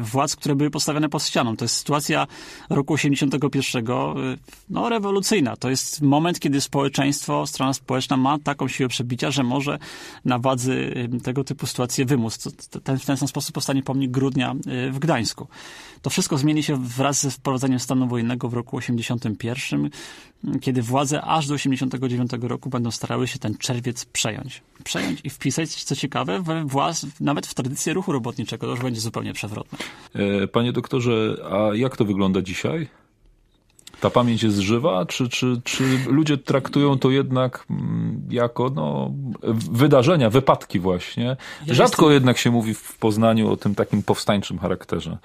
władz, 0.00 0.36
które 0.36 0.54
były 0.54 0.70
postawione 0.70 1.08
pod 1.08 1.24
ścianą. 1.24 1.56
To 1.56 1.64
jest 1.64 1.76
sytuacja 1.76 2.26
roku 2.70 2.94
81, 2.94 3.86
e, 3.90 4.36
no 4.70 4.88
rewolucyjna. 4.88 5.56
To 5.56 5.70
jest 5.70 6.02
moment, 6.02 6.40
kiedy 6.40 6.60
społeczeństwo, 6.60 7.46
strona 7.46 7.72
społeczna 7.72 8.16
ma 8.16 8.38
taką 8.38 8.68
siłę 8.68 8.88
przebicia, 8.88 9.30
że 9.30 9.42
może 9.42 9.78
na 10.24 10.38
władzy 10.38 10.94
e, 11.14 11.20
tego 11.20 11.44
typu 11.44 11.66
sytuacje 11.66 12.04
wymóc. 12.04 12.38
Ten, 12.84 12.98
w 12.98 13.06
ten 13.06 13.16
sam 13.16 13.28
sposób 13.28 13.54
powstanie 13.54 13.82
pomnik 13.82 14.10
grudnia 14.10 14.54
w 14.90 14.98
Gdańsku. 14.98 15.48
To 16.02 16.10
wszystko 16.10 16.38
zmieni 16.38 16.62
się 16.62 16.76
wraz 16.76 17.20
ze 17.20 17.30
wprowadzeniem 17.30 17.80
stanu 17.80 18.08
wojennego 18.08 18.48
w 18.48 18.54
roku 18.54 18.76
81, 18.76 19.90
kiedy 20.60 20.82
władze 20.82 21.22
aż 21.22 21.46
do 21.46 21.54
89 21.54 22.30
roku 22.40 22.70
będą 22.70 22.90
starały 22.90 23.28
się 23.28 23.38
ten 23.38 23.56
czerwiec 23.56 24.04
przejąć. 24.04 24.62
Przejąć 24.84 25.20
i 25.24 25.30
wpisać, 25.30 25.84
co 25.84 25.96
ciekawe, 25.96 26.42
we 26.42 26.64
włas, 26.64 27.06
nawet 27.20 27.39
w 27.46 27.54
tradycję 27.54 27.92
ruchu 27.92 28.12
robotniczego. 28.12 28.66
To 28.66 28.70
już 28.70 28.80
będzie 28.80 29.00
zupełnie 29.00 29.32
przewrotne. 29.32 29.78
E, 30.14 30.46
panie 30.46 30.72
doktorze, 30.72 31.36
a 31.50 31.76
jak 31.76 31.96
to 31.96 32.04
wygląda 32.04 32.42
dzisiaj? 32.42 32.88
Ta 34.00 34.10
pamięć 34.10 34.42
jest 34.42 34.58
żywa, 34.58 35.06
czy, 35.06 35.28
czy, 35.28 35.60
czy 35.64 35.84
ludzie 36.06 36.38
traktują 36.38 36.98
to 36.98 37.10
jednak 37.10 37.66
mm, 37.70 38.22
jako 38.30 38.70
no, 38.74 39.12
wydarzenia, 39.70 40.30
wypadki 40.30 40.80
właśnie? 40.80 41.36
Rzadko 41.66 42.10
jednak 42.10 42.38
się 42.38 42.50
mówi 42.50 42.74
w 42.74 42.98
Poznaniu 42.98 43.50
o 43.50 43.56
tym 43.56 43.74
takim 43.74 44.02
powstańczym 44.02 44.58
charakterze. 44.58 45.18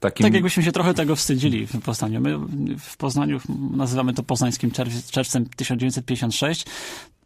Takim... 0.00 0.24
Tak 0.24 0.34
jakbyśmy 0.34 0.62
się 0.62 0.72
trochę 0.72 0.94
tego 0.94 1.16
wstydzili 1.16 1.66
w 1.66 1.80
Poznaniu. 1.80 2.20
My 2.20 2.38
w 2.78 2.96
Poznaniu 2.96 3.40
nazywamy 3.70 4.14
to 4.14 4.22
poznańskim 4.22 4.70
czerwcem 5.10 5.46
1956 5.56 6.66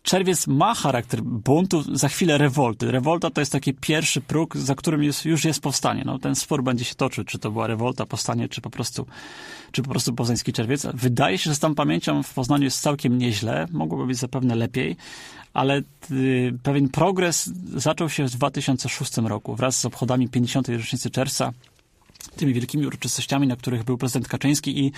czerwiec 0.06 0.46
ma 0.46 0.74
charakter 0.74 1.22
buntu, 1.22 1.96
za 1.96 2.08
chwilę 2.08 2.38
rewolty. 2.38 2.90
Rewolta 2.90 3.30
to 3.30 3.40
jest 3.40 3.52
taki 3.52 3.74
pierwszy 3.74 4.20
próg, 4.20 4.56
za 4.56 4.74
którym 4.74 5.02
jest, 5.02 5.24
już 5.24 5.44
jest 5.44 5.60
powstanie. 5.60 6.02
No, 6.06 6.18
ten 6.18 6.34
spór 6.34 6.62
będzie 6.62 6.84
się 6.84 6.94
toczył, 6.94 7.24
czy 7.24 7.38
to 7.38 7.50
była 7.50 7.66
rewolta, 7.66 8.06
powstanie, 8.06 8.48
czy 8.48 8.60
po 8.60 8.70
prostu, 8.70 9.06
czy 9.72 9.82
po 9.82 9.90
prostu 9.90 10.12
poznański 10.12 10.52
czerwiec. 10.52 10.86
Wydaje 10.94 11.38
się, 11.38 11.50
że 11.50 11.54
z 11.54 11.58
tą 11.58 11.74
pamięcią 11.74 12.22
w 12.22 12.34
Poznaniu 12.34 12.64
jest 12.64 12.80
całkiem 12.80 13.18
nieźle, 13.18 13.66
mogłoby 13.70 14.06
być 14.06 14.18
zapewne 14.18 14.54
lepiej, 14.54 14.96
ale 15.54 15.82
y, 16.10 16.58
pewien 16.62 16.88
progres 16.88 17.50
zaczął 17.74 18.08
się 18.08 18.24
w 18.24 18.30
2006 18.30 19.16
roku 19.16 19.54
wraz 19.54 19.78
z 19.78 19.84
obchodami 19.84 20.28
50. 20.28 20.68
rocznicy 20.68 21.10
czerwca 21.10 21.52
tymi 22.36 22.54
wielkimi 22.54 22.86
uroczystościami, 22.86 23.46
na 23.46 23.56
których 23.56 23.84
był 23.84 23.98
prezydent 23.98 24.28
Kaczyński 24.28 24.86
i 24.86 24.92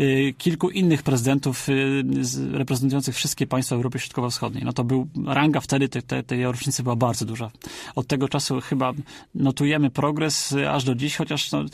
y, 0.00 0.34
kilku 0.38 0.70
innych 0.70 1.02
prezydentów 1.02 1.68
y, 1.68 2.04
reprezentujących 2.52 3.14
wszystkie 3.14 3.46
państwa 3.46 3.76
Europy 3.76 3.98
Środkowo-Wschodniej. 3.98 4.64
No 4.64 4.72
to 4.72 4.84
był, 4.84 5.08
ranga 5.26 5.60
wtedy 5.60 5.88
te, 5.88 6.02
te, 6.02 6.22
tej 6.22 6.44
rocznicy 6.44 6.82
była 6.82 6.96
bardzo 6.96 7.24
duża. 7.24 7.50
Od 7.94 8.06
tego 8.06 8.28
czasu 8.28 8.60
chyba 8.60 8.92
notujemy 9.34 9.90
progres 9.90 10.52
y, 10.52 10.70
aż 10.70 10.84
do 10.84 10.94
dziś, 10.94 11.16
chociaż 11.16 11.52
no, 11.52 11.64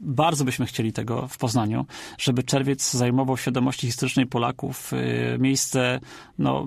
bardzo 0.00 0.44
byśmy 0.44 0.66
chcieli 0.66 0.92
tego 0.92 1.28
w 1.28 1.38
Poznaniu, 1.38 1.86
żeby 2.18 2.42
czerwiec 2.42 2.92
zajmował 2.92 3.36
w 3.36 3.40
świadomości 3.40 3.86
historycznej 3.86 4.26
Polaków 4.26 4.92
y, 4.92 5.38
miejsce 5.38 6.00
no, 6.38 6.66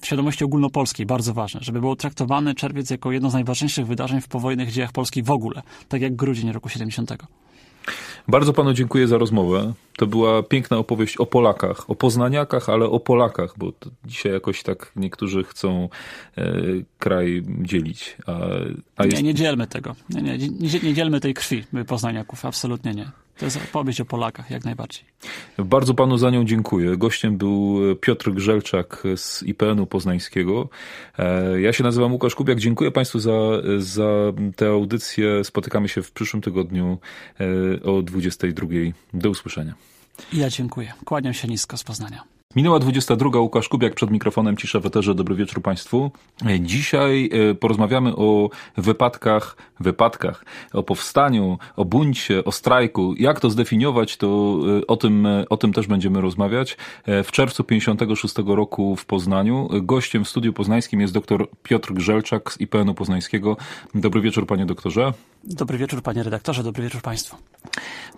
w 0.00 0.06
świadomości 0.06 0.44
ogólnopolskiej, 0.44 1.06
bardzo 1.06 1.34
ważne, 1.34 1.60
żeby 1.62 1.80
był 1.80 1.96
traktowany 1.96 2.54
czerwiec 2.54 2.90
jako 2.90 3.12
jedno 3.12 3.30
z 3.30 3.34
najważniejszych 3.34 3.86
wydarzeń 3.86 4.20
w 4.20 4.28
powojennych 4.28 4.72
dziejach 4.72 4.92
Polski 4.92 5.22
w 5.22 5.30
ogóle, 5.30 5.62
tak 5.88 6.00
jak 6.00 6.16
grudzień 6.16 6.52
roku 6.52 6.68
70. 6.68 7.10
Bardzo 8.28 8.52
panu 8.52 8.72
dziękuję 8.72 9.08
za 9.08 9.18
rozmowę. 9.18 9.72
To 9.96 10.06
była 10.06 10.42
piękna 10.42 10.78
opowieść 10.78 11.16
o 11.16 11.26
Polakach, 11.26 11.90
o 11.90 11.94
Poznaniakach, 11.94 12.68
ale 12.68 12.86
o 12.86 13.00
Polakach, 13.00 13.54
bo 13.58 13.72
dzisiaj 14.04 14.32
jakoś 14.32 14.62
tak 14.62 14.92
niektórzy 14.96 15.44
chcą 15.44 15.88
e, 16.38 16.52
kraj 16.98 17.42
dzielić. 17.62 18.16
A, 18.26 18.32
a 18.96 19.04
jest... 19.04 19.16
Nie, 19.16 19.22
nie 19.22 19.34
dzielmy 19.34 19.66
tego. 19.66 19.96
Nie, 20.10 20.22
nie, 20.22 20.38
nie, 20.38 20.80
nie 20.82 20.94
dzielmy 20.94 21.20
tej 21.20 21.34
krwi 21.34 21.64
Poznaniaków, 21.86 22.44
absolutnie 22.44 22.94
nie. 22.94 23.10
To 23.40 23.44
jest 23.44 23.56
opowieść 23.56 24.00
o 24.00 24.04
Polakach, 24.04 24.50
jak 24.50 24.64
najbardziej. 24.64 25.04
Bardzo 25.58 25.94
panu 25.94 26.18
za 26.18 26.30
nią 26.30 26.44
dziękuję. 26.44 26.96
Gościem 26.96 27.36
był 27.36 27.78
Piotr 28.00 28.30
Grzelczak 28.30 29.02
z 29.16 29.42
IPN-u 29.42 29.86
Poznańskiego. 29.86 30.68
E, 31.18 31.60
ja 31.60 31.72
się 31.72 31.84
nazywam 31.84 32.12
Łukasz 32.12 32.34
Kubiak. 32.34 32.58
Dziękuję 32.58 32.90
państwu 32.90 33.18
za, 33.18 33.32
za 33.78 34.32
tę 34.56 34.68
audycję. 34.68 35.44
Spotykamy 35.44 35.88
się 35.88 36.02
w 36.02 36.12
przyszłym 36.12 36.42
tygodniu 36.42 36.98
e, 37.40 37.82
o 37.82 38.02
22. 38.02 38.66
Do 39.14 39.30
usłyszenia. 39.30 39.74
Ja 40.32 40.50
dziękuję. 40.50 40.92
Kłaniam 41.04 41.34
się 41.34 41.48
nisko 41.48 41.76
z 41.76 41.84
Poznania. 41.84 42.39
Minęła 42.56 42.78
22. 42.78 43.38
Łukasz 43.38 43.68
Kubiak 43.68 43.94
przed 43.94 44.10
mikrofonem 44.10 44.56
Cisza 44.56 44.80
w 44.80 44.86
Eterze. 44.86 45.14
Dobry 45.14 45.34
wieczór 45.34 45.62
Państwu. 45.62 46.10
Dzisiaj 46.60 47.30
e, 47.50 47.54
porozmawiamy 47.54 48.16
o 48.16 48.50
wypadkach, 48.76 49.56
wypadkach, 49.80 50.44
o 50.72 50.82
powstaniu, 50.82 51.58
o 51.76 51.84
buncie, 51.84 52.44
o 52.44 52.52
strajku. 52.52 53.14
Jak 53.18 53.40
to 53.40 53.50
zdefiniować, 53.50 54.16
to 54.16 54.58
e, 54.82 54.86
o 54.86 54.96
tym, 54.96 55.26
e, 55.26 55.48
o 55.48 55.56
tym 55.56 55.72
też 55.72 55.86
będziemy 55.86 56.20
rozmawiać. 56.20 56.76
W 57.06 57.28
czerwcu 57.32 57.64
56 57.64 58.34
roku 58.46 58.96
w 58.96 59.06
Poznaniu. 59.06 59.68
Gościem 59.82 60.24
w 60.24 60.28
studiu 60.28 60.52
poznańskim 60.52 61.00
jest 61.00 61.14
dr 61.14 61.46
Piotr 61.62 61.92
Grzelczak 61.92 62.52
z 62.52 62.60
IPN-u 62.60 62.94
Poznańskiego. 62.94 63.56
Dobry 63.94 64.20
wieczór 64.20 64.46
Panie 64.46 64.66
doktorze. 64.66 65.12
Dobry 65.44 65.78
wieczór 65.78 66.02
Panie 66.02 66.22
redaktorze, 66.22 66.62
dobry 66.62 66.82
wieczór 66.82 67.02
Państwu. 67.02 67.36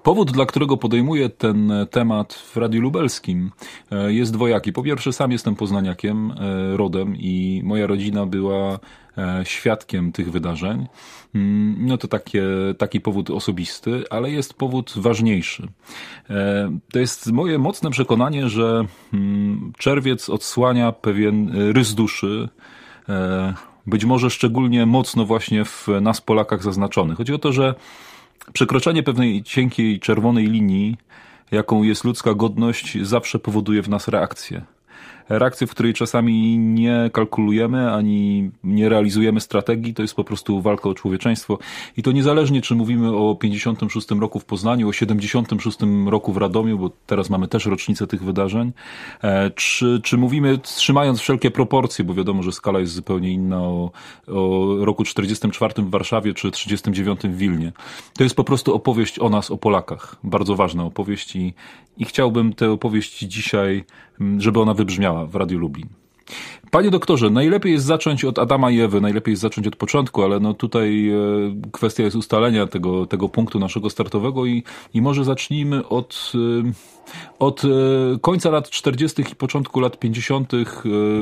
Powód, 0.03 0.31
dla 0.33 0.47
którego 0.47 0.77
podejmuję 0.77 1.29
ten 1.29 1.73
temat 1.91 2.35
w 2.35 2.57
Radiu 2.57 2.81
Lubelskim 2.81 3.51
jest 4.09 4.33
dwojaki. 4.33 4.73
Po 4.73 4.83
pierwsze, 4.83 5.12
sam 5.12 5.33
jestem 5.33 5.55
poznaniakiem, 5.55 6.31
e, 6.31 6.77
rodem 6.77 7.16
i 7.16 7.62
moja 7.64 7.87
rodzina 7.87 8.27
była 8.27 8.79
e, 9.18 9.41
świadkiem 9.45 10.12
tych 10.12 10.31
wydarzeń. 10.31 10.87
Mm, 11.35 11.77
no 11.79 11.99
to 11.99 12.09
takie, 12.09 12.45
taki 12.79 13.01
powód 13.01 13.31
osobisty, 13.31 14.05
ale 14.11 14.31
jest 14.31 14.55
powód 14.55 14.95
ważniejszy. 14.97 15.68
E, 16.31 16.79
to 16.93 16.99
jest 16.99 17.33
moje 17.33 17.59
mocne 17.59 17.91
przekonanie, 17.91 18.49
że 18.49 18.85
mm, 19.12 19.73
czerwiec 19.79 20.31
odsłania 20.31 20.93
pewien 20.93 21.51
rys 21.73 21.95
duszy, 21.95 22.49
być 23.87 24.05
może 24.05 24.30
szczególnie 24.30 24.87
mocno 24.87 25.24
właśnie 25.24 25.64
w 25.64 25.89
nas 26.01 26.20
Polakach 26.20 26.62
zaznaczony. 26.62 27.14
Chodzi 27.14 27.35
o 27.35 27.39
to, 27.39 27.53
że 27.53 27.74
przekroczenie 28.53 29.03
pewnej 29.03 29.43
cienkiej 29.43 30.01
czerwonej 30.01 30.47
linii 30.47 30.97
jaką 31.53 31.83
jest 31.83 32.05
ludzka 32.05 32.35
godność, 32.35 32.99
zawsze 33.03 33.39
powoduje 33.39 33.83
w 33.83 33.89
nas 33.89 34.09
reakcję 34.09 34.62
reakcję, 35.29 35.66
w 35.66 35.70
której 35.70 35.95
czasami 35.95 36.59
nie 36.59 37.11
kalkulujemy 37.12 37.93
ani 37.93 38.51
nie 38.64 38.89
realizujemy 38.89 39.41
strategii, 39.41 39.95
to 39.95 40.03
jest 40.03 40.14
po 40.14 40.25
prostu 40.25 40.61
walka 40.61 40.89
o 40.89 40.95
człowieczeństwo. 40.95 41.59
I 41.97 42.03
to 42.03 42.12
niezależnie, 42.12 42.61
czy 42.62 42.75
mówimy 42.75 43.16
o 43.16 43.35
56 43.35 44.11
roku 44.11 44.39
w 44.39 44.45
Poznaniu, 44.45 44.89
o 44.89 44.93
76 44.93 45.79
roku 46.07 46.33
w 46.33 46.37
Radomiu, 46.37 46.79
bo 46.79 46.91
teraz 47.07 47.31
mamy 47.31 47.49
też 47.49 47.66
rocznicę 47.66 48.07
tych 48.07 48.23
wydarzeń, 48.25 48.73
e, 49.23 49.51
czy, 49.51 50.01
czy 50.05 50.18
mówimy 50.18 50.59
trzymając 50.59 51.20
wszelkie 51.20 51.51
proporcje, 51.51 52.05
bo 52.05 52.14
wiadomo, 52.14 52.43
że 52.43 52.53
skala 52.53 52.81
jest 52.81 52.93
zupełnie 52.93 53.31
inna 53.31 53.62
o, 53.62 53.91
o 54.27 54.77
roku 54.81 55.05
44 55.05 55.83
w 55.83 55.91
Warszawie, 55.91 56.35
czy 56.35 56.51
39 56.51 57.20
w 57.20 57.37
Wilnie. 57.37 57.73
To 58.16 58.23
jest 58.23 58.35
po 58.37 58.45
prostu 58.45 58.75
opowieść 58.75 59.18
o 59.18 59.29
nas, 59.29 59.51
o 59.51 59.57
Polakach. 59.57 60.16
Bardzo 60.25 60.57
ważna 60.57 60.85
opowieść 60.85 61.37
i, 61.37 61.55
i 61.97 62.05
chciałbym 62.05 62.53
tę 62.53 62.70
opowieść 62.70 63.18
dzisiaj, 63.18 63.85
żeby 64.39 64.61
ona 64.61 64.75
wybrzmiała 64.75 65.12
w 65.27 65.35
Radiu 65.35 65.59
Lublin. 65.59 65.89
Panie 66.73 66.91
doktorze, 66.91 67.31
najlepiej 67.31 67.73
jest 67.73 67.85
zacząć 67.85 68.25
od 68.25 68.39
Adama 68.39 68.71
i 68.71 68.81
Ewy, 68.81 69.01
najlepiej 69.01 69.33
jest 69.33 69.43
zacząć 69.43 69.67
od 69.67 69.77
początku, 69.77 70.23
ale 70.23 70.41
no 70.41 70.55
tutaj 70.55 71.09
e, 71.09 71.15
kwestia 71.73 72.03
jest 72.03 72.17
ustalenia 72.17 72.67
tego, 72.67 73.07
tego 73.07 73.29
punktu 73.29 73.59
naszego 73.59 73.91
startowego 73.91 74.47
i, 74.47 74.63
i 74.95 75.03
może 75.03 75.25
zacznijmy 75.25 75.89
od, 75.89 76.33
e, 76.35 76.73
od 77.39 77.65
e, 77.65 77.69
końca 78.21 78.51
lat 78.51 78.71
40. 78.71 79.23
i 79.33 79.37
początku 79.37 79.81
lat 79.81 79.99
50., 79.99 80.53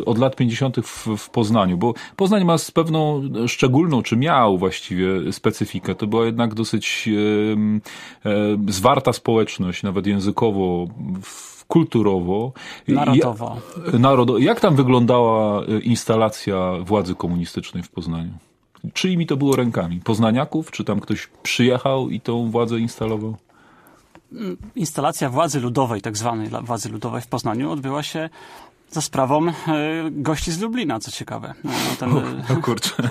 od 0.06 0.18
lat 0.18 0.36
50. 0.36 0.76
W, 0.76 1.16
w 1.16 1.30
Poznaniu, 1.30 1.78
bo 1.78 1.94
Poznań 2.16 2.44
ma 2.44 2.58
z 2.58 2.70
pewną 2.70 3.22
szczególną, 3.46 4.02
czy 4.02 4.16
miał 4.16 4.58
właściwie 4.58 5.32
specyfikę. 5.32 5.94
To 5.94 6.06
była 6.06 6.26
jednak 6.26 6.54
dosyć 6.54 7.08
zwarta 8.68 9.12
społeczność, 9.12 9.82
nawet 9.82 10.06
językowo, 10.06 10.86
w, 11.22 11.49
kulturowo. 11.70 12.52
Narodowo. 12.88 13.56
Ja, 13.92 13.98
narodo, 13.98 14.38
jak 14.38 14.60
tam 14.60 14.76
wyglądała 14.76 15.62
e, 15.62 15.80
instalacja 15.80 16.72
władzy 16.84 17.14
komunistycznej 17.14 17.82
w 17.82 17.90
Poznaniu? 17.90 18.32
Czyimi 18.92 19.26
to 19.26 19.36
było 19.36 19.56
rękami? 19.56 20.00
Poznaniaków? 20.00 20.70
Czy 20.70 20.84
tam 20.84 21.00
ktoś 21.00 21.28
przyjechał 21.42 22.08
i 22.10 22.20
tą 22.20 22.50
władzę 22.50 22.78
instalował? 22.78 23.36
Instalacja 24.76 25.30
władzy 25.30 25.60
ludowej, 25.60 26.02
tak 26.02 26.16
zwanej 26.16 26.48
władzy 26.62 26.88
ludowej 26.88 27.22
w 27.22 27.26
Poznaniu 27.26 27.70
odbyła 27.70 28.02
się 28.02 28.28
za 28.90 29.00
sprawą 29.00 29.48
e, 29.48 29.52
gości 30.10 30.52
z 30.52 30.60
Lublina, 30.60 31.00
co 31.00 31.10
ciekawe. 31.10 31.54
No, 31.64 31.70
ten, 31.98 32.12
o, 32.12 32.22
o 32.52 32.62
kurczę. 32.62 32.92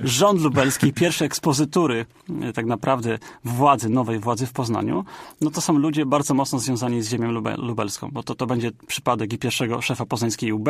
Rząd 0.00 0.40
lubelski, 0.40 0.92
pierwsze 0.92 1.24
ekspozytury 1.24 2.06
e, 2.42 2.52
tak 2.52 2.66
naprawdę 2.66 3.18
władzy, 3.44 3.88
nowej 3.88 4.18
władzy 4.18 4.46
w 4.46 4.52
Poznaniu, 4.52 5.04
no 5.40 5.50
to 5.50 5.60
są 5.60 5.78
ludzie 5.78 6.06
bardzo 6.06 6.34
mocno 6.34 6.58
związani 6.58 7.02
z 7.02 7.10
ziemią 7.10 7.30
lubelską, 7.58 8.10
bo 8.12 8.22
to, 8.22 8.34
to 8.34 8.46
będzie 8.46 8.70
przypadek 8.86 9.32
i 9.32 9.38
pierwszego 9.38 9.82
szefa 9.82 10.06
poznańskiej 10.06 10.52
UB, 10.52 10.68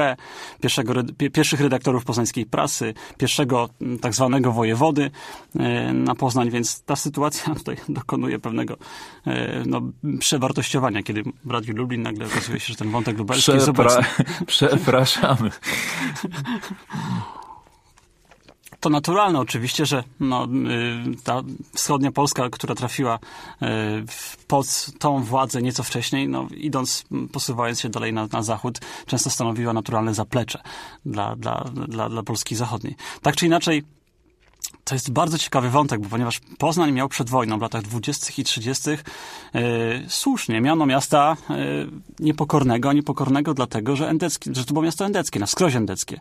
pierwszego, 0.60 0.94
pierwszych 1.32 1.60
redaktorów 1.60 2.04
poznańskiej 2.04 2.46
prasy, 2.46 2.94
pierwszego 3.18 3.68
tak 4.00 4.14
zwanego 4.14 4.52
wojewody 4.52 5.10
e, 5.56 5.92
na 5.92 6.14
Poznań, 6.14 6.50
więc 6.50 6.82
ta 6.82 6.96
sytuacja 6.96 7.54
tutaj 7.64 7.76
dokonuje 7.88 8.38
pewnego 8.38 8.76
no, 9.66 9.82
przewartościowania, 10.18 11.02
kiedy 11.02 11.22
w 11.44 11.50
Radiu 11.50 11.76
Lublin, 11.76 12.02
nagle 12.02 12.26
okazuje 12.26 12.60
się, 12.60 12.72
że 12.72 12.78
ten 12.78 12.90
wątek 12.90 13.18
lubelski 13.18 13.52
Przepra- 13.52 13.54
jest 13.54 13.68
obecny. 13.68 14.04
Przepraszamy. 14.46 15.50
To 18.84 18.90
naturalne 18.90 19.40
oczywiście, 19.40 19.86
że 19.86 20.04
no, 20.20 20.44
y, 20.44 21.22
ta 21.24 21.42
wschodnia 21.72 22.12
Polska, 22.12 22.50
która 22.50 22.74
trafiła 22.74 23.18
y, 23.62 23.66
pod 24.46 24.66
tą 24.98 25.22
władzę 25.22 25.62
nieco 25.62 25.82
wcześniej, 25.82 26.28
no, 26.28 26.48
idąc, 26.56 27.04
posuwając 27.32 27.80
się 27.80 27.88
dalej 27.88 28.12
na, 28.12 28.26
na 28.26 28.42
zachód, 28.42 28.80
często 29.06 29.30
stanowiła 29.30 29.72
naturalne 29.72 30.14
zaplecze 30.14 30.62
dla, 31.06 31.36
dla, 31.36 31.64
dla, 31.88 32.08
dla 32.08 32.22
Polski 32.22 32.56
Zachodniej. 32.56 32.96
Tak 33.22 33.36
czy 33.36 33.46
inaczej, 33.46 33.84
to 34.84 34.94
jest 34.94 35.12
bardzo 35.12 35.38
ciekawy 35.38 35.70
wątek, 35.70 36.00
bo 36.00 36.08
ponieważ 36.08 36.40
Poznań 36.58 36.92
miał 36.92 37.08
przed 37.08 37.30
wojną 37.30 37.58
w 37.58 37.62
latach 37.62 37.82
20. 37.82 38.32
i 38.38 38.44
30. 38.44 38.90
Yy, 38.90 38.96
e, 39.54 39.60
słusznie 40.08 40.60
miano 40.60 40.86
miasta 40.86 41.36
yy, 41.50 41.56
niepokornego, 42.18 42.92
niepokornego 42.92 43.54
dlatego, 43.54 43.96
że, 43.96 44.08
endecki, 44.08 44.50
że 44.54 44.64
to 44.64 44.72
było 44.72 44.84
miasto 44.84 45.04
endeckie, 45.04 45.40
na 45.40 45.46
wskroś 45.46 45.74
endeckie. 45.74 46.20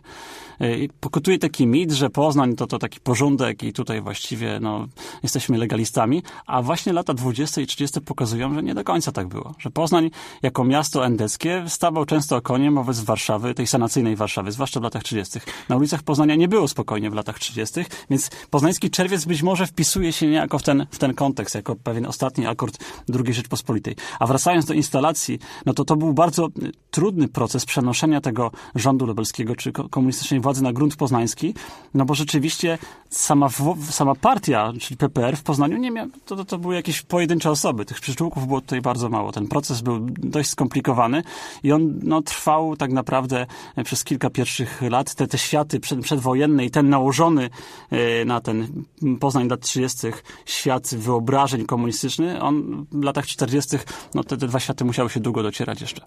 Yy, 0.60 0.88
pokutuje 1.00 1.38
taki 1.38 1.66
mit, 1.66 1.92
że 1.92 2.10
Poznań 2.10 2.56
to, 2.56 2.66
to 2.66 2.78
taki 2.78 3.00
porządek 3.00 3.62
i 3.62 3.72
tutaj 3.72 4.00
właściwie 4.00 4.58
no, 4.60 4.86
jesteśmy 5.22 5.58
legalistami, 5.58 6.22
a 6.46 6.62
właśnie 6.62 6.92
lata 6.92 7.14
20. 7.14 7.60
i 7.60 7.66
30. 7.66 8.00
pokazują, 8.00 8.54
że 8.54 8.62
nie 8.62 8.74
do 8.74 8.84
końca 8.84 9.12
tak 9.12 9.28
było. 9.28 9.54
Że 9.58 9.70
Poznań 9.70 10.10
jako 10.42 10.64
miasto 10.64 11.06
endeckie 11.06 11.64
stawał 11.68 12.04
często 12.04 12.42
koniem 12.42 12.74
wobec 12.74 13.00
Warszawy, 13.00 13.54
tej 13.54 13.66
sanacyjnej 13.66 14.16
Warszawy, 14.16 14.52
zwłaszcza 14.52 14.80
w 14.80 14.82
latach 14.82 15.02
30. 15.02 15.38
Na 15.68 15.76
ulicach 15.76 16.02
Poznania 16.02 16.34
nie 16.34 16.48
było 16.48 16.68
spokojnie 16.68 17.10
w 17.10 17.14
latach 17.14 17.38
30., 17.38 17.80
więc 18.10 18.30
Poznański 18.54 18.90
Czerwiec 18.90 19.24
być 19.24 19.42
może 19.42 19.66
wpisuje 19.66 20.12
się 20.12 20.26
niejako 20.26 20.58
w 20.58 20.62
ten, 20.62 20.86
w 20.90 20.98
ten 20.98 21.14
kontekst, 21.14 21.54
jako 21.54 21.76
pewien 21.76 22.06
ostatni 22.06 22.46
akord 22.46 22.78
II 23.14 23.34
Rzeczpospolitej. 23.34 23.96
A 24.18 24.26
wracając 24.26 24.64
do 24.64 24.74
instalacji, 24.74 25.38
no 25.66 25.74
to 25.74 25.84
to 25.84 25.96
był 25.96 26.12
bardzo 26.12 26.48
trudny 26.90 27.28
proces 27.28 27.64
przenoszenia 27.64 28.20
tego 28.20 28.50
rządu 28.74 29.06
lubelskiego 29.06 29.56
czy 29.56 29.72
komunistycznej 29.72 30.40
władzy 30.40 30.62
na 30.62 30.72
grunt 30.72 30.96
poznański, 30.96 31.54
no 31.94 32.04
bo 32.04 32.14
rzeczywiście 32.14 32.78
sama, 33.10 33.48
sama 33.90 34.14
partia, 34.14 34.72
czyli 34.80 34.96
PPR 34.96 35.36
w 35.36 35.42
Poznaniu 35.42 35.76
nie 35.76 35.90
miała, 35.90 36.08
to, 36.24 36.36
to, 36.36 36.44
to 36.44 36.58
były 36.58 36.74
jakieś 36.74 37.02
pojedyncze 37.02 37.50
osoby. 37.50 37.84
Tych 37.84 38.00
przyczółków 38.00 38.46
było 38.46 38.60
tutaj 38.60 38.80
bardzo 38.80 39.08
mało. 39.08 39.32
Ten 39.32 39.48
proces 39.48 39.80
był 39.80 40.00
dość 40.18 40.50
skomplikowany 40.50 41.22
i 41.62 41.72
on 41.72 42.00
no, 42.02 42.22
trwał 42.22 42.76
tak 42.76 42.92
naprawdę 42.92 43.46
przez 43.84 44.04
kilka 44.04 44.30
pierwszych 44.30 44.82
lat. 44.82 45.14
Te, 45.14 45.26
te 45.26 45.38
światy 45.38 45.80
przed, 45.80 46.00
przedwojenne 46.00 46.64
i 46.64 46.70
ten 46.70 46.88
nałożony 46.88 47.50
e, 47.90 48.24
na 48.24 48.40
ten 48.44 48.84
Poznań 49.20 49.48
lat 49.48 49.60
30., 49.60 50.06
świat 50.46 50.94
wyobrażeń 50.94 51.66
komunistyczny, 51.66 52.42
on 52.42 52.86
w 52.92 53.04
latach 53.04 53.26
40., 53.26 53.76
no 54.14 54.24
te, 54.24 54.36
te 54.36 54.46
dwa 54.46 54.60
światy 54.60 54.84
musiały 54.84 55.10
się 55.10 55.20
długo 55.20 55.42
docierać 55.42 55.80
jeszcze. 55.80 56.06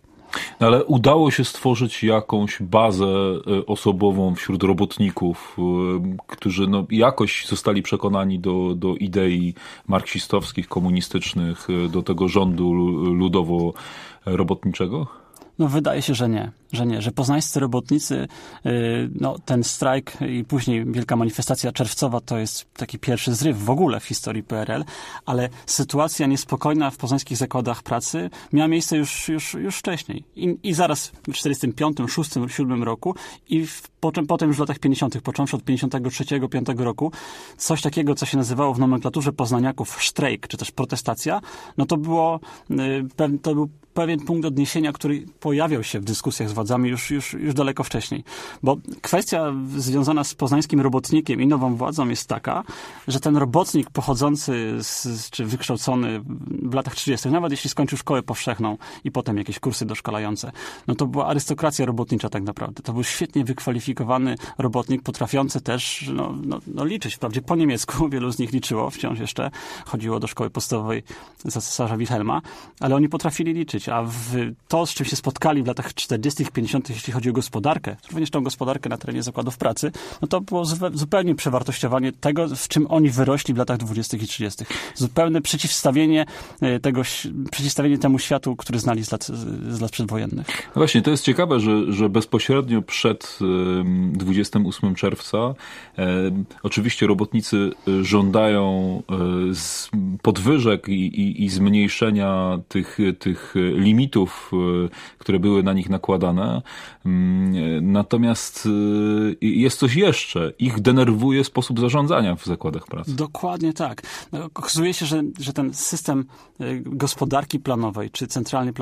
No 0.60 0.68
ale 0.68 0.86
udało 0.86 1.32
się 1.32 1.46
stworzyć 1.46 2.04
jakąś 2.04 2.62
bazę 2.62 3.06
e, 3.06 3.66
osobową 3.66 4.36
wśród 4.36 4.64
robotników, 4.64 5.58
e, 5.60 5.62
którzy 6.28 6.68
no 6.68 6.86
jakoś 6.90 7.46
zostali 7.46 7.82
przekonani 7.82 8.40
do, 8.40 8.76
do 8.76 8.96
idei 8.96 9.54
marksistowskich, 9.88 10.68
komunistycznych, 10.68 11.68
e, 11.70 11.90
do 11.90 12.04
tego 12.04 12.28
rządu 12.28 12.74
ludowo-robotniczego? 13.14 15.08
No 15.60 15.68
wydaje 15.68 16.02
się, 16.02 16.16
że 16.16 16.30
nie, 16.30 16.52
że 16.72 16.86
nie, 16.86 17.02
że 17.02 17.12
poznańscy 17.12 17.60
robotnicy, 17.60 18.28
y, 18.66 19.10
no 19.16 19.36
ten 19.46 19.64
strajk 19.64 20.18
i 20.22 20.44
później 20.44 20.86
wielka 20.86 21.16
manifestacja 21.16 21.72
czerwcowa 21.72 22.22
to 22.22 22.38
jest 22.38 22.74
taki 22.74 23.00
pierwszy 23.00 23.34
zryw 23.34 23.64
w 23.64 23.70
ogóle 23.70 24.00
w 24.00 24.06
historii 24.06 24.44
PRL, 24.44 24.84
ale 25.26 25.50
sytuacja 25.66 26.28
niespokojna 26.28 26.92
w 26.92 26.98
poznańskich 26.98 27.38
zakładach 27.38 27.84
pracy 27.84 28.30
miała 28.54 28.68
miejsce 28.68 28.98
już, 28.98 29.30
już, 29.30 29.54
już 29.54 29.76
wcześniej. 29.76 30.24
I, 30.36 30.58
i 30.64 30.74
zaraz 30.74 31.08
w 31.08 31.34
45, 31.34 31.98
6, 32.08 32.32
7 32.48 32.84
roku 32.84 33.16
i 33.50 33.66
w, 33.66 33.90
potem, 34.00 34.28
potem 34.28 34.48
już 34.48 34.58
w 34.58 34.60
latach 34.60 34.80
50., 34.80 35.22
począwszy 35.22 35.56
od 35.56 35.64
53, 35.64 36.26
5 36.50 36.68
roku, 36.78 37.12
coś 37.58 37.82
takiego, 37.82 38.16
co 38.16 38.26
się 38.26 38.38
nazywało 38.38 38.74
w 38.74 38.80
nomenklaturze 38.80 39.34
poznaniaków 39.34 40.04
sztrajk, 40.04 40.48
czy 40.48 40.58
też 40.58 40.72
protestacja, 40.72 41.42
no 41.78 41.86
to 41.86 41.98
było, 41.98 42.40
y, 42.72 43.38
to 43.42 43.56
był 43.56 43.70
pewien 43.98 44.20
punkt 44.20 44.46
odniesienia, 44.46 44.92
który 44.92 45.26
pojawiał 45.40 45.84
się 45.84 46.00
w 46.00 46.04
dyskusjach 46.04 46.50
z 46.50 46.54
władzami 46.54 46.90
już, 46.90 47.12
już, 47.12 47.34
już 47.34 47.54
daleko 47.54 47.84
wcześniej. 47.84 48.24
Bo 48.64 48.78
kwestia 49.02 49.54
związana 49.78 50.24
z 50.24 50.36
poznańskim 50.36 50.82
robotnikiem 50.82 51.42
i 51.42 51.48
nową 51.48 51.76
władzą 51.76 52.10
jest 52.10 52.30
taka, 52.30 52.64
że 53.08 53.20
ten 53.20 53.38
robotnik 53.38 53.90
pochodzący 53.90 54.78
z, 54.84 55.30
czy 55.30 55.46
wykształcony 55.46 56.22
w 56.64 56.74
latach 56.74 56.96
30., 56.96 57.30
nawet 57.30 57.52
jeśli 57.52 57.70
skończył 57.70 57.98
szkołę 57.98 58.24
powszechną 58.24 58.78
i 59.04 59.12
potem 59.12 59.38
jakieś 59.38 59.60
kursy 59.60 59.86
doszkalające, 59.86 60.52
no 60.88 60.96
to 60.96 61.06
była 61.06 61.28
arystokracja 61.28 61.86
robotnicza 61.86 62.30
tak 62.30 62.44
naprawdę. 62.44 62.84
To 62.84 62.94
był 62.94 63.04
świetnie 63.04 63.46
wykwalifikowany 63.46 64.36
robotnik, 64.58 65.02
potrafiący 65.02 65.62
też 65.62 66.10
no, 66.14 66.34
no, 66.46 66.60
no 66.68 66.86
liczyć. 66.86 67.16
Wprawdzie 67.16 67.42
po 67.42 67.56
niemiecku 67.56 68.10
wielu 68.14 68.32
z 68.32 68.40
nich 68.40 68.52
liczyło, 68.52 68.90
wciąż 68.90 69.20
jeszcze 69.20 69.52
chodziło 69.86 70.20
do 70.20 70.28
szkoły 70.28 70.50
podstawowej 70.50 71.04
za 71.46 71.62
cesarza 71.62 71.98
Wilhelma, 71.98 72.42
ale 72.80 72.96
oni 72.96 73.10
potrafili 73.10 73.54
liczyć 73.54 73.87
a 73.90 74.06
to, 74.68 74.86
z 74.86 74.94
czym 74.94 75.06
się 75.06 75.16
spotkali 75.16 75.64
w 75.64 75.68
latach 75.68 75.94
40., 75.94 76.46
50., 76.54 76.90
jeśli 76.90 77.14
chodzi 77.14 77.30
o 77.30 77.34
gospodarkę, 77.34 77.96
również 78.10 78.30
tą 78.30 78.44
gospodarkę 78.44 78.90
na 78.90 78.98
terenie 78.98 79.24
zakładów 79.24 79.58
pracy, 79.58 79.92
no 80.22 80.28
to 80.28 80.42
było 80.42 80.66
zupełnie 80.94 81.36
przewartościowanie 81.36 82.12
tego, 82.12 82.48
w 82.56 82.68
czym 82.68 82.88
oni 82.90 83.10
wyrośli 83.10 83.54
w 83.54 83.58
latach 83.58 83.78
20. 83.78 84.18
i 84.18 84.28
30. 84.28 84.66
Zupełne 84.96 85.42
przeciwstawienie 85.42 86.26
e, 86.62 86.80
tego, 86.80 87.02
przeciwstawienie 87.52 87.98
temu 87.98 88.20
światu, 88.20 88.56
który 88.56 88.80
znali 88.80 89.06
z 89.06 89.12
lat, 89.12 89.26
z 89.70 89.82
lat 89.82 89.92
przedwojennych. 89.92 90.48
No 90.48 90.80
właśnie, 90.80 91.02
to 91.02 91.12
jest 91.12 91.24
ciekawe, 91.24 91.60
że, 91.60 91.94
że 91.94 92.10
bezpośrednio 92.10 92.82
przed 92.82 93.40
28 94.12 94.96
czerwca 94.96 95.38
e, 95.38 95.56
oczywiście 96.64 97.08
robotnicy 97.08 97.72
e, 97.88 98.04
żądają 98.04 98.58
podwyżek 100.22 100.90
i, 100.90 100.94
i, 100.94 101.44
i 101.44 101.50
zmniejszenia 101.50 102.60
tych, 102.68 102.98
tych 103.20 103.54
limitów, 103.78 104.52
e, 104.86 104.90
które 105.18 105.40
były 105.40 105.64
na 105.64 105.74
nich 105.74 105.90
nakładane. 105.90 106.62
Mm, 107.06 107.92
natomiast 107.92 108.68
e, 109.42 109.46
jest 109.48 109.80
coś 109.80 109.96
jeszcze. 109.96 110.54
Ich 110.60 110.80
denerwuje 110.80 111.44
sposób 111.44 111.80
zarządzania 111.80 112.36
w 112.36 112.46
zakładach 112.46 112.86
pracy. 112.86 113.16
Dokładnie 113.16 113.74
tak. 113.74 114.02
No, 114.32 114.46
okazuje 114.46 114.94
się, 114.94 115.06
że, 115.06 115.24
że 115.40 115.54
ten 115.54 115.74
system 115.74 116.26
e, 116.60 116.76
gospodarki 116.80 117.60
planowej, 117.60 118.12
czy 118.12 118.28
centralnie 118.28 118.74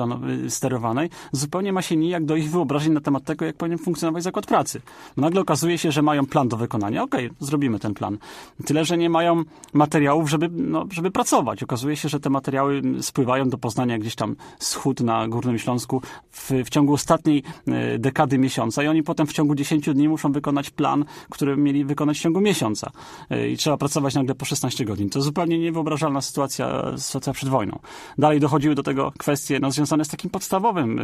sterowanej, 0.48 1.10
zupełnie 1.32 1.72
ma 1.72 1.82
się 1.82 1.96
nijak 1.96 2.24
do 2.24 2.36
ich 2.36 2.50
wyobrażeń 2.50 2.92
na 2.92 3.00
temat 3.00 3.24
tego, 3.24 3.44
jak 3.44 3.56
powinien 3.56 3.78
funkcjonować 3.78 4.22
zakład 4.22 4.46
pracy. 4.46 4.80
Nagle 5.16 5.40
okazuje 5.40 5.78
się, 5.78 5.92
że 5.92 6.02
mają 6.02 6.26
plan 6.26 6.48
do 6.48 6.56
wykonania. 6.56 7.02
Okej, 7.02 7.26
okay, 7.26 7.36
zrobimy 7.40 7.78
ten 7.78 7.94
plan. 7.94 8.18
Tyle, 8.66 8.84
że 8.84 8.98
nie 8.98 9.10
mają 9.10 9.44
materiałów, 9.72 10.30
żeby, 10.30 10.48
no, 10.52 10.86
żeby 10.90 11.10
pracować. 11.10 11.62
Okazuje 11.62 11.96
się, 11.96 12.08
że 12.08 12.20
te 12.20 12.30
materiały 12.30 12.82
spływają 13.00 13.48
do 13.48 13.58
Poznania 13.58 13.98
gdzieś 13.98 14.14
tam 14.14 14.36
z 14.58 14.75
schód 14.76 15.00
na 15.00 15.28
Górnym 15.28 15.58
Śląsku 15.58 16.02
w, 16.30 16.50
w 16.64 16.68
ciągu 16.70 16.92
ostatniej 16.92 17.42
e, 17.68 17.98
dekady 17.98 18.38
miesiąca 18.38 18.82
i 18.82 18.88
oni 18.88 19.02
potem 19.02 19.26
w 19.26 19.32
ciągu 19.32 19.54
10 19.54 19.90
dni 19.94 20.08
muszą 20.08 20.32
wykonać 20.32 20.70
plan, 20.70 21.04
który 21.30 21.56
mieli 21.56 21.84
wykonać 21.84 22.18
w 22.18 22.20
ciągu 22.20 22.40
miesiąca. 22.40 22.90
E, 23.30 23.48
I 23.48 23.56
trzeba 23.56 23.76
pracować 23.76 24.14
nagle 24.14 24.34
po 24.34 24.44
16 24.44 24.84
godzin. 24.84 25.10
To 25.10 25.22
zupełnie 25.22 25.58
niewyobrażalna 25.58 26.20
sytuacja, 26.20 26.92
sytuacja 26.96 27.32
przed 27.32 27.48
wojną. 27.48 27.78
Dalej 28.18 28.40
dochodziły 28.40 28.74
do 28.74 28.82
tego 28.82 29.12
kwestie 29.18 29.60
no, 29.60 29.70
związane 29.70 30.04
z 30.04 30.08
takim 30.08 30.30
podstawowym, 30.30 30.98
e, 30.98 31.02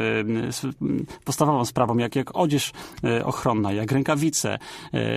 podstawową 1.25 1.65
sprawą, 1.65 1.99
jak, 1.99 2.17
jak 2.17 2.37
odzież 2.37 2.73
ochronna, 3.25 3.73
jak 3.73 3.93
rękawice, 3.93 4.59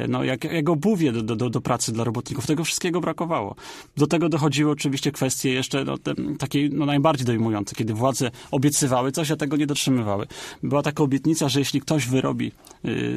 no, 0.07 0.23
jak, 0.23 0.43
jak 0.43 0.69
obuwie 0.69 1.11
do, 1.11 1.35
do, 1.35 1.49
do 1.49 1.61
pracy 1.61 1.91
dla 1.91 2.03
robotników. 2.03 2.47
Tego 2.47 2.63
wszystkiego 2.63 3.01
brakowało. 3.01 3.55
Do 3.97 4.07
tego 4.07 4.29
dochodziły 4.29 4.71
oczywiście 4.71 5.11
kwestie 5.11 5.53
jeszcze 5.53 5.83
no, 5.83 5.97
te, 5.97 6.13
takie 6.39 6.69
no, 6.71 6.85
najbardziej 6.85 7.25
dojmujące, 7.25 7.75
kiedy 7.75 7.93
władze 7.93 8.31
obiecywały 8.51 9.11
coś, 9.11 9.31
a 9.31 9.35
tego 9.35 9.57
nie 9.57 9.67
dotrzymywały. 9.67 10.27
Była 10.63 10.81
taka 10.81 11.03
obietnica, 11.03 11.49
że 11.49 11.59
jeśli 11.59 11.81
ktoś 11.81 12.07
wyrobi 12.07 12.51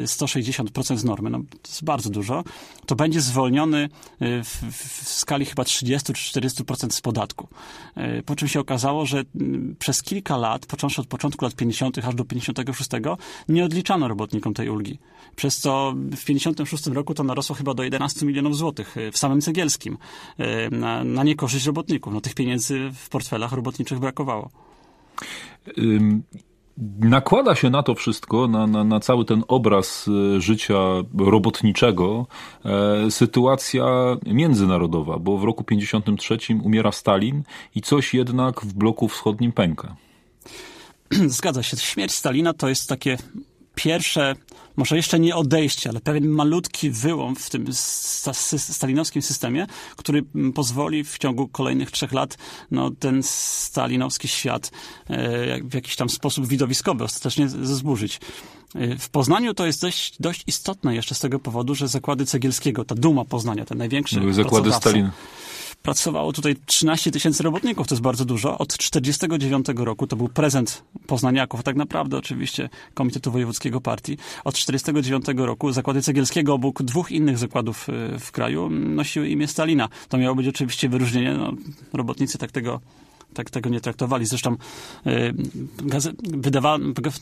160% 0.04 0.92
y, 0.92 0.98
z 0.98 1.04
normy, 1.04 1.30
no 1.30 1.38
to 1.38 1.68
jest 1.68 1.84
bardzo 1.84 2.10
dużo, 2.10 2.44
to 2.86 2.96
będzie 2.96 3.20
zwolniony 3.20 3.88
y, 4.22 4.44
w, 4.44 4.62
w 4.72 5.08
skali 5.08 5.44
chyba 5.44 5.64
30 5.64 6.12
czy 6.12 6.40
40% 6.40 6.90
z 6.90 7.00
podatku. 7.00 7.48
Y, 8.18 8.22
po 8.22 8.36
czym 8.36 8.48
się 8.48 8.60
okazało, 8.60 9.06
że 9.06 9.24
przez 9.78 10.02
kilka 10.02 10.36
lat, 10.36 10.66
począwszy 10.66 11.00
od 11.00 11.06
początku 11.06 11.44
lat 11.44 11.54
50. 11.54 11.98
aż 11.98 12.14
do 12.14 12.24
56, 12.24 12.90
nie 13.48 13.64
odliczano 13.64 14.08
robotnikom 14.08 14.54
tej 14.54 14.68
ulgi. 14.70 14.98
Przez 15.36 15.58
co 15.58 15.94
w 15.96 16.24
56 16.24 16.86
roku 16.86 17.14
to 17.14 17.24
narosło 17.24 17.56
chyba 17.56 17.74
do 17.74 17.82
11 17.82 18.26
milionów 18.26 18.56
złotych 18.56 18.96
w 19.12 19.18
samym 19.18 19.40
Cegielskim 19.40 19.98
na, 20.70 21.04
na 21.04 21.24
niekorzyść 21.24 21.66
robotników. 21.66 22.14
No 22.14 22.20
tych 22.20 22.34
pieniędzy 22.34 22.90
w 22.94 23.08
portfelach 23.08 23.52
robotniczych 23.52 23.98
brakowało. 23.98 24.50
Nakłada 27.00 27.54
się 27.54 27.70
na 27.70 27.82
to 27.82 27.94
wszystko, 27.94 28.48
na, 28.48 28.66
na, 28.66 28.84
na 28.84 29.00
cały 29.00 29.24
ten 29.24 29.44
obraz 29.48 30.08
e, 30.36 30.40
życia 30.40 30.78
robotniczego, 31.18 32.26
e, 32.64 33.10
sytuacja 33.10 33.86
międzynarodowa, 34.26 35.18
bo 35.18 35.38
w 35.38 35.44
roku 35.44 35.64
53 35.64 36.38
umiera 36.62 36.92
Stalin 36.92 37.42
i 37.74 37.82
coś 37.82 38.14
jednak 38.14 38.60
w 38.60 38.74
bloku 38.74 39.08
wschodnim 39.08 39.52
pęka. 39.52 39.96
Zgadza 41.38 41.62
się. 41.62 41.76
Śmierć 41.76 42.12
Stalina 42.12 42.52
to 42.52 42.68
jest 42.68 42.88
takie 42.88 43.18
pierwsze, 43.78 44.34
może 44.76 44.96
jeszcze 44.96 45.18
nie 45.18 45.36
odejście, 45.36 45.90
ale 45.90 46.00
pewien 46.00 46.28
malutki 46.28 46.90
wyłom 46.90 47.36
w 47.36 47.50
tym 47.50 47.66
stalinowskim 48.58 49.22
systemie, 49.22 49.66
który 49.96 50.24
pozwoli 50.54 51.04
w 51.04 51.18
ciągu 51.18 51.48
kolejnych 51.48 51.90
trzech 51.90 52.12
lat 52.12 52.38
no, 52.70 52.90
ten 52.90 53.22
stalinowski 53.22 54.28
świat 54.28 54.70
e, 55.10 55.62
w 55.62 55.74
jakiś 55.74 55.96
tam 55.96 56.08
sposób 56.08 56.46
widowiskowy 56.46 57.04
ostatecznie 57.04 57.48
zburzyć. 57.48 58.20
E, 58.74 58.98
w 58.98 59.08
Poznaniu 59.08 59.54
to 59.54 59.66
jest 59.66 59.80
dość, 59.80 60.16
dość 60.20 60.44
istotne 60.46 60.94
jeszcze 60.94 61.14
z 61.14 61.20
tego 61.20 61.38
powodu, 61.38 61.74
że 61.74 61.88
zakłady 61.88 62.26
Cegielskiego, 62.26 62.84
ta 62.84 62.94
duma 62.94 63.24
Poznania, 63.24 63.64
ten 63.64 63.78
największy 63.78 64.34
Zakłady 64.34 64.72
Stalin 64.72 65.10
pracowało 65.82 66.32
tutaj 66.32 66.56
13 66.66 67.10
tysięcy 67.10 67.42
robotników, 67.42 67.86
to 67.86 67.94
jest 67.94 68.02
bardzo 68.02 68.24
dużo. 68.24 68.58
Od 68.58 68.76
49 68.76 69.66
roku 69.76 70.06
to 70.06 70.16
był 70.16 70.28
prezent 70.28 70.82
poznaniaków, 71.06 71.62
tak 71.62 71.76
naprawdę 71.76 72.16
oczywiście 72.16 72.68
Komitetu 72.94 73.32
Wojewódzkiego 73.32 73.80
Partii. 73.80 74.18
Od 74.44 74.54
49 74.54 75.24
roku 75.36 75.72
zakłady 75.72 76.02
Cegielskiego 76.02 76.54
obok 76.54 76.82
dwóch 76.82 77.10
innych 77.10 77.38
zakładów 77.38 77.88
y, 77.88 78.18
w 78.18 78.32
kraju 78.32 78.70
nosiły 78.70 79.28
imię 79.28 79.46
Stalina. 79.48 79.88
To 80.08 80.18
miało 80.18 80.34
być 80.34 80.48
oczywiście 80.48 80.88
wyróżnienie. 80.88 81.34
No, 81.34 81.52
robotnicy 81.92 82.38
tak 82.38 82.52
tego 82.52 82.80
tak 83.38 83.50
tego 83.50 83.70
nie 83.70 83.80
traktowali. 83.80 84.26
Zresztą 84.26 84.56
y, 85.06 85.34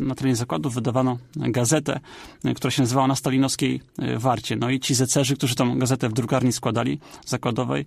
na 0.01 0.15
terenie 0.15 0.37
zakładów 0.37 0.75
wydawano 0.75 1.19
gazetę, 1.37 2.01
y, 2.45 2.55
która 2.55 2.71
się 2.71 2.83
nazywała 2.83 3.07
na 3.07 3.17
stalinowskiej 3.17 3.81
y, 4.03 4.19
warcie. 4.19 4.57
No 4.57 4.71
i 4.71 4.81
ci 4.81 4.95
zecerzy, 4.95 5.37
którzy 5.37 5.55
tą 5.55 5.79
gazetę 5.79 6.09
w 6.09 6.13
drukarni 6.13 6.53
składali, 6.53 6.99
zakładowej, 7.27 7.85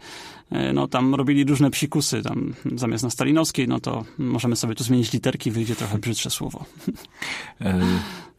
no 0.74 0.88
tam 0.88 1.16
robili 1.16 1.44
różne 1.44 1.72
psikusy. 1.72 2.22
Tam 2.22 2.54
zamiast 2.76 3.04
na 3.04 3.10
stalinowskiej, 3.10 3.68
no 3.68 3.80
to 3.80 4.06
możemy 4.18 4.56
sobie 4.56 4.76
tu 4.76 4.84
zmienić 4.84 5.14
literki, 5.14 5.52
wyjdzie 5.52 5.76
trochę 5.76 5.98
brzydsze 5.98 6.30
słowo. 6.30 6.66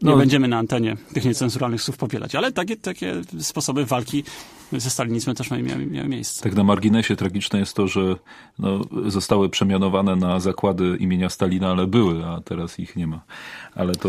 E, 0.03 0.07
Nie 0.07 0.11
no. 0.11 0.17
będziemy 0.17 0.49
na 0.49 0.59
antenie 0.59 0.97
tych 1.15 1.25
niecenzuralnych 1.25 1.83
słów 1.83 1.97
powielać, 1.97 2.35
ale 2.35 2.53
takie, 2.53 2.77
takie 2.77 3.23
sposoby 3.41 3.87
walki 3.87 4.25
ze 4.73 4.91
stalinizmem 4.91 5.37
też 5.37 5.51
miały, 5.51 5.87
miały 5.87 6.09
miejsce. 6.09 6.43
Tak 6.43 6.55
na 6.55 6.65
marginesie 6.65 7.17
tragiczne 7.17 7.59
jest 7.59 7.75
to, 7.75 7.89
że 7.89 8.17
no, 8.59 8.81
zostały 9.07 9.49
przemianowane 9.49 10.17
na 10.17 10.41
zakłady 10.41 10.97
imienia 11.01 11.31
Stalina, 11.31 11.71
ale 11.71 11.87
były, 11.87 12.27
a 12.27 12.41
teraz 12.41 12.79
ich 12.79 12.97
nie 12.97 13.07
ma. 13.07 13.21
Ale 13.75 13.95
to 13.95 14.09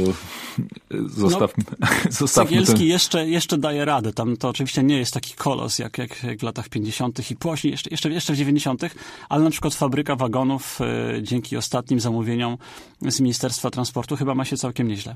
zostawmy, 1.08 1.64
no, 1.80 1.88
zostawmy 2.10 2.50
Cegielski 2.50 2.78
ten... 2.78 2.88
jeszcze, 2.88 3.30
jeszcze 3.30 3.58
daje 3.58 3.86
radę. 3.86 4.14
Tam 4.14 4.38
to 4.38 4.50
oczywiście 4.50 4.84
nie 4.84 4.98
jest 4.98 5.14
taki 5.14 5.34
kolos 5.34 5.80
jak, 5.80 5.98
jak, 5.98 6.24
jak 6.24 6.39
w 6.39 6.44
latach 6.44 6.70
50. 6.70 7.32
i 7.32 7.36
później, 7.36 7.72
jeszcze, 7.72 7.89
jeszcze, 7.89 8.10
jeszcze 8.10 8.34
w 8.34 8.38
90., 8.38 8.82
ale 9.30 9.44
na 9.44 9.50
przykład 9.50 9.74
fabryka 9.74 10.16
wagonów 10.16 10.80
y, 11.18 11.24
dzięki 11.24 11.58
ostatnim 11.58 12.00
zamówieniom 12.00 12.58
z 13.02 13.20
Ministerstwa 13.20 13.70
Transportu 13.70 14.16
chyba 14.16 14.36
ma 14.36 14.46
się 14.46 14.58
całkiem 14.58 14.88
nieźle. 14.88 15.16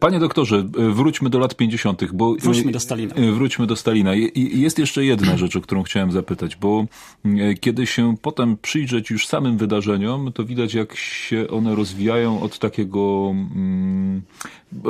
Panie 0.00 0.18
doktorze, 0.18 0.64
wróćmy 0.72 1.30
do 1.30 1.38
lat 1.38 1.54
50., 1.54 2.12
bo. 2.12 2.34
Wróćmy 2.34 2.72
do 2.72 2.80
Stalina. 2.80 3.14
E, 3.14 3.32
wróćmy 3.32 3.66
do 3.66 3.76
Stalina. 3.76 4.10
Jest 4.34 4.78
jeszcze 4.78 5.04
jedna 5.04 5.36
rzecz, 5.36 5.56
o 5.56 5.60
którą 5.60 5.82
chciałem 5.82 6.12
zapytać, 6.12 6.56
bo 6.56 6.86
e, 7.24 7.54
kiedy 7.54 7.86
się 7.86 8.16
potem 8.22 8.56
przyjrzeć 8.62 9.10
już 9.10 9.26
samym 9.26 9.56
wydarzeniom, 9.58 10.32
to 10.32 10.44
widać, 10.44 10.74
jak 10.74 10.96
się 10.96 11.48
one 11.50 11.74
rozwijają 11.74 12.42
od 12.42 12.58
takiego 12.58 13.30
mm, 13.30 14.22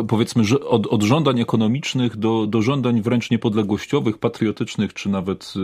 powiedzmy, 0.09 0.43
od, 0.69 0.87
od 0.87 1.03
żądań 1.03 1.41
ekonomicznych 1.41 2.17
do, 2.17 2.47
do 2.47 2.63
żądań 2.63 3.03
wręcz 3.03 3.31
niepodległościowych, 3.31 4.19
patriotycznych, 4.19 4.95
czy 4.95 5.09
nawet 5.09 5.55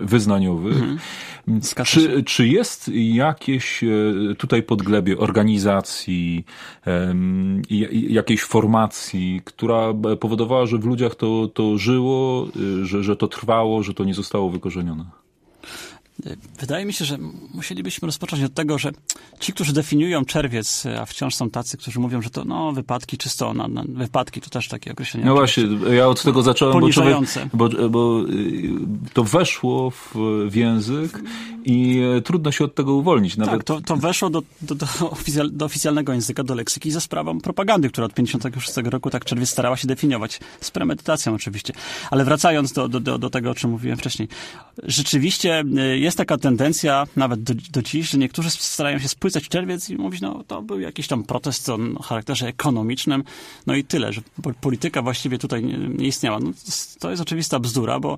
wyznaniowych. 0.00 0.76
Mhm. 0.76 0.98
Czy, 1.84 2.24
czy 2.24 2.48
jest 2.48 2.90
jakieś 2.94 3.84
e, 3.84 3.88
tutaj 4.38 4.62
podglebie 4.62 5.18
organizacji, 5.18 6.44
jakiejś 8.08 8.42
formacji, 8.42 9.40
która 9.44 9.94
powodowała, 10.20 10.66
że 10.66 10.78
w 10.78 10.84
ludziach 10.84 11.14
to, 11.14 11.48
to 11.54 11.78
żyło, 11.78 12.46
y, 12.56 12.86
że, 12.86 13.04
że 13.04 13.16
to 13.16 13.28
trwało, 13.28 13.82
że 13.82 13.94
to 13.94 14.04
nie 14.04 14.14
zostało 14.14 14.50
wykorzenione? 14.50 15.04
Wydaje 16.60 16.84
mi 16.84 16.92
się, 16.92 17.04
że 17.04 17.18
musielibyśmy 17.54 18.06
rozpocząć 18.06 18.42
od 18.42 18.54
tego, 18.54 18.78
że 18.78 18.90
ci, 19.40 19.52
którzy 19.52 19.72
definiują 19.72 20.24
czerwiec, 20.24 20.86
a 21.00 21.06
wciąż 21.06 21.34
są 21.34 21.50
tacy, 21.50 21.76
którzy 21.76 22.00
mówią, 22.00 22.22
że 22.22 22.30
to 22.30 22.44
no, 22.44 22.72
wypadki 22.72 23.18
czysto, 23.18 23.54
na, 23.54 23.68
na, 23.68 23.84
wypadki 23.88 24.40
to 24.40 24.50
też 24.50 24.68
takie 24.68 24.92
określenie. 24.92 25.26
No 25.26 25.34
właśnie, 25.34 25.64
ja 25.92 26.08
od 26.08 26.22
tego 26.22 26.42
zacząłem, 26.42 26.80
bo, 26.80 26.90
człowiek, 26.90 27.16
bo, 27.54 27.68
bo 27.90 28.24
y, 28.28 29.12
to 29.12 29.24
weszło 29.24 29.90
w, 29.90 30.14
w 30.48 30.54
język 30.54 31.22
i 31.64 32.00
e, 32.16 32.20
trudno 32.20 32.52
się 32.52 32.64
od 32.64 32.74
tego 32.74 32.94
uwolnić. 32.94 33.36
Nawet... 33.36 33.54
Tak, 33.54 33.64
to, 33.64 33.80
to 33.80 33.96
weszło 33.96 34.30
do, 34.30 34.42
do, 34.62 34.74
do, 34.74 34.86
oficjal, 35.10 35.50
do 35.52 35.64
oficjalnego 35.64 36.12
języka, 36.12 36.44
do 36.44 36.54
leksyki 36.54 36.90
za 36.90 37.00
sprawą 37.00 37.40
propagandy, 37.40 37.88
która 37.88 38.04
od 38.04 38.14
1956 38.14 38.90
roku 38.90 39.10
tak 39.10 39.24
czerwiec 39.24 39.50
starała 39.50 39.76
się 39.76 39.88
definiować. 39.88 40.40
Z 40.60 40.70
premedytacją 40.70 41.34
oczywiście. 41.34 41.72
Ale 42.10 42.24
wracając 42.24 42.72
do, 42.72 42.88
do, 42.88 43.18
do 43.18 43.30
tego, 43.30 43.50
o 43.50 43.54
czym 43.54 43.70
mówiłem 43.70 43.98
wcześniej. 43.98 44.28
Rzeczywiście 44.82 45.64
e, 45.76 45.98
jest 45.98 46.16
taka 46.16 46.38
tendencja, 46.38 47.06
nawet 47.16 47.42
do, 47.42 47.54
do 47.72 47.82
dziś, 47.82 48.10
że 48.10 48.18
niektórzy 48.18 48.50
starają 48.50 48.98
się 48.98 49.08
spłycać 49.08 49.48
czerwiec 49.48 49.90
i 49.90 49.96
mówić, 49.96 50.20
no 50.20 50.44
to 50.46 50.62
był 50.62 50.80
jakiś 50.80 51.06
tam 51.06 51.24
protest 51.24 51.68
o 51.68 51.78
charakterze 52.02 52.46
ekonomicznym, 52.46 53.24
no 53.66 53.74
i 53.74 53.84
tyle, 53.84 54.12
że 54.12 54.20
polityka 54.60 55.02
właściwie 55.02 55.38
tutaj 55.38 55.64
nie, 55.64 55.78
nie 55.78 56.06
istniała. 56.06 56.38
No, 56.40 56.50
to 56.98 57.10
jest 57.10 57.22
oczywista 57.22 57.58
bzdura, 57.58 58.00
bo 58.00 58.12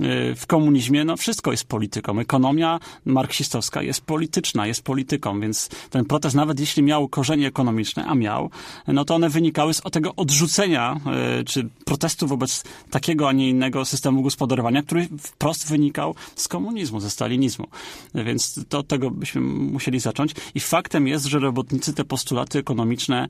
e, 0.00 0.34
w 0.34 0.46
komunizmie 0.46 1.04
no, 1.04 1.16
wszystko 1.16 1.50
jest 1.50 1.64
polityką. 1.64 2.18
Ekonomia 2.18 2.80
marksistowska 3.04 3.82
jest 3.82 4.00
polityczna, 4.00 4.66
jest 4.66 4.82
polityką, 4.82 5.40
więc 5.40 5.68
ten 5.90 6.04
protest, 6.04 6.36
nawet 6.36 6.60
jeśli 6.60 6.82
miał 6.82 7.08
korzenie 7.08 7.46
ekonomiczne, 7.46 8.04
a 8.06 8.14
miał, 8.14 8.50
no 8.86 9.04
to 9.04 9.14
one 9.14 9.28
wynikały 9.28 9.74
z 9.74 9.82
tego 9.92 10.14
odrzucenia, 10.14 11.00
e, 11.06 11.44
czy 11.44 11.68
protestu 11.84 12.26
wobec 12.26 12.64
takiego, 12.90 13.28
a 13.28 13.32
nie 13.32 13.48
innego 13.48 13.84
systemu 13.84 14.22
gospodarowania, 14.22 14.82
który 14.82 15.08
wprost 15.18 15.68
wynikał 15.68 16.14
z 16.36 16.48
komunizmu, 16.48 17.00
ze 17.00 17.10
stalinizmu. 17.10 17.66
Więc 18.14 18.60
to, 18.68 18.78
od 18.78 18.88
tego 18.88 19.10
byśmy 19.10 19.40
musieli 19.40 20.00
zacząć. 20.00 20.32
I 20.54 20.60
faktem 20.60 21.08
jest, 21.08 21.26
że 21.26 21.38
robotnicy 21.38 21.94
te 21.94 22.04
postulaty 22.04 22.58
ekonomiczne, 22.58 23.28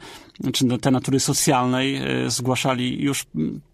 czy 0.53 0.79
te 0.79 0.91
natury 0.91 1.21
socjalnej 1.21 1.97
e, 1.97 2.31
zgłaszali 2.31 3.03
już 3.03 3.27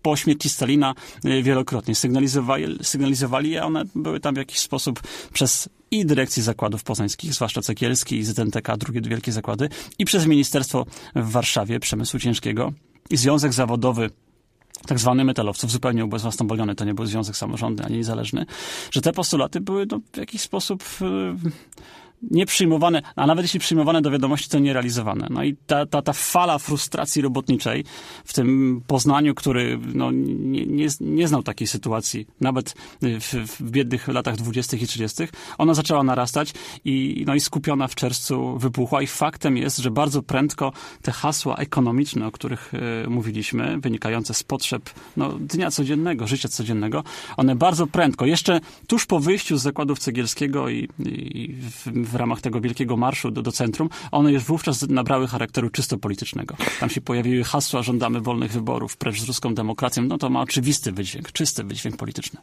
po 0.02 0.16
śmierci 0.16 0.48
Stalina 0.48 0.94
e, 1.24 1.42
wielokrotnie. 1.42 1.94
Sygnalizowali, 1.94 2.78
sygnalizowali 2.82 3.50
je, 3.50 3.64
one 3.64 3.84
były 3.94 4.20
tam 4.20 4.34
w 4.34 4.38
jakiś 4.38 4.58
sposób 4.58 5.00
przez 5.32 5.68
i 5.94 6.06
dyrekcji 6.06 6.42
zakładów 6.42 6.84
poznańskich, 6.84 7.34
zwłaszcza 7.34 7.62
Cekielski 7.62 8.16
i 8.16 8.24
ZNTK, 8.24 8.76
drugie 8.76 9.00
wielkie 9.00 9.32
zakłady, 9.32 9.68
i 9.98 10.04
przez 10.04 10.26
Ministerstwo 10.26 10.86
w 11.16 11.30
Warszawie 11.30 11.80
Przemysłu 11.80 12.20
Ciężkiego. 12.20 12.72
I 13.10 13.16
Związek 13.16 13.52
Zawodowy 13.52 14.10
tak 14.86 14.98
zwany 14.98 15.24
metalowców, 15.24 15.70
zupełnie 15.70 16.04
ubezwłasnowolniony, 16.04 16.74
to 16.74 16.84
nie 16.84 16.94
był 16.94 17.06
związek 17.06 17.36
samorządny 17.36 17.84
ani 17.84 17.96
niezależny, 17.96 18.46
że 18.90 19.00
te 19.00 19.12
postulaty 19.12 19.60
były 19.60 19.86
no, 19.90 20.00
w 20.12 20.16
jakiś 20.16 20.40
sposób 20.40 20.84
nie 22.30 22.46
przyjmowane, 22.46 23.02
a 23.16 23.26
nawet 23.26 23.44
jeśli 23.44 23.60
przyjmowane 23.60 24.02
do 24.02 24.10
wiadomości, 24.10 24.48
to 24.48 24.58
nie 24.58 24.72
realizowane. 24.72 25.26
No 25.30 25.44
i 25.44 25.56
ta, 25.66 25.86
ta, 25.86 26.02
ta 26.02 26.12
fala 26.12 26.58
frustracji 26.58 27.22
robotniczej 27.22 27.84
w 28.24 28.32
tym 28.32 28.80
Poznaniu, 28.86 29.34
który 29.34 29.78
no, 29.94 30.10
nie, 30.12 30.66
nie, 30.66 30.86
nie 31.00 31.28
znał 31.28 31.42
takiej 31.42 31.66
sytuacji, 31.66 32.26
nawet 32.40 32.74
w, 33.02 33.34
w 33.46 33.70
biednych 33.70 34.08
latach 34.08 34.36
20. 34.36 34.76
i 34.76 34.86
30., 34.86 35.24
ona 35.58 35.74
zaczęła 35.74 36.02
narastać 36.02 36.54
i, 36.84 37.24
no, 37.26 37.34
i 37.34 37.40
skupiona 37.40 37.88
w 37.88 37.94
czerwcu 37.94 38.58
wybuchła. 38.58 39.02
I 39.02 39.06
faktem 39.06 39.56
jest, 39.56 39.78
że 39.78 39.90
bardzo 39.90 40.22
prędko 40.22 40.72
te 41.02 41.12
hasła 41.12 41.56
ekonomiczne, 41.56 42.26
o 42.26 42.30
których 42.30 42.72
y, 43.04 43.10
mówiliśmy, 43.10 43.80
wynikające 43.80 44.34
z 44.34 44.42
potrzeb 44.42 44.90
no, 45.16 45.32
dnia 45.32 45.70
codziennego, 45.70 46.26
życia 46.26 46.48
codziennego, 46.48 47.04
one 47.36 47.56
bardzo 47.56 47.86
prędko, 47.86 48.26
jeszcze 48.26 48.60
tuż 48.86 49.06
po 49.06 49.20
wyjściu 49.20 49.56
z 49.56 49.62
zakładów 49.62 49.98
Cegielskiego 49.98 50.68
i, 50.68 50.88
i 50.98 51.54
w, 51.54 51.86
w 51.86 52.13
ramach 52.14 52.40
tego 52.40 52.60
wielkiego 52.60 52.96
marszu 52.96 53.30
do, 53.30 53.42
do 53.42 53.52
centrum, 53.52 53.88
one 54.12 54.32
już 54.32 54.44
wówczas 54.44 54.88
nabrały 54.88 55.26
charakteru 55.26 55.70
czysto 55.70 55.98
politycznego. 55.98 56.56
Tam 56.80 56.90
się 56.90 57.00
pojawiły 57.00 57.44
hasła, 57.44 57.82
żądamy 57.82 58.20
wolnych 58.20 58.52
wyborów, 58.52 58.96
precz 58.96 59.20
z 59.20 59.26
ruską 59.26 59.54
demokracją. 59.54 60.02
No 60.02 60.18
to 60.18 60.30
ma 60.30 60.40
oczywisty 60.40 60.92
wydźwięk, 60.92 61.32
czysty 61.32 61.64
wydźwięk 61.64 61.96
polityczny. 61.96 62.40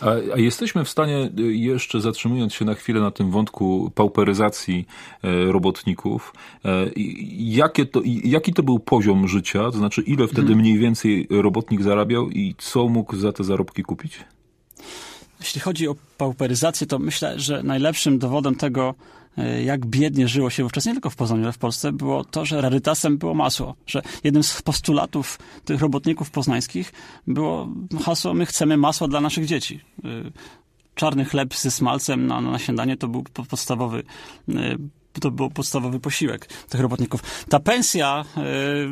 A, 0.00 0.06
a 0.34 0.38
jesteśmy 0.38 0.84
w 0.84 0.88
stanie, 0.88 1.30
y, 1.38 1.56
jeszcze 1.56 2.00
zatrzymując 2.00 2.54
się 2.54 2.64
na 2.64 2.74
chwilę 2.74 3.00
na 3.00 3.10
tym 3.10 3.30
wątku 3.30 3.90
pauperyzacji 3.94 4.86
e, 5.22 5.52
robotników, 5.52 6.34
e, 6.64 6.90
jakie 7.36 7.86
to, 7.86 8.00
jaki 8.24 8.52
to 8.52 8.62
był 8.62 8.78
poziom 8.78 9.28
życia, 9.28 9.70
to 9.70 9.78
znaczy 9.78 10.02
ile 10.02 10.26
wtedy 10.26 10.42
hmm. 10.42 10.58
mniej 10.58 10.78
więcej 10.78 11.26
robotnik 11.30 11.82
zarabiał 11.82 12.30
i 12.30 12.54
co 12.58 12.88
mógł 12.88 13.16
za 13.16 13.32
te 13.32 13.44
zarobki 13.44 13.82
kupić? 13.82 14.18
Jeśli 15.42 15.60
chodzi 15.60 15.88
o 15.88 15.94
pauperyzację, 16.18 16.86
to 16.86 16.98
myślę, 16.98 17.40
że 17.40 17.62
najlepszym 17.62 18.18
dowodem 18.18 18.54
tego, 18.54 18.94
e, 19.38 19.62
jak 19.62 19.86
biednie 19.86 20.28
żyło 20.28 20.50
się 20.50 20.62
wówczas, 20.62 20.86
nie 20.86 20.92
tylko 20.92 21.10
w 21.10 21.16
Poznaniu, 21.16 21.42
ale 21.42 21.52
w 21.52 21.58
Polsce, 21.58 21.92
było 21.92 22.24
to, 22.24 22.44
że 22.44 22.60
rarytasem 22.60 23.18
było 23.18 23.34
masło. 23.34 23.74
Że 23.86 24.02
jednym 24.24 24.42
z 24.42 24.62
postulatów 24.62 25.38
tych 25.64 25.80
robotników 25.80 26.30
poznańskich 26.30 26.92
było 27.26 27.68
hasło, 28.04 28.34
my 28.34 28.46
chcemy 28.46 28.76
masła 28.76 29.08
dla 29.08 29.20
naszych 29.20 29.46
dzieci. 29.46 29.80
E, 30.04 30.08
czarny 30.94 31.24
chleb 31.24 31.54
ze 31.54 31.70
smalcem 31.70 32.26
na, 32.26 32.40
na 32.40 32.58
śniadanie 32.58 32.96
to 32.96 33.08
był 33.08 33.22
podstawowy 33.22 34.02
e, 34.48 34.76
to 35.20 35.30
był 35.30 35.50
podstawowy 35.50 36.00
posiłek 36.00 36.46
tych 36.46 36.80
robotników. 36.80 37.44
Ta 37.48 37.60
pensja 37.60 38.24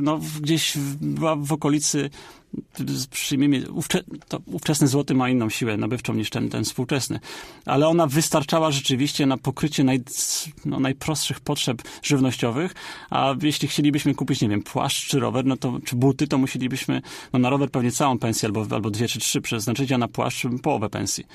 no, 0.02 0.20
gdzieś 0.40 0.78
była 1.00 1.36
w 1.36 1.52
okolicy 1.52 2.10
przyjmijmy, 3.10 3.72
ówcze, 3.72 4.00
to 4.28 4.40
ówczesny 4.46 4.88
złoty 4.88 5.14
ma 5.14 5.30
inną 5.30 5.50
siłę 5.50 5.76
nabywczą 5.76 6.14
niż 6.14 6.30
ten, 6.30 6.48
ten 6.48 6.64
współczesny, 6.64 7.20
ale 7.66 7.88
ona 7.88 8.06
wystarczała 8.06 8.70
rzeczywiście 8.70 9.26
na 9.26 9.36
pokrycie 9.36 9.84
naj, 9.84 10.00
no, 10.64 10.80
najprostszych 10.80 11.40
potrzeb 11.40 11.82
żywnościowych, 12.02 12.74
a 13.10 13.34
jeśli 13.42 13.68
chcielibyśmy 13.68 14.14
kupić, 14.14 14.40
nie 14.40 14.48
wiem, 14.48 14.62
płaszcz 14.62 15.08
czy 15.08 15.20
rower, 15.20 15.44
no 15.44 15.56
to, 15.56 15.78
czy 15.84 15.96
buty, 15.96 16.26
to 16.26 16.38
musielibyśmy, 16.38 17.02
no 17.32 17.38
na 17.38 17.50
rower 17.50 17.70
pewnie 17.70 17.92
całą 17.92 18.18
pensję, 18.18 18.46
albo, 18.46 18.66
albo 18.70 18.90
dwie 18.90 19.08
czy 19.08 19.18
trzy 19.18 19.40
przeznaczyć, 19.40 19.92
a 19.92 19.98
na 19.98 20.08
płaszcz 20.08 20.46
połowę 20.62 20.88
pensji. 20.88 21.26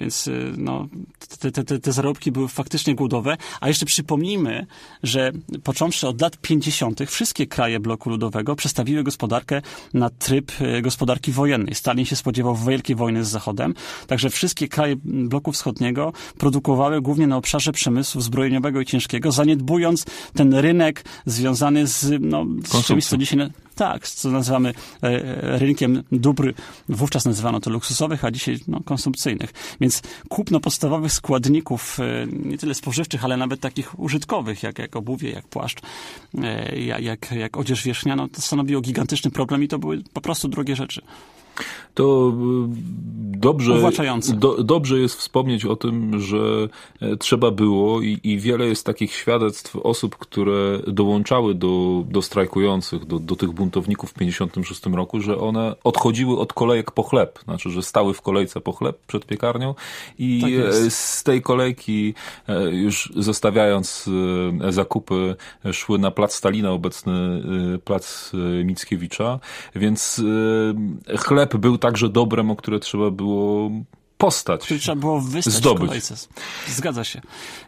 Więc 0.00 0.26
y, 0.26 0.52
no, 0.56 0.88
te, 1.38 1.52
te, 1.52 1.64
te, 1.64 1.78
te 1.78 1.92
zarobki 1.92 2.32
były 2.32 2.48
faktycznie 2.48 2.94
głodowe, 2.94 3.36
a 3.60 3.68
jeszcze 3.68 3.86
przypomnijmy, 3.86 4.66
że 5.02 5.32
począwszy 5.64 6.08
od 6.08 6.20
lat 6.20 6.36
50. 6.36 7.00
wszystkie 7.06 7.46
kraje 7.46 7.80
bloku 7.80 8.10
ludowego 8.10 8.56
przestawiły 8.56 9.02
gospodarkę 9.02 9.62
na 9.94 10.10
tryb 10.10 10.52
gospodarki 10.82 11.32
wojennej. 11.32 11.74
Stalin 11.74 12.04
się 12.04 12.16
spodziewał 12.16 12.56
wielkiej 12.56 12.96
wojny 12.96 13.24
z 13.24 13.28
Zachodem, 13.28 13.74
także 14.06 14.30
wszystkie 14.30 14.68
kraje 14.68 14.96
bloku 15.04 15.52
wschodniego 15.52 16.12
produkowały 16.38 17.00
głównie 17.00 17.26
na 17.26 17.36
obszarze 17.36 17.72
przemysłu 17.72 18.20
zbrojeniowego 18.20 18.80
i 18.80 18.86
ciężkiego, 18.86 19.32
zaniedbując 19.32 20.04
ten 20.34 20.54
rynek 20.54 21.04
związany 21.26 21.86
z, 21.86 22.12
no, 22.20 22.46
z 22.64 22.86
czymś, 22.86 23.06
co 23.06 23.16
dzisiaj 23.16 23.38
Tak, 23.74 24.08
co 24.08 24.30
nazywamy 24.30 24.74
e, 25.02 25.58
rynkiem 25.58 26.02
dóbr, 26.12 26.54
wówczas 26.88 27.24
nazywano 27.24 27.60
to 27.60 27.70
luksusowych, 27.70 28.24
a 28.24 28.30
dzisiaj 28.30 28.58
no, 28.68 28.80
konsumpcyjnych. 28.84 29.52
Więc 29.80 30.02
kupno 30.28 30.60
podstawowych 30.60 31.12
składników, 31.12 31.98
e, 32.00 32.26
nie 32.26 32.58
tyle 32.58 32.74
spożywczych, 32.74 33.24
ale 33.24 33.36
nawet 33.36 33.60
takich 33.60 34.00
użytkowych, 34.00 34.62
jak, 34.62 34.78
jak 34.78 34.96
obuwie, 34.96 35.30
jak 35.30 35.48
płaszcz, 35.48 35.78
e, 36.42 36.78
jak, 36.78 37.32
jak 37.32 37.56
odzież 37.56 37.84
wierzchnia, 37.84 38.16
no, 38.16 38.28
to 38.28 38.40
stanowiło 38.40 38.80
gigantyczny 38.80 39.30
problem 39.30 39.62
i 39.62 39.68
to 39.68 39.78
były 39.78 40.02
po 40.12 40.20
prostu 40.20 40.48
drogie 40.48 40.76
rzeczy. 40.76 41.02
To 41.94 42.32
dobrze, 43.42 43.74
do, 44.34 44.64
dobrze 44.64 44.98
jest 44.98 45.14
wspomnieć 45.14 45.64
o 45.64 45.76
tym, 45.76 46.20
że 46.20 46.68
e, 47.00 47.16
trzeba 47.16 47.50
było 47.50 48.02
i, 48.02 48.20
i, 48.24 48.38
wiele 48.38 48.66
jest 48.66 48.86
takich 48.86 49.14
świadectw 49.14 49.76
osób, 49.76 50.16
które 50.16 50.78
dołączały 50.86 51.54
do, 51.54 52.04
do 52.08 52.22
strajkujących, 52.22 53.04
do, 53.04 53.18
do 53.18 53.36
tych 53.36 53.50
buntowników 53.50 54.10
w 54.10 54.14
1956 54.14 54.96
roku, 54.96 55.20
że 55.20 55.38
one 55.38 55.74
odchodziły 55.84 56.38
od 56.38 56.52
kolejek 56.52 56.90
po 56.90 57.02
chleb, 57.02 57.38
znaczy, 57.44 57.70
że 57.70 57.82
stały 57.82 58.14
w 58.14 58.22
kolejce 58.22 58.60
po 58.60 58.72
chleb 58.72 58.98
przed 59.06 59.26
piekarnią 59.26 59.74
i 60.18 60.40
tak 60.40 60.74
z 60.92 61.22
tej 61.22 61.42
kolejki 61.42 62.14
e, 62.48 62.70
już 62.70 63.12
zostawiając 63.16 64.10
e, 64.60 64.72
zakupy 64.72 65.36
szły 65.72 65.98
na 65.98 66.10
plac 66.10 66.34
Stalina, 66.34 66.70
obecny 66.70 67.42
plac 67.84 68.32
Mickiewicza, 68.64 69.40
więc 69.74 70.22
chleb 71.18 71.41
był 71.46 71.78
także 71.78 72.08
dobrem, 72.08 72.50
o 72.50 72.56
które 72.56 72.80
trzeba 72.80 73.10
było 73.10 73.70
postać. 74.22 74.64
Który 74.64 74.80
trzeba 74.80 74.96
było 74.96 75.20
wystać 75.20 75.54
zdobyć. 75.54 76.04
Zgadza 76.68 77.04
się. 77.04 77.20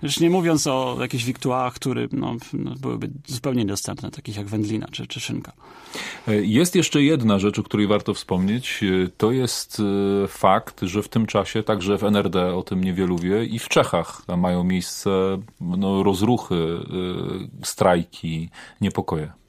Już 0.03 0.21
nie 0.21 0.31
mówiąc 0.31 0.67
o 0.67 0.97
jakichś 1.01 1.25
wiktuałach, 1.25 1.75
które 1.75 2.09
no, 2.13 2.37
no, 2.53 2.75
byłyby 2.81 3.11
zupełnie 3.27 3.63
niedostępne, 3.63 4.11
takich 4.11 4.37
jak 4.37 4.47
wędlina 4.47 4.87
czy, 4.93 5.07
czy 5.07 5.21
szynka. 5.21 5.53
Jest 6.27 6.77
jeszcze 6.77 7.03
jedna 7.03 7.39
rzecz, 7.39 7.59
o 7.59 7.63
której 7.63 7.87
warto 7.87 8.15
wspomnieć. 8.15 8.81
To 9.17 9.33
jest 9.33 9.83
e, 10.25 10.29
fakt, 10.29 10.83
że 10.83 11.03
w 11.03 11.09
tym 11.09 11.27
czasie, 11.27 11.63
także 11.63 11.99
w 11.99 12.05
NRD 12.05 12.55
o 12.55 12.63
tym 12.63 12.85
niewielu 12.85 13.19
wie 13.19 13.45
i 13.45 13.59
w 13.59 13.69
Czechach 13.69 14.23
mają 14.37 14.65
miejsce 14.65 15.11
no, 15.61 16.03
rozruchy, 16.03 16.79
e, 17.63 17.67
strajki, 17.67 18.51
niepokoje 18.81 19.44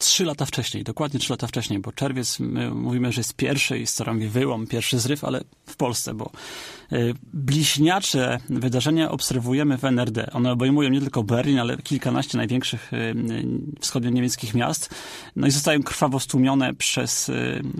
trzy 0.00 0.24
lata 0.24 0.46
wcześniej, 0.46 0.84
dokładnie 0.84 1.20
trzy 1.20 1.32
lata 1.32 1.46
wcześniej, 1.46 1.78
bo 1.78 1.92
czerwiec, 1.92 2.40
my 2.40 2.70
mówimy, 2.70 3.12
że 3.12 3.20
jest 3.20 3.34
pierwszy 3.34 3.78
i 3.78 3.86
staramy 3.86 4.28
wyłom, 4.28 4.66
pierwszy 4.66 4.98
zryw, 4.98 5.24
ale 5.24 5.40
w 5.66 5.76
Polsce, 5.76 6.14
bo 6.14 6.30
y, 6.92 7.14
bliźniacze 7.32 8.38
wydarzenia 8.48 9.10
obserwujemy 9.10 9.78
w 9.78 9.84
NRD. 9.84 10.30
One 10.32 10.52
obejmują 10.52 10.90
nie 10.90 11.00
tylko 11.00 11.22
Berlin, 11.22 11.58
ale 11.58 11.76
kilkanaście 11.76 12.38
największych 12.38 12.92
y, 12.92 13.14
wschodnio-niemieckich 13.80 14.54
miast. 14.54 14.90
No 15.36 15.46
i 15.46 15.50
zostają 15.50 15.82
krwawo 15.82 16.20
stłumione 16.20 16.74
przez, 16.74 17.30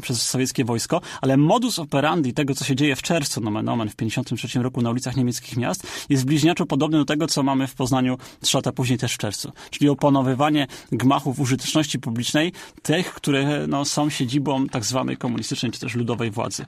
przez 0.03 0.23
sowieckie 0.23 0.65
wojsko, 0.65 1.01
ale 1.21 1.37
modus 1.37 1.79
operandi 1.79 2.35
tego, 2.35 2.55
co 2.55 2.65
się 2.65 2.77
dzieje 2.77 2.97
w 2.97 3.03
czerwcu, 3.03 3.41
nomen 3.41 3.69
omen, 3.69 3.89
w 3.89 3.97
1953 3.97 4.63
roku 4.63 4.83
na 4.83 4.91
ulicach 4.91 5.17
niemieckich 5.17 5.57
miast, 5.57 5.87
jest 6.09 6.25
bliźniaczo 6.25 6.67
podobny 6.67 6.99
do 6.99 7.05
tego, 7.05 7.27
co 7.27 7.43
mamy 7.43 7.67
w 7.67 7.75
Poznaniu 7.75 8.19
trzy 8.41 8.57
lata 8.57 8.73
później 8.73 8.99
też 8.99 9.15
w 9.15 9.19
czerwcu. 9.19 9.53
Czyli 9.71 9.89
oponowywanie 9.89 10.67
gmachów 10.93 11.41
użyteczności 11.41 11.99
publicznej, 12.11 12.53
tych, 12.83 13.15
które 13.15 13.67
no, 13.67 13.85
są 13.85 14.11
siedzibą 14.11 14.67
tak 14.67 14.85
zwanej 14.85 15.17
komunistycznej 15.17 15.73
czy 15.73 15.81
też 15.81 15.95
ludowej 15.95 16.31
władzy. 16.31 16.67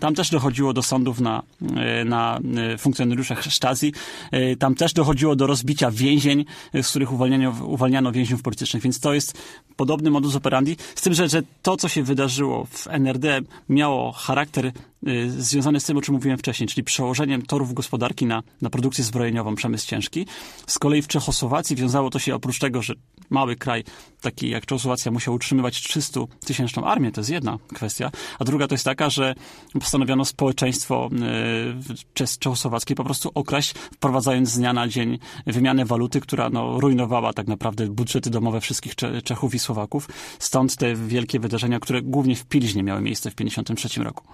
Tam 0.00 0.14
też 0.14 0.30
dochodziło 0.30 0.72
do 0.72 0.82
sądów 0.82 1.20
na, 1.20 1.42
e, 1.76 2.04
na 2.04 2.38
e, 2.38 2.78
funkcjonariuszach 2.78 3.44
Stasi. 3.44 3.92
E, 4.30 4.56
tam 4.56 4.74
też 4.74 4.92
dochodziło 4.92 5.36
do 5.36 5.46
rozbicia 5.46 5.90
więzień, 5.90 6.44
z 6.82 6.88
których 6.88 7.12
uwalniano, 7.12 7.64
uwalniano 7.64 8.12
więźniów 8.12 8.42
politycznych, 8.42 8.82
więc 8.82 9.00
to 9.00 9.14
jest 9.14 9.38
podobny 9.76 10.10
modus 10.10 10.36
operandi, 10.36 10.76
z 10.94 11.02
tym, 11.02 11.14
że, 11.14 11.28
że 11.28 11.42
to, 11.62 11.76
co 11.76 11.88
się 11.88 12.02
wydarzyło 12.02 12.64
w 12.64 12.86
NRD 12.90 13.40
miało 13.68 14.12
charakter 14.12 14.72
Y, 15.08 15.30
związane 15.42 15.80
z 15.80 15.84
tym, 15.84 15.96
o 15.96 16.00
czym 16.00 16.14
mówiłem 16.14 16.38
wcześniej, 16.38 16.68
czyli 16.68 16.84
przełożeniem 16.84 17.42
torów 17.42 17.74
gospodarki 17.74 18.26
na, 18.26 18.42
na 18.62 18.70
produkcję 18.70 19.04
zbrojeniową, 19.04 19.54
przemysł 19.54 19.86
ciężki. 19.86 20.26
Z 20.66 20.78
kolei 20.78 21.02
w 21.02 21.08
Czechosłowacji 21.08 21.76
wiązało 21.76 22.10
to 22.10 22.18
się 22.18 22.34
oprócz 22.34 22.58
tego, 22.58 22.82
że 22.82 22.94
mały 23.30 23.56
kraj, 23.56 23.84
taki 24.20 24.50
jak 24.50 24.66
Czechosłowacja, 24.66 25.12
musiał 25.12 25.34
utrzymywać 25.34 25.82
300 25.82 26.20
tysięczną 26.44 26.84
armię, 26.84 27.12
to 27.12 27.20
jest 27.20 27.30
jedna 27.30 27.58
kwestia, 27.74 28.10
a 28.38 28.44
druga 28.44 28.68
to 28.68 28.74
jest 28.74 28.84
taka, 28.84 29.10
że 29.10 29.34
postanowiono 29.72 30.24
społeczeństwo 30.24 31.10
y, 32.22 32.38
czechosłowackie 32.38 32.94
po 32.94 33.04
prostu 33.04 33.30
okraść, 33.34 33.72
wprowadzając 33.72 34.48
z 34.48 34.58
dnia 34.58 34.72
na 34.72 34.88
dzień 34.88 35.18
wymianę 35.46 35.84
waluty, 35.84 36.20
która 36.20 36.50
no, 36.50 36.80
rujnowała 36.80 37.32
tak 37.32 37.46
naprawdę 37.46 37.86
budżety 37.86 38.30
domowe 38.30 38.60
wszystkich 38.60 38.94
Czechów 39.24 39.54
i 39.54 39.58
Słowaków. 39.58 40.08
Stąd 40.38 40.76
te 40.76 40.94
wielkie 40.94 41.40
wydarzenia, 41.40 41.80
które 41.80 42.02
głównie 42.02 42.36
w 42.36 42.44
Pilźnie 42.44 42.82
miały 42.82 43.00
miejsce 43.00 43.30
w 43.30 43.34
1953 43.34 44.04
roku. 44.04 44.24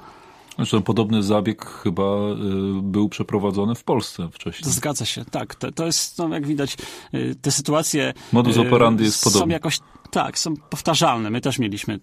Zresztą 0.56 0.82
podobny 0.82 1.22
zabieg 1.22 1.66
chyba 1.66 2.02
y, 2.02 2.82
był 2.82 3.08
przeprowadzony 3.08 3.74
w 3.74 3.84
Polsce 3.84 4.28
wcześniej. 4.32 4.72
Zgadza 4.72 5.04
się, 5.04 5.24
tak. 5.24 5.54
To, 5.54 5.72
to 5.72 5.86
jest, 5.86 6.18
no, 6.18 6.28
jak 6.28 6.46
widać, 6.46 6.76
y, 7.14 7.36
te 7.42 7.50
sytuacje. 7.50 8.14
Modus 8.32 8.58
operandi 8.58 9.04
jest 9.04 9.24
podobny. 9.24 9.46
Są 9.46 9.48
jakoś, 9.48 9.78
tak, 10.10 10.38
są 10.38 10.56
powtarzalne. 10.56 11.30
My 11.30 11.40
też 11.40 11.58
mieliśmy 11.58 12.00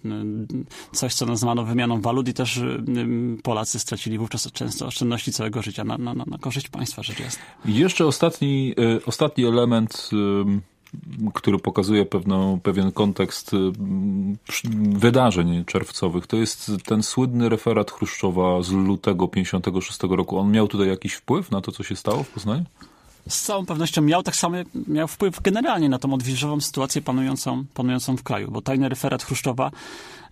coś, 0.91 1.13
co 1.13 1.25
nazwano 1.25 1.63
wymianą 1.63 2.01
walut 2.01 2.27
i 2.27 2.33
też 2.33 2.61
Polacy 3.43 3.79
stracili 3.79 4.17
wówczas 4.17 4.51
często 4.51 4.87
oszczędności 4.87 5.31
całego 5.31 5.61
życia 5.61 5.83
na, 5.83 5.97
na, 5.97 6.13
na 6.13 6.37
korzyść 6.37 6.69
państwa, 6.69 7.03
rzecz 7.03 7.19
jasna. 7.19 7.43
Jeszcze 7.65 8.05
ostatni, 8.05 8.75
ostatni 9.05 9.45
element 9.45 10.09
który 11.33 11.59
pokazuje 11.59 12.05
pewną, 12.05 12.59
pewien 12.59 12.91
kontekst 12.91 13.53
y, 13.53 13.57
wydarzeń 14.97 15.65
czerwcowych. 15.65 16.27
To 16.27 16.37
jest 16.37 16.71
ten 16.85 17.03
słynny 17.03 17.49
referat 17.49 17.91
Chruszczowa 17.91 18.61
z 18.61 18.71
lutego 18.71 19.27
56 19.27 19.99
roku. 20.09 20.37
On 20.37 20.51
miał 20.51 20.67
tutaj 20.67 20.87
jakiś 20.87 21.13
wpływ 21.13 21.51
na 21.51 21.61
to, 21.61 21.71
co 21.71 21.83
się 21.83 21.95
stało 21.95 22.23
w 22.23 22.29
Poznaniu? 22.29 22.65
Z 23.29 23.41
całą 23.41 23.65
pewnością 23.65 24.01
miał 24.01 24.23
tak 24.23 24.35
samo 24.35 24.57
miał 24.87 25.07
wpływ 25.07 25.41
generalnie 25.41 25.89
na 25.89 25.99
tą 25.99 26.13
odwilżową 26.13 26.61
sytuację 26.61 27.01
panującą, 27.01 27.65
panującą 27.73 28.17
w 28.17 28.23
kraju, 28.23 28.51
bo 28.51 28.61
tajny 28.61 28.89
referat 28.89 29.23
Chruszczowa 29.23 29.71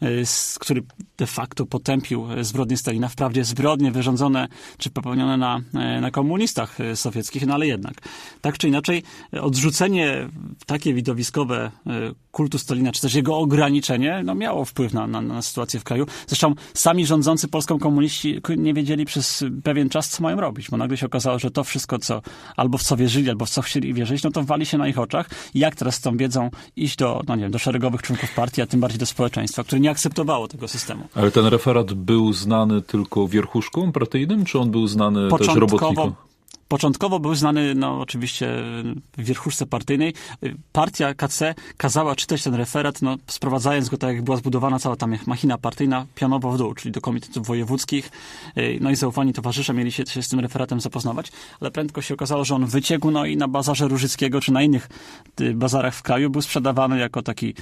Y, 0.04 0.24
który 0.60 0.84
de 1.18 1.28
facto 1.28 1.66
potępił 1.66 2.32
y, 2.32 2.44
zbrodnie 2.44 2.78
Stalina, 2.78 3.08
wprawdzie 3.08 3.44
zbrodnie 3.44 3.92
wyrządzone 3.92 4.48
czy 4.78 4.90
popełnione 4.90 5.38
na, 5.38 5.58
y, 5.98 6.02
na 6.02 6.12
komunistach 6.12 6.78
sowieckich, 6.96 7.48
no 7.48 7.54
ale 7.54 7.68
jednak. 7.68 7.94
Tak 8.42 8.58
czy 8.58 8.68
inaczej, 8.68 9.04
odrzucenie 9.42 10.30
takie 10.66 10.94
widowiskowe 10.94 11.72
kultu 12.32 12.58
Stalina, 12.58 12.92
czy 12.92 13.02
też 13.02 13.14
jego 13.14 13.38
ograniczenie, 13.38 14.22
no 14.26 14.36
miało 14.36 14.66
wpływ 14.66 14.94
na, 14.94 15.08
na, 15.08 15.22
na 15.22 15.42
sytuację 15.42 15.80
w 15.80 15.84
kraju. 15.84 16.06
Zresztą 16.28 16.54
sami 16.74 17.06
rządzący 17.06 17.48
Polską 17.48 17.80
komuniści 17.80 18.42
nie 18.58 18.74
wiedzieli 18.74 19.06
przez 19.06 19.44
pewien 19.64 19.90
czas, 19.90 20.10
co 20.10 20.24
mają 20.24 20.42
robić, 20.42 20.70
bo 20.70 20.78
nagle 20.78 20.98
się 20.98 21.06
okazało, 21.06 21.40
że 21.40 21.52
to 21.52 21.64
wszystko, 21.64 22.00
co 22.00 22.22
albo 22.58 22.78
w 22.82 22.84
co 22.84 22.98
wierzyli, 22.98 23.30
albo 23.30 23.46
w 23.46 23.50
co 23.50 23.62
chcieli 23.62 23.94
wierzyć, 23.94 24.24
no 24.24 24.32
to 24.32 24.44
wali 24.44 24.66
się 24.66 24.78
na 24.78 24.88
ich 24.88 25.00
oczach. 25.00 25.30
Jak 25.54 25.76
teraz 25.76 25.96
z 25.96 26.02
tą 26.02 26.18
wiedzą 26.18 26.50
iść 26.76 26.96
do, 26.96 27.22
no 27.28 27.36
nie 27.36 27.42
wiem, 27.42 27.52
do 27.52 27.60
szeregowych 27.60 28.02
członków 28.02 28.34
partii, 28.36 28.62
a 28.62 28.66
tym 28.66 28.80
bardziej 28.80 29.00
do 29.00 29.06
społeczeństwa, 29.06 29.64
które 29.64 29.80
nie 29.80 29.90
akceptowało 29.90 30.48
tego 30.48 30.68
systemu. 30.68 31.04
Ale 31.16 31.32
ten 31.32 31.46
referat 31.46 31.94
był 31.94 32.34
znany 32.34 32.82
tylko 32.82 33.28
wierchuszkom 33.28 33.92
partyjnym, 33.92 34.46
czy 34.46 34.60
on 34.60 34.72
był 34.72 34.88
znany 34.88 35.30
też 35.38 35.48
robotnikom? 35.56 36.14
Początkowo 36.72 37.20
był 37.20 37.36
znany, 37.36 37.76
no 37.76 38.00
oczywiście 38.00 38.48
w 39.18 39.24
wierchuszce 39.24 39.66
partyjnej. 39.66 40.14
Partia 40.72 41.14
KC 41.14 41.56
kazała 41.78 42.16
czytać 42.16 42.44
ten 42.44 42.56
referat, 42.56 43.02
no 43.02 43.18
sprowadzając 43.28 43.90
go 43.90 43.98
tak, 43.98 44.16
jak 44.16 44.24
była 44.24 44.38
zbudowana 44.38 44.80
cała 44.80 44.96
ta 44.96 45.08
machina 45.28 45.58
partyjna 45.58 46.06
pionowo 46.16 46.52
w 46.52 46.58
dół, 46.58 46.74
czyli 46.74 46.92
do 46.92 47.02
komitetów 47.02 47.48
wojewódzkich. 47.48 48.12
No 48.82 48.92
i 48.92 48.96
zaufani 48.96 49.34
towarzysze 49.34 49.74
mieli 49.74 49.92
się, 49.92 50.06
się 50.06 50.24
z 50.24 50.30
tym 50.30 50.40
referatem 50.40 50.82
zapoznawać, 50.82 51.32
ale 51.62 51.72
prędko 51.72 52.02
się 52.02 52.14
okazało, 52.14 52.46
że 52.46 52.56
on 52.56 52.66
wyciekł, 52.66 53.12
no 53.12 53.26
i 53.26 53.38
na 53.38 53.48
bazarze 53.48 53.88
Różyckiego, 53.88 54.42
czy 54.42 54.52
na 54.52 54.62
innych 54.62 54.90
y, 55.42 55.54
bazarach 55.54 55.96
w 55.96 56.02
kraju 56.02 56.30
był 56.30 56.42
sprzedawany 56.42 57.00
jako 57.00 57.22
taki 57.22 57.54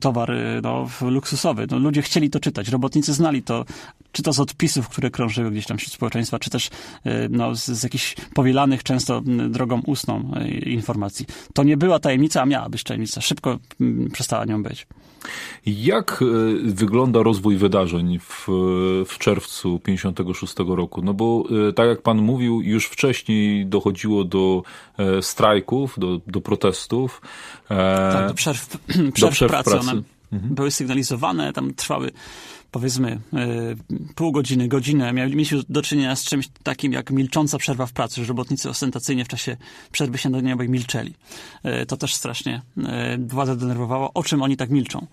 towar 0.00 0.30
y, 0.30 0.60
no, 0.62 0.88
luksusowy. 1.00 1.66
No, 1.70 1.78
ludzie 1.78 2.02
chcieli 2.02 2.30
to 2.30 2.40
czytać, 2.40 2.68
robotnicy 2.68 3.12
znali 3.12 3.42
to, 3.42 3.64
czy 4.12 4.22
to 4.22 4.32
z 4.32 4.40
odpisów, 4.40 4.88
które 4.88 5.10
krążyły 5.10 5.50
gdzieś 5.50 5.66
tam 5.66 5.78
wśród 5.78 5.94
społeczeństwa, 5.94 6.38
czy 6.38 6.50
też 6.50 6.66
y, 6.66 6.70
no, 7.30 7.54
z, 7.54 7.64
z 7.66 7.82
jakichś 7.82 8.16
powielanych 8.54 8.82
często 8.82 9.22
drogą 9.48 9.82
ustną 9.86 10.32
y, 10.36 10.48
informacji. 10.70 11.26
To 11.54 11.62
nie 11.62 11.76
była 11.76 11.98
tajemnica, 11.98 12.42
a 12.42 12.46
miała 12.46 12.68
być 12.68 12.82
tajemnica. 12.84 13.20
Szybko 13.20 13.58
przestała 14.12 14.44
nią 14.44 14.62
być. 14.62 14.86
Jak 15.66 16.22
y, 16.22 16.26
wygląda 16.62 17.22
rozwój 17.22 17.56
wydarzeń 17.56 18.18
w, 18.18 18.46
w 19.06 19.18
czerwcu 19.18 19.78
56 19.78 20.54
roku? 20.66 21.02
No 21.02 21.14
bo 21.14 21.44
tak 21.76 21.88
jak 21.88 22.02
pan 22.02 22.18
mówił, 22.18 22.60
już 22.60 22.86
wcześniej 22.86 23.66
dochodziło 23.66 24.24
do 24.24 24.62
strajków, 25.20 25.94
do, 25.98 26.20
do 26.26 26.40
protestów. 26.40 27.20
Tak, 27.68 28.28
do 28.28 28.34
przerw, 28.34 28.66
przerw, 28.66 29.20
do 29.20 29.30
przerw 29.30 29.50
pracy. 29.50 29.70
pracy. 29.70 29.90
One 29.90 30.02
mhm. 30.32 30.54
były 30.54 30.70
sygnalizowane, 30.70 31.52
tam 31.52 31.74
trwały 31.74 32.10
powiedzmy 32.74 33.20
pół 34.14 34.32
godziny, 34.32 34.68
godzinę. 34.68 35.12
Mieliśmy 35.12 35.60
do 35.68 35.82
czynienia 35.82 36.16
z 36.16 36.24
czymś 36.24 36.48
takim 36.62 36.92
jak 36.92 37.10
milcząca 37.10 37.58
przerwa 37.58 37.86
w 37.86 37.92
pracy, 37.92 38.20
że 38.20 38.28
robotnicy 38.28 38.70
ostentacyjnie 38.70 39.24
w 39.24 39.28
czasie 39.28 39.56
przerwy 39.92 40.18
śniadaniowej 40.18 40.68
milczeli. 40.68 41.14
To 41.88 41.96
też 41.96 42.14
strasznie 42.14 42.62
władzę 43.18 43.56
denerwowało. 43.56 44.12
O 44.14 44.22
czym 44.22 44.42
oni 44.42 44.56
tak 44.56 44.70
milczą? 44.70 45.06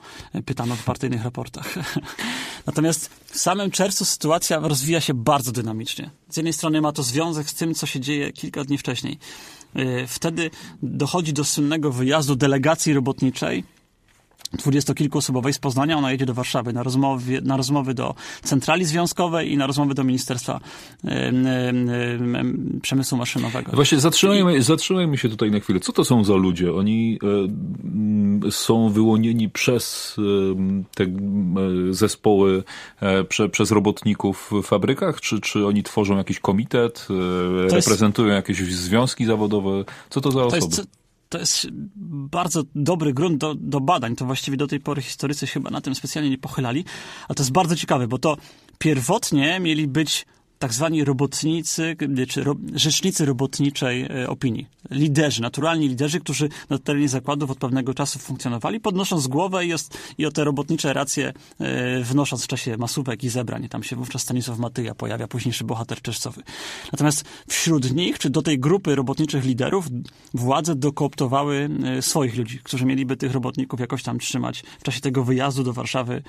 Pytano 0.45 0.75
w 0.75 0.83
partyjnych 0.83 1.23
raportach. 1.23 1.75
Natomiast 2.67 3.09
w 3.25 3.39
samym 3.39 3.71
czerwcu 3.71 4.05
sytuacja 4.05 4.59
rozwija 4.59 5.01
się 5.01 5.13
bardzo 5.13 5.51
dynamicznie. 5.51 6.09
Z 6.29 6.37
jednej 6.37 6.53
strony 6.53 6.81
ma 6.81 6.91
to 6.91 7.03
związek 7.03 7.49
z 7.49 7.53
tym, 7.53 7.73
co 7.73 7.85
się 7.85 7.99
dzieje 7.99 8.31
kilka 8.33 8.63
dni 8.63 8.77
wcześniej. 8.77 9.17
Wtedy 10.07 10.49
dochodzi 10.83 11.33
do 11.33 11.45
słynnego 11.45 11.91
wyjazdu 11.91 12.35
delegacji 12.35 12.93
robotniczej 12.93 13.63
dwudziestokilkuosobowej 14.53 15.53
z 15.53 15.59
Poznania. 15.59 15.97
Ona 15.97 16.11
jedzie 16.11 16.25
do 16.25 16.33
Warszawy 16.33 16.73
na, 16.73 16.83
rozmowy, 16.83 17.41
na 17.41 17.57
rozmowy 17.57 17.93
do 17.93 18.15
centrali 18.43 18.85
związkowej 18.85 19.51
i 19.51 19.57
na 19.57 19.67
rozmowy 19.67 19.93
do 19.93 20.03
Ministerstwa 20.03 20.59
y, 21.05 21.09
y, 21.09 22.81
Przemysłu 22.81 23.17
Maszynowego. 23.17 23.71
Właśnie 23.73 23.99
zatrzymajmy, 23.99 24.63
zatrzymajmy 24.63 25.17
się 25.17 25.29
tutaj 25.29 25.51
na 25.51 25.59
chwilę. 25.59 25.79
Co 25.79 25.93
to 25.93 26.05
są 26.05 26.23
za 26.23 26.33
ludzie? 26.33 26.73
Oni 26.73 27.19
e, 28.47 28.51
są 28.51 28.89
wyłonieni 28.89 29.49
przez 29.49 30.15
e, 30.17 30.83
te 30.95 31.03
e, 31.03 31.09
zespoły, 31.89 32.63
prze, 33.29 33.49
przez 33.49 33.71
robotników 33.71 34.51
w 34.63 34.67
fabrykach? 34.67 35.21
Czy, 35.21 35.41
czy 35.41 35.65
oni 35.65 35.83
tworzą 35.83 36.17
jakiś 36.17 36.39
komitet, 36.39 37.07
reprezentują 37.71 38.35
jest... 38.35 38.49
jakieś 38.49 38.75
związki 38.75 39.25
zawodowe? 39.25 39.83
Co 40.09 40.21
to 40.21 40.31
za 40.31 40.43
osoby? 40.43 40.75
To 40.75 40.81
jest 40.81 41.00
to 41.31 41.37
jest 41.37 41.67
bardzo 42.33 42.63
dobry 42.75 43.13
grunt 43.13 43.37
do, 43.37 43.55
do 43.55 43.79
badań. 43.79 44.15
To 44.15 44.25
właściwie 44.25 44.57
do 44.57 44.67
tej 44.67 44.79
pory 44.79 45.01
historycy 45.01 45.47
chyba 45.47 45.69
na 45.69 45.81
tym 45.81 45.95
specjalnie 45.95 46.29
nie 46.29 46.37
pochylali. 46.37 46.85
A 47.27 47.33
to 47.33 47.43
jest 47.43 47.51
bardzo 47.51 47.75
ciekawe, 47.75 48.07
bo 48.07 48.17
to 48.17 48.37
pierwotnie 48.79 49.59
mieli 49.59 49.87
być 49.87 50.25
tak 50.61 50.73
zwani 50.73 51.03
robotnicy, 51.03 51.95
czy 52.27 52.43
ro, 52.43 52.55
rzecznicy 52.73 53.25
robotniczej 53.25 54.03
e, 54.03 54.29
opinii. 54.29 54.67
Liderzy, 54.91 55.41
naturalni 55.41 55.89
liderzy, 55.89 56.19
którzy 56.19 56.49
na 56.69 56.77
terenie 56.77 57.09
zakładów 57.09 57.51
od 57.51 57.57
pewnego 57.57 57.93
czasu 57.93 58.19
funkcjonowali, 58.19 58.79
podnosząc 58.79 59.27
głowę 59.27 59.65
i, 59.65 59.73
i 60.17 60.25
o 60.25 60.31
te 60.31 60.43
robotnicze 60.43 60.93
racje 60.93 61.33
e, 61.59 62.03
wnosząc 62.03 62.43
w 62.43 62.47
czasie 62.47 62.77
masówek 62.77 63.23
i 63.23 63.29
zebrań. 63.29 63.69
Tam 63.69 63.83
się 63.83 63.95
wówczas 63.95 64.21
Stanisław 64.21 64.59
Matyja 64.59 64.95
pojawia, 64.95 65.27
późniejszy 65.27 65.63
bohater 65.63 66.01
czeszcowy. 66.01 66.43
Natomiast 66.91 67.25
wśród 67.47 67.93
nich, 67.93 68.19
czy 68.19 68.29
do 68.29 68.41
tej 68.41 68.59
grupy 68.59 68.95
robotniczych 68.95 69.45
liderów, 69.45 69.87
władze 70.33 70.75
dokooptowały 70.75 71.69
e, 71.97 72.01
swoich 72.01 72.37
ludzi, 72.37 72.59
którzy 72.63 72.85
mieliby 72.85 73.17
tych 73.17 73.31
robotników 73.31 73.79
jakoś 73.79 74.03
tam 74.03 74.19
trzymać 74.19 74.63
w 74.79 74.83
czasie 74.83 75.01
tego 75.01 75.23
wyjazdu 75.23 75.63
do 75.63 75.73
Warszawy, 75.73 76.23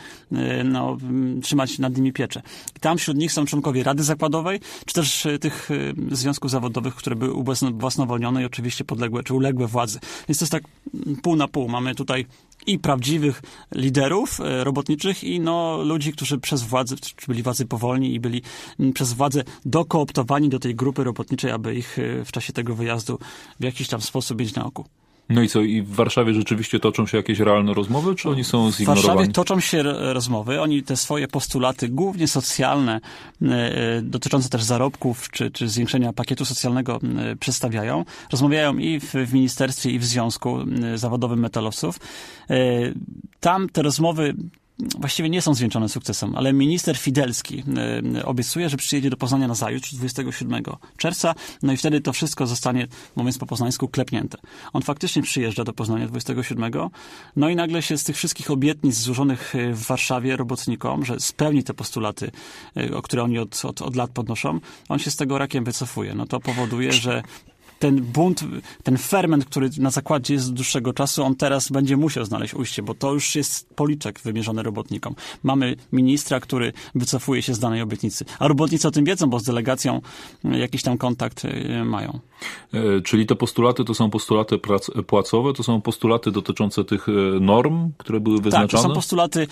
no, 0.64 0.96
trzymać 1.42 1.78
nad 1.78 1.96
nimi 1.96 2.12
pieczę. 2.12 2.42
I 2.76 2.80
tam 2.80 2.98
wśród 2.98 3.16
nich 3.16 3.32
są 3.32 3.44
członkowie 3.44 3.82
Rady 3.82 4.02
Zakładowej, 4.02 4.21
zakładowej, 4.22 4.60
czy 4.86 4.94
też 4.94 5.26
e, 5.26 5.38
tych 5.38 5.70
e, 5.70 6.14
związków 6.14 6.50
zawodowych, 6.50 6.94
które 6.94 7.16
były 7.16 7.32
ubłasnowolnione 7.32 8.42
i 8.42 8.44
oczywiście 8.44 8.84
podległe, 8.84 9.22
czy 9.22 9.34
uległe 9.34 9.66
władzy. 9.66 10.00
Więc 10.28 10.38
to 10.38 10.44
jest 10.44 10.52
tak 10.52 10.62
mm, 10.94 11.16
pół 11.16 11.36
na 11.36 11.48
pół. 11.48 11.68
Mamy 11.68 11.94
tutaj 11.94 12.26
i 12.66 12.78
prawdziwych 12.78 13.42
liderów 13.74 14.40
e, 14.40 14.64
robotniczych 14.64 15.24
i 15.24 15.40
no, 15.40 15.82
ludzi, 15.82 16.12
którzy 16.12 16.38
przez 16.38 16.62
władzę, 16.62 16.96
czy 16.96 17.26
byli 17.26 17.42
władzy 17.42 17.66
powolni 17.66 18.14
i 18.14 18.20
byli 18.20 18.42
mm, 18.80 18.92
przez 18.92 19.12
władzę 19.12 19.44
dokooptowani 19.64 20.48
do 20.48 20.58
tej 20.58 20.74
grupy 20.74 21.04
robotniczej, 21.04 21.50
aby 21.50 21.74
ich 21.74 21.98
w 22.24 22.32
czasie 22.32 22.52
tego 22.52 22.74
wyjazdu 22.74 23.18
w 23.60 23.64
jakiś 23.64 23.88
tam 23.88 24.00
sposób 24.00 24.40
mieć 24.40 24.54
na 24.54 24.64
oku. 24.64 24.84
No 25.28 25.42
i 25.42 25.48
co, 25.48 25.60
i 25.60 25.82
w 25.82 25.94
Warszawie 25.94 26.34
rzeczywiście 26.34 26.80
toczą 26.80 27.06
się 27.06 27.16
jakieś 27.16 27.38
realne 27.38 27.74
rozmowy, 27.74 28.14
czy 28.14 28.28
oni 28.28 28.44
są 28.44 28.70
zignorowani? 28.70 29.02
W 29.02 29.06
Warszawie 29.06 29.32
toczą 29.32 29.60
się 29.60 29.82
rozmowy. 30.12 30.60
Oni 30.60 30.82
te 30.82 30.96
swoje 30.96 31.28
postulaty, 31.28 31.88
głównie 31.88 32.28
socjalne, 32.28 33.00
e, 33.42 33.46
e, 33.46 34.02
dotyczące 34.02 34.48
też 34.48 34.62
zarobków, 34.62 35.30
czy, 35.30 35.50
czy 35.50 35.68
zwiększenia 35.68 36.12
pakietu 36.12 36.44
socjalnego 36.44 37.00
e, 37.18 37.36
przedstawiają. 37.36 38.04
Rozmawiają 38.32 38.78
i 38.78 39.00
w, 39.00 39.12
w 39.12 39.32
ministerstwie, 39.32 39.90
i 39.90 39.98
w 39.98 40.04
Związku 40.04 40.58
Zawodowym 40.94 41.40
Metalowców. 41.40 41.98
Tam 43.40 43.68
te 43.68 43.82
rozmowy 43.82 44.34
właściwie 44.98 45.30
nie 45.30 45.42
są 45.42 45.54
zwieńczone 45.54 45.88
sukcesem, 45.88 46.36
ale 46.36 46.52
minister 46.52 46.96
Fidelski 46.96 47.64
e, 48.16 48.24
obiecuje, 48.24 48.68
że 48.68 48.76
przyjedzie 48.76 49.10
do 49.10 49.16
Poznania 49.16 49.48
na 49.48 49.54
zajutrz, 49.54 49.94
27 49.94 50.62
czerwca, 50.96 51.34
no 51.62 51.72
i 51.72 51.76
wtedy 51.76 52.00
to 52.00 52.12
wszystko 52.12 52.46
zostanie, 52.46 52.86
mówiąc 53.16 53.38
po 53.38 53.46
poznańsku, 53.46 53.88
klepnięte. 53.88 54.38
On 54.72 54.82
faktycznie 54.82 55.22
przyjeżdża 55.22 55.64
do 55.64 55.72
Poznania 55.72 56.06
27, 56.06 56.72
no 57.36 57.48
i 57.48 57.56
nagle 57.56 57.82
się 57.82 57.98
z 57.98 58.04
tych 58.04 58.16
wszystkich 58.16 58.50
obietnic 58.50 58.96
złożonych 58.96 59.54
e, 59.54 59.72
w 59.72 59.86
Warszawie 59.86 60.36
robotnikom, 60.36 61.04
że 61.04 61.20
spełni 61.20 61.64
te 61.64 61.74
postulaty, 61.74 62.30
e, 62.76 62.96
o 62.96 63.02
które 63.02 63.22
oni 63.22 63.38
od, 63.38 63.64
od, 63.64 63.82
od 63.82 63.96
lat 63.96 64.10
podnoszą, 64.10 64.60
on 64.88 64.98
się 64.98 65.10
z 65.10 65.16
tego 65.16 65.38
rakiem 65.38 65.64
wycofuje. 65.64 66.14
No 66.14 66.26
to 66.26 66.40
powoduje, 66.40 66.92
że 66.92 67.22
ten 67.82 68.02
bunt, 68.02 68.44
ten 68.82 68.98
ferment, 68.98 69.44
który 69.44 69.70
na 69.78 69.90
zakładzie 69.90 70.34
jest 70.34 70.46
z 70.46 70.52
dłuższego 70.52 70.92
czasu, 70.92 71.22
on 71.22 71.36
teraz 71.36 71.70
będzie 71.70 71.96
musiał 71.96 72.24
znaleźć 72.24 72.54
ujście, 72.54 72.82
bo 72.82 72.94
to 72.94 73.12
już 73.12 73.34
jest 73.34 73.74
policzek 73.74 74.20
wymierzony 74.20 74.62
robotnikom. 74.62 75.14
Mamy 75.42 75.76
ministra, 75.92 76.40
który 76.40 76.72
wycofuje 76.94 77.42
się 77.42 77.54
z 77.54 77.58
danej 77.58 77.82
obietnicy, 77.82 78.24
a 78.38 78.48
robotnicy 78.48 78.88
o 78.88 78.90
tym 78.90 79.04
wiedzą, 79.04 79.30
bo 79.30 79.40
z 79.40 79.44
delegacją 79.44 80.00
e, 80.44 80.58
jakiś 80.58 80.82
tam 80.82 80.98
kontakt 80.98 81.44
e, 81.44 81.84
mają. 81.84 82.20
E, 82.74 83.00
czyli 83.00 83.26
te 83.26 83.34
postulaty 83.34 83.84
to 83.84 83.94
są 83.94 84.10
postulaty 84.10 84.58
prac, 84.58 84.90
płacowe, 85.06 85.52
to 85.52 85.62
są 85.62 85.80
postulaty 85.80 86.30
dotyczące 86.30 86.84
tych 86.84 87.06
norm, 87.40 87.92
które 87.98 88.20
były 88.20 88.36
wyznaczone? 88.36 88.68
Tak, 88.68 88.80
to 88.82 88.88
są 88.88 88.94
postulaty 88.94 89.46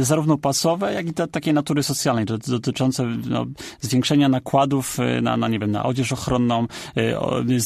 zarówno 0.00 0.38
płacowe, 0.38 0.94
jak 0.94 1.06
i 1.06 1.12
te, 1.12 1.28
takie 1.28 1.52
natury 1.52 1.82
socjalnej, 1.82 2.24
dotyczące 2.46 3.04
no, 3.28 3.46
zwiększenia 3.80 4.28
nakładów 4.28 4.98
na, 5.22 5.36
na, 5.36 5.48
nie 5.48 5.58
wiem, 5.58 5.70
na 5.70 5.84
odzież 5.84 6.12
ochronną, 6.12 6.66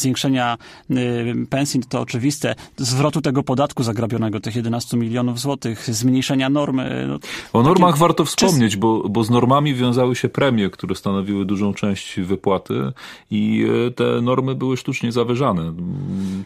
zwiększenia 0.00 0.58
y, 0.90 1.46
pensji, 1.50 1.80
to 1.88 2.00
oczywiste, 2.00 2.54
zwrotu 2.76 3.20
tego 3.20 3.42
podatku 3.42 3.82
zagrabionego, 3.82 4.40
tych 4.40 4.56
11 4.56 4.96
milionów 4.96 5.40
złotych, 5.40 5.94
zmniejszenia 5.94 6.48
norm. 6.48 6.80
Y, 6.80 7.06
no, 7.08 7.18
o 7.52 7.62
normach 7.62 7.90
takie... 7.90 8.00
warto 8.00 8.24
wspomnieć, 8.24 8.76
bo, 8.76 9.08
bo 9.08 9.24
z 9.24 9.30
normami 9.30 9.74
wiązały 9.74 10.16
się 10.16 10.28
premie, 10.28 10.70
które 10.70 10.94
stanowiły 10.94 11.44
dużą 11.44 11.74
część 11.74 12.20
wypłaty 12.20 12.92
i 13.30 13.66
y, 13.88 13.90
te 13.90 14.20
normy 14.20 14.54
były 14.54 14.76
sztucznie 14.76 15.12
zawyżane. 15.12 15.72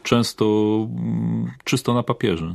Często 0.03 0.45
mm, 0.91 1.51
czysto 1.65 1.95
na 1.95 2.03
papierze 2.03 2.55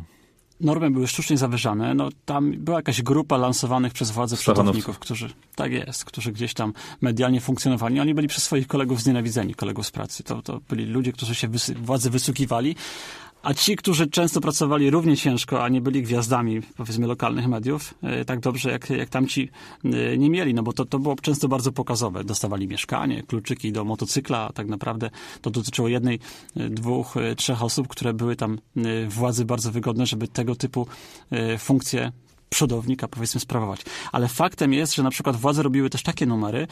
normy 0.62 0.92
były 0.92 1.08
sztucznie 1.08 1.38
zawyżane, 1.38 1.94
no 1.94 2.10
tam 2.26 2.52
była 2.52 2.78
jakaś 2.78 3.02
grupa 3.02 3.38
lansowanych 3.38 3.94
przez 3.94 4.12
władze 4.12 4.38
przodowników, 4.38 5.00
którzy, 5.00 5.30
tak 5.56 5.72
jest, 5.72 6.06
którzy 6.06 6.32
gdzieś 6.32 6.54
tam 6.54 6.74
medialnie 7.02 7.42
funkcjonowali. 7.42 8.00
Oni 8.00 8.14
byli 8.14 8.28
przez 8.28 8.44
swoich 8.44 8.68
kolegów 8.68 9.02
znienawidzeni, 9.02 9.56
kolegów 9.56 9.88
z 9.88 9.92
pracy. 9.92 10.24
To, 10.24 10.42
to 10.42 10.62
byli 10.70 10.86
ludzie, 10.86 11.12
którzy 11.12 11.36
się 11.36 11.48
wysy, 11.48 11.76
władzy 11.76 12.10
wysługiwali, 12.10 12.76
a 13.44 13.54
ci, 13.54 13.76
którzy 13.76 14.08
często 14.08 14.42
pracowali 14.42 14.90
równie 14.90 15.18
ciężko, 15.18 15.64
a 15.64 15.70
nie 15.70 15.82
byli 15.82 16.04
gwiazdami, 16.04 16.62
powiedzmy, 16.78 17.08
lokalnych 17.08 17.48
mediów, 17.48 17.94
e, 18.04 18.26
tak 18.26 18.40
dobrze 18.40 18.72
jak, 18.72 18.90
jak 18.90 19.10
tamci 19.10 19.50
e, 19.86 20.18
nie 20.18 20.30
mieli, 20.30 20.54
no 20.54 20.64
bo 20.64 20.74
to, 20.74 20.86
to 20.86 21.00
było 21.00 21.16
często 21.16 21.48
bardzo 21.48 21.72
pokazowe. 21.72 22.24
Dostawali 22.24 22.68
mieszkanie, 22.68 23.24
kluczyki 23.24 23.72
do 23.72 23.84
motocykla, 23.86 24.48
a 24.48 24.54
tak 24.54 24.68
naprawdę 24.68 25.10
to 25.42 25.50
dotyczyło 25.50 25.88
jednej, 25.88 26.20
e, 26.56 26.70
dwóch, 26.70 27.16
trzech 27.38 27.64
osób, 27.64 27.88
które 27.88 28.14
były 28.14 28.36
tam 28.36 28.60
władzy 29.08 29.46
bardzo 29.46 29.72
wygodne, 29.72 30.06
żeby 30.06 30.28
tego 30.28 30.56
typu 30.56 30.88
funkcje 31.58 32.12
przodownika, 32.50 33.08
powiedzmy, 33.08 33.40
sprawować. 33.40 33.82
Ale 34.12 34.28
faktem 34.28 34.74
jest, 34.74 34.96
że 34.96 35.04
na 35.04 35.10
przykład 35.10 35.36
władze 35.36 35.64
robiły 35.64 35.90
też 35.90 36.04
takie 36.04 36.26
numery, 36.26 36.68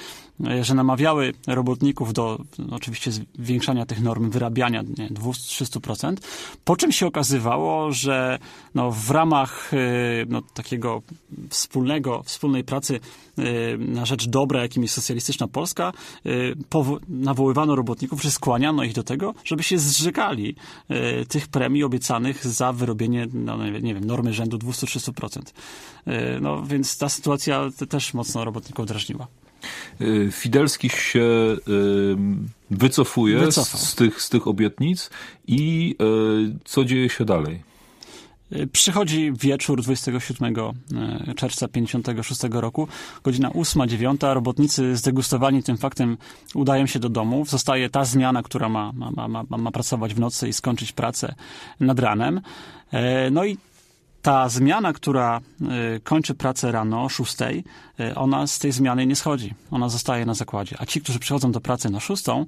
e, 0.48 0.64
że 0.64 0.76
namawiały 0.76 1.34
robotników 1.48 2.14
do 2.14 2.40
no, 2.60 2.76
oczywiście 2.76 3.12
zwiększania 3.40 3.86
tych 3.86 4.02
norm, 4.02 4.30
wyrabiania 4.30 4.84
200-300%, 4.84 6.16
po 6.66 6.76
czym 6.76 6.92
się 6.92 7.08
okazywało, 7.08 7.92
że 7.92 8.40
no, 8.76 8.92
w 8.92 9.12
ramach 9.12 9.74
e, 9.74 9.78
no, 10.30 10.42
takiego 10.42 11.02
wspólnego, 11.50 12.24
wspólnej 12.24 12.64
pracy 12.64 13.00
na 13.78 14.06
rzecz 14.06 14.28
dobra, 14.28 14.62
jakim 14.62 14.84
jest 14.84 14.96
socjalistyczna 14.96 15.48
Polska, 15.48 15.94
nawoływano 17.10 17.76
robotników, 17.76 18.24
że 18.24 18.32
skłaniano 18.32 18.84
ich 18.84 18.94
do 18.94 19.04
tego, 19.04 19.34
żeby 19.44 19.64
się 19.64 19.78
zrzekali 19.80 20.56
tych 21.30 21.48
premii 21.48 21.84
obiecanych 21.84 22.48
za 22.48 22.74
wyrobienie, 22.74 23.28
no, 23.34 23.70
nie 23.82 23.94
wiem, 23.94 24.04
normy 24.04 24.34
rzędu 24.34 24.58
200-300%. 24.58 25.42
E, 26.06 26.40
no 26.40 26.64
więc 26.64 26.98
ta 26.98 27.10
sytuacja 27.10 27.70
też 27.90 28.14
mocno 28.14 28.46
robotników 28.46 28.86
drażniła. 28.86 29.28
Fidelski 30.32 30.90
się 30.90 31.58
wycofuje 32.72 33.52
z 33.52 33.96
tych, 33.96 34.22
z 34.22 34.30
tych 34.30 34.48
obietnic 34.48 35.10
i 35.48 35.96
co 36.66 36.86
dzieje 36.86 37.10
się 37.10 37.26
dalej? 37.26 37.64
Przychodzi 38.72 39.32
wieczór 39.32 39.82
27 39.82 40.56
czerwca 41.36 41.68
56 41.68 42.42
roku, 42.52 42.88
godzina 43.24 43.50
8-9. 43.50 44.34
Robotnicy 44.34 44.96
zdegustowani 44.96 45.64
tym 45.64 45.78
faktem 45.78 46.18
udają 46.56 46.86
się 46.86 47.00
do 47.00 47.10
domów. 47.10 47.50
Zostaje 47.50 47.90
ta 47.90 48.06
zmiana, 48.06 48.44
która 48.44 48.70
ma, 48.70 48.92
ma, 48.94 49.28
ma, 49.28 49.44
ma, 49.58 49.72
pracować 49.72 50.14
w 50.14 50.20
nocy 50.20 50.48
i 50.48 50.54
skończyć 50.54 50.92
pracę 50.92 51.36
nad 51.80 52.00
ranem. 52.00 52.42
No 53.32 53.46
i 53.46 53.58
ta 54.22 54.50
zmiana, 54.50 54.94
która 54.94 55.42
y, 55.96 56.00
kończy 56.00 56.34
pracę 56.34 56.72
rano 56.72 57.04
o 57.04 57.10
6, 57.10 57.36
y, 57.42 58.16
ona 58.16 58.48
z 58.48 58.60
tej 58.60 58.72
zmiany 58.72 59.06
nie 59.06 59.16
schodzi. 59.16 59.54
Ona 59.72 59.90
zostaje 59.90 60.26
na 60.26 60.34
zakładzie. 60.34 60.76
A 60.80 60.86
ci, 60.86 61.02
którzy 61.02 61.20
przychodzą 61.20 61.52
do 61.52 61.62
pracy 61.62 61.90
na 61.90 62.00
6, 62.00 62.26
E, 62.30 62.46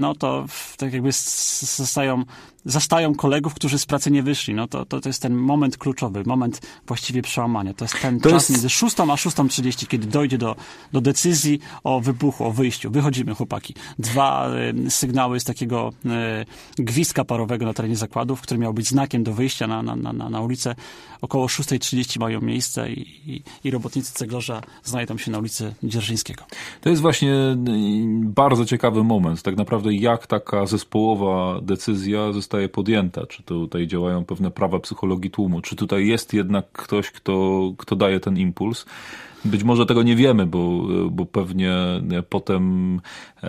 no 0.00 0.14
to 0.14 0.46
tak 0.76 0.92
jakby 0.92 1.12
zostają, 1.12 2.24
zastają 2.64 3.14
kolegów, 3.14 3.54
którzy 3.54 3.78
z 3.78 3.86
pracy 3.86 4.10
nie 4.10 4.22
wyszli. 4.22 4.54
No 4.54 4.68
to, 4.68 4.84
to, 4.84 5.00
to 5.00 5.08
jest 5.08 5.22
ten 5.22 5.34
moment 5.34 5.78
kluczowy, 5.78 6.22
moment 6.26 6.60
właściwie 6.86 7.22
przełamania. 7.22 7.74
To 7.74 7.84
jest 7.84 8.02
ten 8.02 8.20
to 8.20 8.30
czas 8.30 8.42
jest... 8.42 8.50
między 8.50 8.70
6 8.70 9.00
a 9.00 9.04
6.30, 9.04 9.86
kiedy 9.86 10.06
dojdzie 10.06 10.38
do, 10.38 10.56
do 10.92 11.00
decyzji 11.00 11.60
o 11.84 12.00
wybuchu, 12.00 12.44
o 12.44 12.52
wyjściu. 12.52 12.90
Wychodzimy, 12.90 13.34
chłopaki. 13.34 13.74
Dwa 13.98 14.50
y, 14.86 14.90
sygnały 14.90 15.40
z 15.40 15.44
takiego 15.44 15.92
y, 16.78 16.82
gwizdka 16.82 17.24
parowego 17.24 17.66
na 17.66 17.74
terenie 17.74 17.96
zakładów, 17.96 18.40
który 18.40 18.60
miał 18.60 18.74
być 18.74 18.88
znakiem 18.88 19.22
do 19.22 19.32
wyjścia 19.32 19.66
na, 19.66 19.82
na, 19.82 19.96
na, 19.96 20.30
na 20.30 20.40
ulicę. 20.40 20.74
Około 21.20 21.46
6.30 21.46 22.20
mają 22.20 22.40
miejsce 22.40 22.92
i, 22.92 23.32
i, 23.32 23.42
i 23.64 23.70
robotnicy 23.70 24.12
ceglarza 24.12 24.62
znajdą 24.84 25.18
się 25.18 25.30
na 25.30 25.38
ulicy 25.38 25.74
Dzierżyńskiego. 25.82 26.44
To 26.80 26.90
jest 26.90 27.02
właśnie 27.02 27.34
bardzo 28.22 28.64
ciekawy 28.64 29.04
moment. 29.04 29.42
Tak 29.42 29.56
naprawdę 29.58 29.94
jak 29.94 30.26
taka 30.26 30.66
zespołowa 30.66 31.60
decyzja 31.62 32.32
zostaje 32.32 32.68
podjęta. 32.68 33.26
Czy 33.26 33.42
tutaj 33.42 33.86
działają 33.86 34.24
pewne 34.24 34.50
prawa 34.50 34.78
psychologii 34.80 35.30
tłumu, 35.30 35.60
czy 35.60 35.76
tutaj 35.76 36.06
jest 36.06 36.34
jednak 36.34 36.72
ktoś, 36.72 37.10
kto, 37.10 37.60
kto 37.78 37.96
daje 37.96 38.20
ten 38.20 38.38
impuls. 38.38 38.86
Być 39.44 39.64
może 39.64 39.86
tego 39.86 40.02
nie 40.02 40.16
wiemy, 40.16 40.46
bo, 40.46 40.82
bo 41.10 41.26
pewnie 41.26 41.74
potem 42.28 43.00
e, 43.42 43.48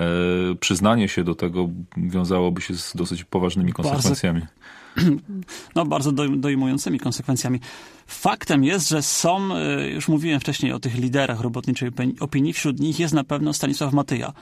przyznanie 0.60 1.08
się 1.08 1.24
do 1.24 1.36
tego 1.36 1.70
wiązałoby 1.98 2.62
się 2.62 2.74
z 2.74 2.96
dosyć 2.96 3.24
poważnymi 3.24 3.74
konsekwencjami. 3.74 4.42
Bardzo, 4.42 5.12
no, 5.76 5.86
bardzo 5.86 6.12
dojmującymi 6.12 7.00
konsekwencjami. 7.00 7.60
Faktem 8.08 8.64
jest, 8.64 8.90
że 8.90 9.02
są, 9.02 9.56
e, 9.56 9.90
już 9.90 10.08
mówiłem 10.08 10.40
wcześniej 10.40 10.72
o 10.72 10.80
tych 10.80 10.96
liderach 10.96 11.42
robotniczej 11.42 11.92
opinii, 12.20 12.54
wśród 12.54 12.80
nich 12.80 13.00
jest 13.00 13.14
na 13.14 13.24
pewno 13.24 13.54
Stanisław 13.54 13.94
Matyja 13.94 14.34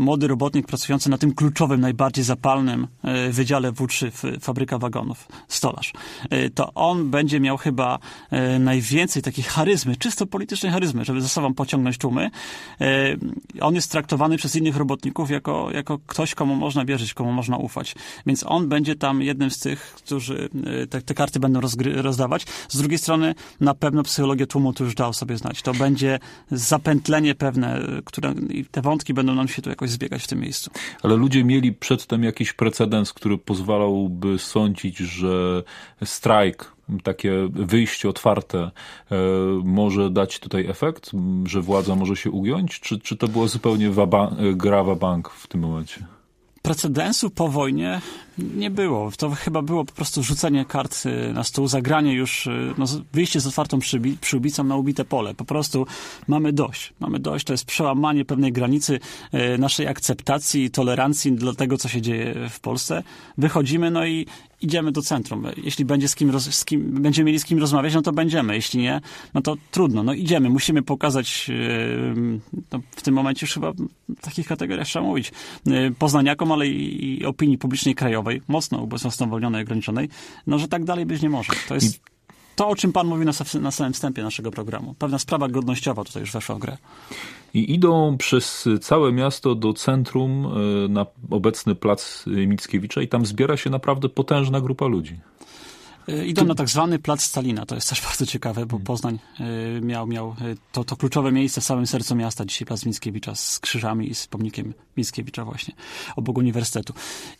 młody 0.00 0.26
robotnik 0.26 0.66
pracujący 0.66 1.10
na 1.10 1.18
tym 1.18 1.34
kluczowym, 1.34 1.80
najbardziej 1.80 2.24
zapalnym 2.24 2.86
e, 3.02 3.30
wydziale 3.30 3.72
W3 3.72 4.10
fabryka 4.40 4.78
wagonów, 4.78 5.28
stolarz. 5.48 5.92
E, 6.30 6.50
to 6.50 6.74
on 6.74 7.10
będzie 7.10 7.40
miał 7.40 7.56
chyba 7.56 7.98
e, 8.30 8.58
najwięcej 8.58 9.22
takiej 9.22 9.44
charyzmy, 9.44 9.96
czysto 9.96 10.26
politycznej 10.26 10.72
charyzmy, 10.72 11.04
żeby 11.04 11.22
ze 11.22 11.28
sobą 11.28 11.54
pociągnąć 11.54 11.98
tłumy. 11.98 12.30
On 13.60 13.74
jest 13.74 13.90
traktowany 13.90 14.36
przez 14.36 14.56
innych 14.56 14.76
robotników 14.76 15.30
jako, 15.30 15.70
jako 15.72 15.98
ktoś, 16.06 16.34
komu 16.34 16.56
można 16.56 16.84
wierzyć, 16.84 17.14
komu 17.14 17.32
można 17.32 17.56
ufać. 17.56 17.94
Więc 18.26 18.44
on 18.46 18.68
będzie 18.68 18.96
tam 18.96 19.22
jednym 19.22 19.50
z 19.50 19.58
tych, 19.58 19.80
którzy 19.80 20.48
te, 20.90 21.02
te 21.02 21.14
karty 21.14 21.40
będą 21.40 21.60
rozgry, 21.60 22.02
rozdawać. 22.02 22.46
Z 22.68 22.78
drugiej 22.78 22.98
strony 22.98 23.34
na 23.60 23.74
pewno 23.74 24.02
psychologia 24.02 24.46
tłumu 24.46 24.72
tu 24.72 24.84
już 24.84 24.94
dał 24.94 25.12
sobie 25.12 25.36
znać. 25.36 25.62
To 25.62 25.74
będzie 25.74 26.18
zapętlenie 26.50 27.34
pewne, 27.34 27.80
które 28.04 28.34
te 28.70 28.82
wątki 28.82 29.14
będą 29.14 29.34
nam 29.34 29.48
się 29.48 29.62
tu 29.62 29.70
jakoś 29.70 29.89
zbiegać 29.90 30.22
w 30.22 30.26
tym 30.26 30.40
miejscu. 30.40 30.70
Ale 31.02 31.16
ludzie 31.16 31.44
mieli 31.44 31.72
przedtem 31.72 32.24
jakiś 32.24 32.52
precedens, 32.52 33.12
który 33.12 33.38
pozwalałby 33.38 34.38
sądzić, 34.38 34.96
że 34.96 35.62
strajk 36.04 36.72
takie 37.02 37.32
wyjście 37.52 38.08
otwarte 38.08 38.58
e, 38.58 38.70
może 39.64 40.10
dać 40.10 40.38
tutaj 40.38 40.66
efekt, 40.66 41.10
że 41.44 41.60
władza 41.60 41.94
może 41.94 42.16
się 42.16 42.30
ugiąć, 42.30 42.80
czy, 42.80 43.00
czy 43.00 43.16
to 43.16 43.28
była 43.28 43.46
zupełnie 43.46 43.90
waba, 43.90 44.36
gra 44.54 44.84
bank 44.84 45.30
w 45.30 45.46
tym 45.46 45.60
momencie? 45.60 46.19
Precedensu 46.62 47.30
po 47.30 47.48
wojnie 47.48 48.00
nie 48.38 48.70
było. 48.70 49.10
To 49.16 49.30
chyba 49.30 49.62
było 49.62 49.84
po 49.84 49.92
prostu 49.92 50.22
rzucenie 50.22 50.64
kart 50.64 51.06
y, 51.06 51.32
na 51.32 51.44
stół, 51.44 51.68
zagranie 51.68 52.12
już, 52.12 52.46
y, 52.46 52.74
no, 52.78 52.84
wyjście 53.12 53.40
z 53.40 53.46
otwartą 53.46 53.78
przyłbicą 54.20 54.64
na 54.64 54.76
ubite 54.76 55.04
pole. 55.04 55.34
Po 55.34 55.44
prostu 55.44 55.86
mamy 56.28 56.52
dość. 56.52 56.92
Mamy 57.00 57.18
dość. 57.18 57.44
To 57.44 57.52
jest 57.52 57.64
przełamanie 57.64 58.24
pewnej 58.24 58.52
granicy 58.52 59.00
y, 59.54 59.58
naszej 59.58 59.86
akceptacji 59.86 60.64
i 60.64 60.70
tolerancji 60.70 61.32
dla 61.32 61.54
tego, 61.54 61.76
co 61.76 61.88
się 61.88 62.02
dzieje 62.02 62.34
w 62.50 62.60
Polsce. 62.60 63.02
Wychodzimy, 63.38 63.90
no 63.90 64.06
i 64.06 64.26
idziemy 64.60 64.92
do 64.92 65.02
centrum. 65.02 65.46
Jeśli 65.56 65.84
będzie 65.84 66.08
z 66.08 66.14
kim, 66.14 66.30
roz, 66.30 66.54
z 66.54 66.64
kim, 66.64 67.02
będziemy 67.02 67.26
mieli 67.26 67.38
z 67.38 67.44
kim 67.44 67.58
rozmawiać, 67.58 67.94
no 67.94 68.02
to 68.02 68.12
będziemy. 68.12 68.54
Jeśli 68.54 68.80
nie, 68.80 69.00
no 69.34 69.42
to 69.42 69.56
trudno. 69.70 70.02
No 70.02 70.14
idziemy. 70.14 70.50
Musimy 70.50 70.82
pokazać, 70.82 71.48
yy, 71.48 72.40
no 72.72 72.80
w 72.90 73.02
tym 73.02 73.14
momencie 73.14 73.46
już 73.46 73.54
chyba 73.54 73.72
w 74.08 74.20
takich 74.20 74.46
kategoriach 74.46 74.86
trzeba 74.86 75.04
mówić, 75.04 75.32
yy, 75.66 75.94
poznaniakom, 75.98 76.52
ale 76.52 76.68
i, 76.68 77.20
i, 77.20 77.24
opinii 77.24 77.58
publicznej 77.58 77.94
krajowej, 77.94 78.42
mocno 78.48 78.82
ubezwłasnowolnionej, 78.82 79.62
ograniczonej, 79.62 80.08
no 80.46 80.58
że 80.58 80.68
tak 80.68 80.84
dalej 80.84 81.06
być 81.06 81.22
nie 81.22 81.30
może. 81.30 81.52
To 81.68 81.74
jest 81.74 82.00
to, 82.60 82.68
o 82.68 82.76
czym 82.76 82.92
pan 82.92 83.06
mówi 83.06 83.24
na, 83.24 83.32
na 83.60 83.70
samym 83.70 83.92
wstępie 83.92 84.22
naszego 84.22 84.50
programu. 84.50 84.94
Pewna 84.98 85.18
sprawa 85.18 85.48
godnościowa 85.48 86.04
tutaj 86.04 86.20
już 86.20 86.32
weszła 86.32 86.54
w 86.54 86.58
grę. 86.58 86.76
I 87.54 87.74
idą 87.74 88.16
przez 88.18 88.68
całe 88.80 89.12
miasto 89.12 89.54
do 89.54 89.72
centrum, 89.72 90.46
e, 90.46 90.88
na 90.88 91.06
obecny 91.30 91.74
plac 91.74 92.24
Mickiewicza 92.26 93.02
i 93.02 93.08
tam 93.08 93.26
zbiera 93.26 93.56
się 93.56 93.70
naprawdę 93.70 94.08
potężna 94.08 94.60
grupa 94.60 94.86
ludzi. 94.86 95.18
E, 96.08 96.26
idą 96.26 96.44
na 96.44 96.54
tak 96.54 96.68
zwany 96.68 96.98
plac 96.98 97.22
Stalina. 97.22 97.66
To 97.66 97.74
jest 97.74 97.88
też 97.88 98.02
bardzo 98.08 98.26
ciekawe, 98.26 98.66
bo 98.66 98.78
Poznań 98.78 99.18
e, 99.40 99.80
miał, 99.80 100.06
miał 100.06 100.34
to, 100.72 100.84
to 100.84 100.96
kluczowe 100.96 101.32
miejsce 101.32 101.60
w 101.60 101.64
samym 101.64 101.86
sercu 101.86 102.16
miasta. 102.16 102.44
Dzisiaj 102.44 102.66
plac 102.66 102.86
Mickiewicza 102.86 103.34
z 103.34 103.58
krzyżami 103.58 104.10
i 104.10 104.14
z 104.14 104.26
pomnikiem 104.26 104.74
Mickiewicza 104.96 105.44
właśnie 105.44 105.74
obok 106.16 106.38
uniwersytetu. 106.38 106.94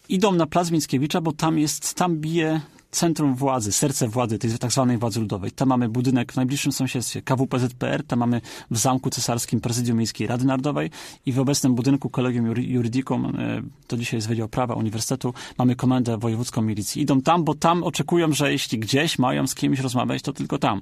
Idą 0.08 0.32
na 0.32 0.46
plac 0.46 0.70
Mickiewicza, 0.70 1.20
bo 1.20 1.32
tam 1.32 1.58
jest, 1.58 1.94
tam 1.94 2.16
bije 2.16 2.60
centrum 2.90 3.34
władzy, 3.34 3.72
serce 3.72 4.08
władzy, 4.08 4.38
tej 4.38 4.58
tak 4.58 4.72
zwanej 4.72 4.98
władzy 4.98 5.20
ludowej. 5.20 5.50
Tam 5.50 5.68
mamy 5.68 5.88
budynek 5.88 6.32
w 6.32 6.36
najbliższym 6.36 6.72
sąsiedztwie 6.72 7.22
KWPZPR, 7.22 8.04
tam 8.06 8.18
mamy 8.18 8.40
w 8.70 8.78
Zamku 8.78 9.10
Cesarskim 9.10 9.60
Prezydium 9.60 9.98
Miejskiej 9.98 10.26
Rady 10.26 10.44
Narodowej 10.44 10.90
i 11.26 11.32
w 11.32 11.38
obecnym 11.38 11.74
budynku 11.74 12.10
Kolegium 12.10 12.46
Juridicum, 12.56 13.36
e, 13.38 13.62
to 13.86 13.96
dzisiaj 13.96 14.18
jest 14.18 14.28
Wydział 14.28 14.48
Prawa 14.48 14.74
Uniwersytetu, 14.74 15.34
mamy 15.58 15.76
Komendę 15.76 16.18
Wojewódzką 16.18 16.62
Milicji. 16.62 17.02
Idą 17.02 17.20
tam, 17.20 17.44
bo 17.44 17.54
tam 17.54 17.82
oczekują, 17.82 18.32
że 18.32 18.52
jeśli 18.52 18.78
gdzieś 18.78 19.18
mają 19.18 19.46
z 19.46 19.54
kimś 19.54 19.78
rozmawiać, 19.78 20.22
to 20.22 20.32
tylko 20.32 20.58
tam. 20.58 20.80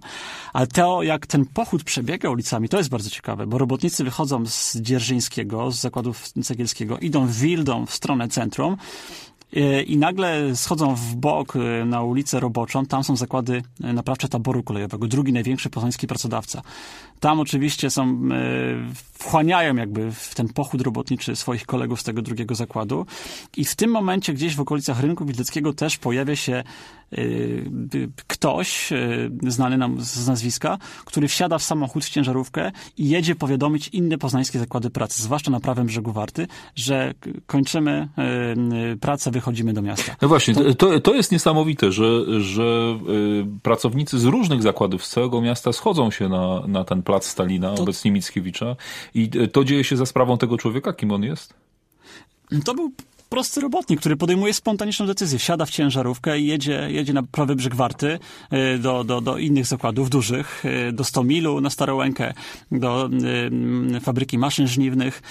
Ale 0.52 0.66
to, 0.66 1.02
jak 1.02 1.26
ten 1.26 1.46
pochód 1.46 1.84
przebiega 1.84 2.30
ulicami, 2.30 2.68
to 2.68 2.78
jest 2.78 2.90
bardzo 2.90 3.10
ciekawe, 3.10 3.46
bo 3.46 3.58
robotnicy 3.58 4.04
wychodzą 4.04 4.46
z 4.46 4.76
Dzierżyńskiego, 4.76 5.70
z 5.72 5.80
zakładów 5.80 6.28
cegielskiego, 6.44 6.98
idą 6.98 7.26
wildą 7.26 7.86
w 7.86 7.94
stronę 7.94 8.28
centrum, 8.28 8.76
i 9.86 9.96
nagle 9.96 10.56
schodzą 10.56 10.94
w 10.94 11.14
bok 11.14 11.56
e, 11.56 11.84
na 11.84 12.02
ulicę 12.02 12.40
Roboczą, 12.40 12.86
tam 12.86 13.04
są 13.04 13.16
zakłady 13.16 13.62
e, 13.84 13.92
naprawcze 13.92 14.28
taboru 14.28 14.62
kolejowego, 14.62 15.06
drugi 15.06 15.32
największy 15.32 15.70
poznański 15.70 16.06
pracodawca. 16.06 16.62
Tam 17.20 17.40
oczywiście 17.40 17.90
są, 17.90 18.28
wchłaniają 19.12 19.76
jakby 19.76 20.12
w 20.12 20.34
ten 20.34 20.48
pochód 20.48 20.80
robotniczy 20.80 21.36
swoich 21.36 21.66
kolegów 21.66 22.00
z 22.00 22.04
tego 22.04 22.22
drugiego 22.22 22.54
zakładu 22.54 23.06
i 23.56 23.64
w 23.64 23.76
tym 23.76 23.90
momencie 23.90 24.34
gdzieś 24.34 24.56
w 24.56 24.60
okolicach 24.60 25.00
rynku 25.00 25.24
Widleckiego 25.24 25.72
też 25.72 25.98
pojawia 25.98 26.36
się 26.36 26.64
ktoś, 28.26 28.90
znany 29.46 29.78
nam 29.78 30.00
z 30.00 30.28
nazwiska, 30.28 30.78
który 31.04 31.28
wsiada 31.28 31.58
w 31.58 31.62
samochód, 31.62 32.04
w 32.04 32.08
ciężarówkę 32.08 32.72
i 32.96 33.08
jedzie 33.08 33.34
powiadomić 33.34 33.88
inne 33.88 34.18
poznańskie 34.18 34.58
zakłady 34.58 34.90
pracy, 34.90 35.22
zwłaszcza 35.22 35.50
na 35.50 35.60
prawym 35.60 35.86
brzegu 35.86 36.12
Warty, 36.12 36.46
że 36.74 37.14
kończymy 37.46 38.08
pracę 39.00 39.30
wychodzimy 39.30 39.72
do 39.72 39.82
miasta. 39.82 40.16
No 40.22 40.28
właśnie, 40.28 40.54
to, 40.74 41.00
to 41.00 41.14
jest 41.14 41.32
niesamowite, 41.32 41.92
że, 41.92 42.40
że 42.40 42.98
pracownicy 43.62 44.18
z 44.18 44.24
różnych 44.24 44.62
zakładów 44.62 45.04
z 45.04 45.10
całego 45.10 45.40
miasta 45.40 45.72
schodzą 45.72 46.10
się 46.10 46.28
na, 46.28 46.62
na 46.66 46.84
ten 46.84 47.02
plac 47.08 47.26
Stalina, 47.26 47.74
to... 47.74 47.82
obecnie 47.82 48.10
Mickiewicza 48.12 48.76
i 49.14 49.30
to 49.52 49.64
dzieje 49.64 49.84
się 49.84 49.96
za 49.96 50.06
sprawą 50.06 50.38
tego 50.38 50.58
człowieka, 50.58 50.92
kim 50.92 51.12
on 51.12 51.22
jest? 51.22 51.54
To 52.64 52.74
był 52.74 52.92
prosty 53.28 53.60
robotnik, 53.60 54.00
który 54.00 54.16
podejmuje 54.16 54.54
spontaniczną 54.54 55.06
decyzję. 55.06 55.38
Siada 55.38 55.66
w 55.66 55.70
ciężarówkę 55.70 56.38
i 56.38 56.46
jedzie, 56.46 56.88
jedzie 56.90 57.12
na 57.12 57.22
prawy 57.22 57.56
brzeg 57.56 57.74
Warty 57.74 58.18
y, 58.74 58.78
do, 58.78 59.04
do, 59.04 59.20
do 59.20 59.38
innych 59.38 59.66
zakładów 59.66 60.10
dużych, 60.10 60.64
y, 60.64 60.92
do 60.92 61.04
Stomilu 61.04 61.60
na 61.60 61.70
Starołękę, 61.70 62.34
do 62.72 63.10
y, 63.96 64.00
fabryki 64.00 64.38
maszyn 64.38 64.66
żniwnych, 64.66 65.22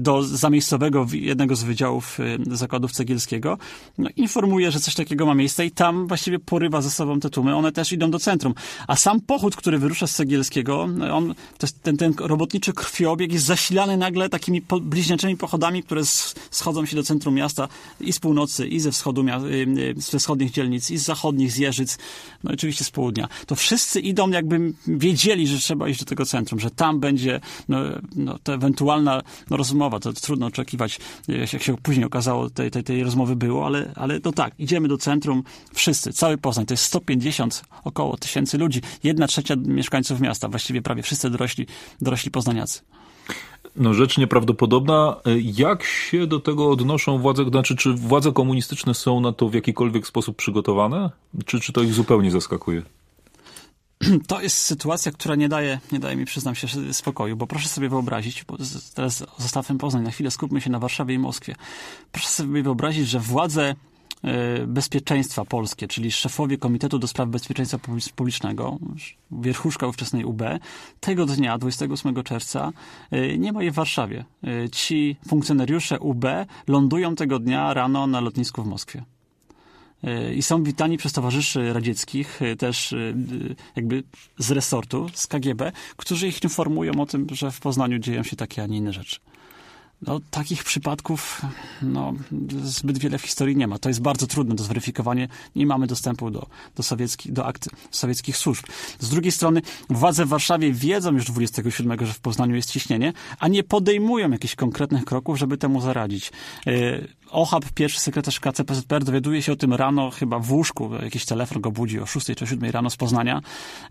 do 0.00 0.22
zamiejscowego 0.22 1.06
jednego 1.12 1.56
z 1.56 1.62
wydziałów 1.62 2.18
zakładów 2.50 2.92
cegielskiego. 2.92 3.58
No, 3.98 4.10
informuje, 4.16 4.70
że 4.70 4.80
coś 4.80 4.94
takiego 4.94 5.26
ma 5.26 5.34
miejsce 5.34 5.66
i 5.66 5.70
tam 5.70 6.06
właściwie 6.06 6.38
porywa 6.38 6.82
ze 6.82 6.90
sobą 6.90 7.20
te 7.20 7.30
tłumy. 7.30 7.56
One 7.56 7.72
też 7.72 7.92
idą 7.92 8.10
do 8.10 8.18
centrum. 8.18 8.54
A 8.86 8.96
sam 8.96 9.20
pochód, 9.20 9.56
który 9.56 9.78
wyrusza 9.78 10.06
z 10.06 10.14
cegielskiego, 10.14 10.88
on, 11.12 11.34
ten, 11.82 11.96
ten 11.96 12.14
robotniczy 12.18 12.72
krwiobieg 12.72 13.32
jest 13.32 13.44
zasilany 13.44 13.96
nagle 13.96 14.28
takimi 14.28 14.62
bliźniaczymi 14.82 15.36
pochodami, 15.36 15.82
które 15.82 16.02
schodzą 16.50 16.86
się 16.86 16.96
do 16.96 17.02
centrum 17.02 17.25
centrum 17.26 17.34
miasta 17.34 17.68
i 18.00 18.12
z 18.12 18.18
północy, 18.18 18.68
i 18.68 18.80
ze 18.80 18.92
wschodu, 18.92 19.24
ze 19.96 20.18
wschodnich 20.18 20.50
dzielnic, 20.50 20.90
i 20.90 20.98
z 20.98 21.02
zachodnich, 21.02 21.52
z 21.52 21.56
Jeżyc, 21.56 21.98
no 22.44 22.50
oczywiście 22.52 22.84
z 22.84 22.90
południa. 22.90 23.28
To 23.46 23.54
wszyscy 23.54 24.00
idą 24.00 24.30
jakby 24.30 24.72
wiedzieli, 24.86 25.46
że 25.46 25.58
trzeba 25.58 25.88
iść 25.88 26.00
do 26.00 26.06
tego 26.06 26.26
centrum, 26.26 26.60
że 26.60 26.70
tam 26.70 27.00
będzie 27.00 27.40
no, 27.68 27.78
no, 28.16 28.38
ta 28.42 28.52
ewentualna 28.52 29.22
no, 29.50 29.56
rozmowa. 29.56 30.00
To 30.00 30.12
trudno 30.12 30.46
oczekiwać, 30.46 30.98
jak 31.52 31.62
się 31.62 31.76
później 31.82 32.06
okazało, 32.06 32.50
tej, 32.50 32.70
tej, 32.70 32.84
tej 32.84 33.04
rozmowy 33.04 33.36
było, 33.36 33.66
ale, 33.66 33.92
ale 33.96 34.20
no 34.24 34.32
tak, 34.32 34.54
idziemy 34.58 34.88
do 34.88 34.98
centrum 34.98 35.42
wszyscy, 35.74 36.12
cały 36.12 36.38
Poznań. 36.38 36.66
To 36.66 36.74
jest 36.74 36.84
150 36.84 37.62
około 37.84 38.16
tysięcy 38.16 38.58
ludzi. 38.58 38.80
Jedna 39.04 39.26
trzecia 39.26 39.56
mieszkańców 39.56 40.20
miasta, 40.20 40.48
właściwie 40.48 40.82
prawie 40.82 41.02
wszyscy 41.02 41.30
dorośli, 41.30 41.66
dorośli 42.00 42.30
poznaniacy. 42.30 42.80
No 43.76 43.94
rzecz 43.94 44.18
nieprawdopodobna. 44.18 45.16
Jak 45.42 45.84
się 45.84 46.26
do 46.26 46.40
tego 46.40 46.70
odnoszą 46.70 47.18
władze, 47.18 47.44
znaczy 47.44 47.76
czy 47.76 47.92
władze 47.92 48.32
komunistyczne 48.32 48.94
są 48.94 49.20
na 49.20 49.32
to 49.32 49.48
w 49.48 49.54
jakikolwiek 49.54 50.06
sposób 50.06 50.36
przygotowane? 50.36 51.10
Czy, 51.46 51.60
czy 51.60 51.72
to 51.72 51.82
ich 51.82 51.94
zupełnie 51.94 52.30
zaskakuje? 52.30 52.82
To 54.28 54.42
jest 54.42 54.58
sytuacja, 54.58 55.12
która 55.12 55.34
nie 55.34 55.48
daje, 55.48 55.80
nie 55.92 55.98
daje 55.98 56.16
mi, 56.16 56.24
przyznam 56.24 56.54
się, 56.54 56.66
spokoju, 56.92 57.36
bo 57.36 57.46
proszę 57.46 57.68
sobie 57.68 57.88
wyobrazić, 57.88 58.44
bo 58.44 58.56
teraz 58.94 59.24
zostawmy 59.38 59.78
Poznań, 59.78 60.02
na 60.02 60.10
chwilę 60.10 60.30
skupmy 60.30 60.60
się 60.60 60.70
na 60.70 60.78
Warszawie 60.78 61.14
i 61.14 61.18
Moskwie. 61.18 61.54
Proszę 62.12 62.28
sobie 62.28 62.62
wyobrazić, 62.62 63.08
że 63.08 63.20
władze 63.20 63.60
E, 63.70 63.95
bezpieczeństwa 64.66 65.44
polskie, 65.44 65.88
czyli 65.88 66.12
szefowie 66.12 66.58
Komitetu 66.58 66.98
do 66.98 67.08
Spraw 67.08 67.28
Bezpieczeństwa 67.28 67.78
Publicznego, 68.16 68.78
wierchuszka 69.30 69.86
ówczesnej 69.86 70.24
UB, 70.24 70.42
tego 71.00 71.26
dnia, 71.26 71.58
28 71.58 72.22
czerwca, 72.22 72.72
e, 73.10 73.38
nie 73.38 73.52
ma 73.52 73.62
je 73.62 73.70
w 73.70 73.74
Warszawie. 73.74 74.24
E, 74.44 74.70
ci 74.70 75.16
funkcjonariusze 75.28 76.00
UB 76.00 76.24
lądują 76.68 77.14
tego 77.14 77.38
dnia 77.38 77.74
rano 77.74 78.06
na 78.06 78.20
lotnisku 78.20 78.62
w 78.62 78.66
Moskwie. 78.66 79.04
I 80.34 80.42
są 80.42 80.62
witani 80.62 80.96
przez 80.96 81.12
towarzyszy 81.12 81.72
radzieckich, 81.72 82.40
też 82.58 82.94
jakby 83.76 84.02
z 84.38 84.50
resortu, 84.50 85.06
z 85.14 85.26
KGB, 85.26 85.72
którzy 85.96 86.28
ich 86.28 86.44
informują 86.44 87.00
o 87.00 87.06
tym, 87.06 87.26
że 87.32 87.50
w 87.50 87.60
Poznaniu 87.60 87.98
dzieją 87.98 88.22
się 88.22 88.36
takie, 88.36 88.62
a 88.62 88.66
nie 88.66 88.76
inne 88.76 88.92
rzeczy. 88.92 89.16
No, 90.02 90.20
takich 90.30 90.64
przypadków 90.64 91.42
no, 91.82 92.14
zbyt 92.62 92.98
wiele 92.98 93.18
w 93.18 93.22
historii 93.22 93.56
nie 93.56 93.66
ma. 93.66 93.78
To 93.78 93.88
jest 93.88 94.00
bardzo 94.00 94.26
trudne 94.26 94.54
do 94.54 94.64
zweryfikowania. 94.64 95.28
Nie 95.56 95.66
mamy 95.66 95.86
dostępu 95.86 96.30
do, 96.30 96.46
do, 96.76 96.82
sowieckich, 96.82 97.32
do 97.32 97.46
akt 97.46 97.68
sowieckich 97.90 98.36
służb. 98.36 98.64
Z 99.00 99.08
drugiej 99.08 99.32
strony 99.32 99.62
władze 99.90 100.24
w 100.24 100.28
Warszawie 100.28 100.72
wiedzą 100.72 101.12
już 101.12 101.24
27, 101.24 102.06
że 102.06 102.12
w 102.12 102.20
Poznaniu 102.20 102.56
jest 102.56 102.70
ciśnienie, 102.70 103.12
a 103.38 103.48
nie 103.48 103.62
podejmują 103.62 104.30
jakichś 104.30 104.54
konkretnych 104.54 105.04
kroków, 105.04 105.38
żeby 105.38 105.58
temu 105.58 105.80
zaradzić. 105.80 106.32
Ochab, 107.30 107.64
pierwszy 107.74 108.00
sekretarz 108.00 108.40
KCPZPR, 108.40 109.04
dowiaduje 109.04 109.42
się 109.42 109.52
o 109.52 109.56
tym 109.56 109.74
rano, 109.74 110.10
chyba 110.10 110.38
w 110.38 110.52
łóżku, 110.52 110.90
jakiś 111.02 111.24
telefon 111.24 111.62
go 111.62 111.70
budzi 111.70 112.00
o 112.00 112.06
6 112.06 112.26
czy 112.36 112.46
7 112.46 112.70
rano 112.70 112.90
z 112.90 112.96
Poznania, 112.96 113.40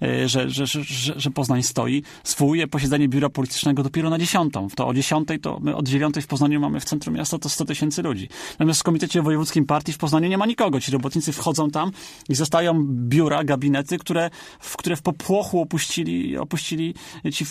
e, 0.02 0.30
że, 0.30 0.50
że, 0.50 0.68
że, 0.68 0.84
że 1.20 1.32
Poznań 1.32 1.64
stoi. 1.64 2.04
Swoje 2.24 2.68
posiedzenie 2.68 3.08
biura 3.08 3.30
politycznego 3.30 3.84
dopiero 3.84 4.10
na 4.10 4.18
10. 4.18 4.54
To 4.76 4.88
o 4.88 4.94
10 4.94 5.28
to 5.42 5.60
my 5.62 5.76
od 5.76 5.88
9 5.88 6.16
w 6.22 6.28
Poznaniu 6.28 6.60
mamy 6.60 6.80
w 6.80 6.86
centrum 6.86 7.16
miasta 7.16 7.40
to 7.40 7.50
100 7.50 7.66
tysięcy 7.66 8.02
ludzi. 8.02 8.30
Natomiast 8.52 8.80
w 8.80 8.84
Komitecie 8.84 9.22
Wojewódzkim 9.22 9.66
Partii 9.66 9.94
w 9.94 9.98
Poznaniu 9.98 10.30
nie 10.30 10.38
ma 10.38 10.46
nikogo. 10.46 10.80
Ci 10.80 10.92
robotnicy 10.92 11.34
wchodzą 11.34 11.72
tam 11.72 11.92
i 12.30 12.36
zostają 12.36 12.86
biura, 12.88 13.44
gabinety, 13.44 13.98
które 13.98 14.30
w, 14.60 14.78
które 14.78 14.96
w 14.96 15.02
popłochu 15.02 15.62
opuścili, 15.62 16.38
opuścili 16.38 16.94
ci 17.34 17.46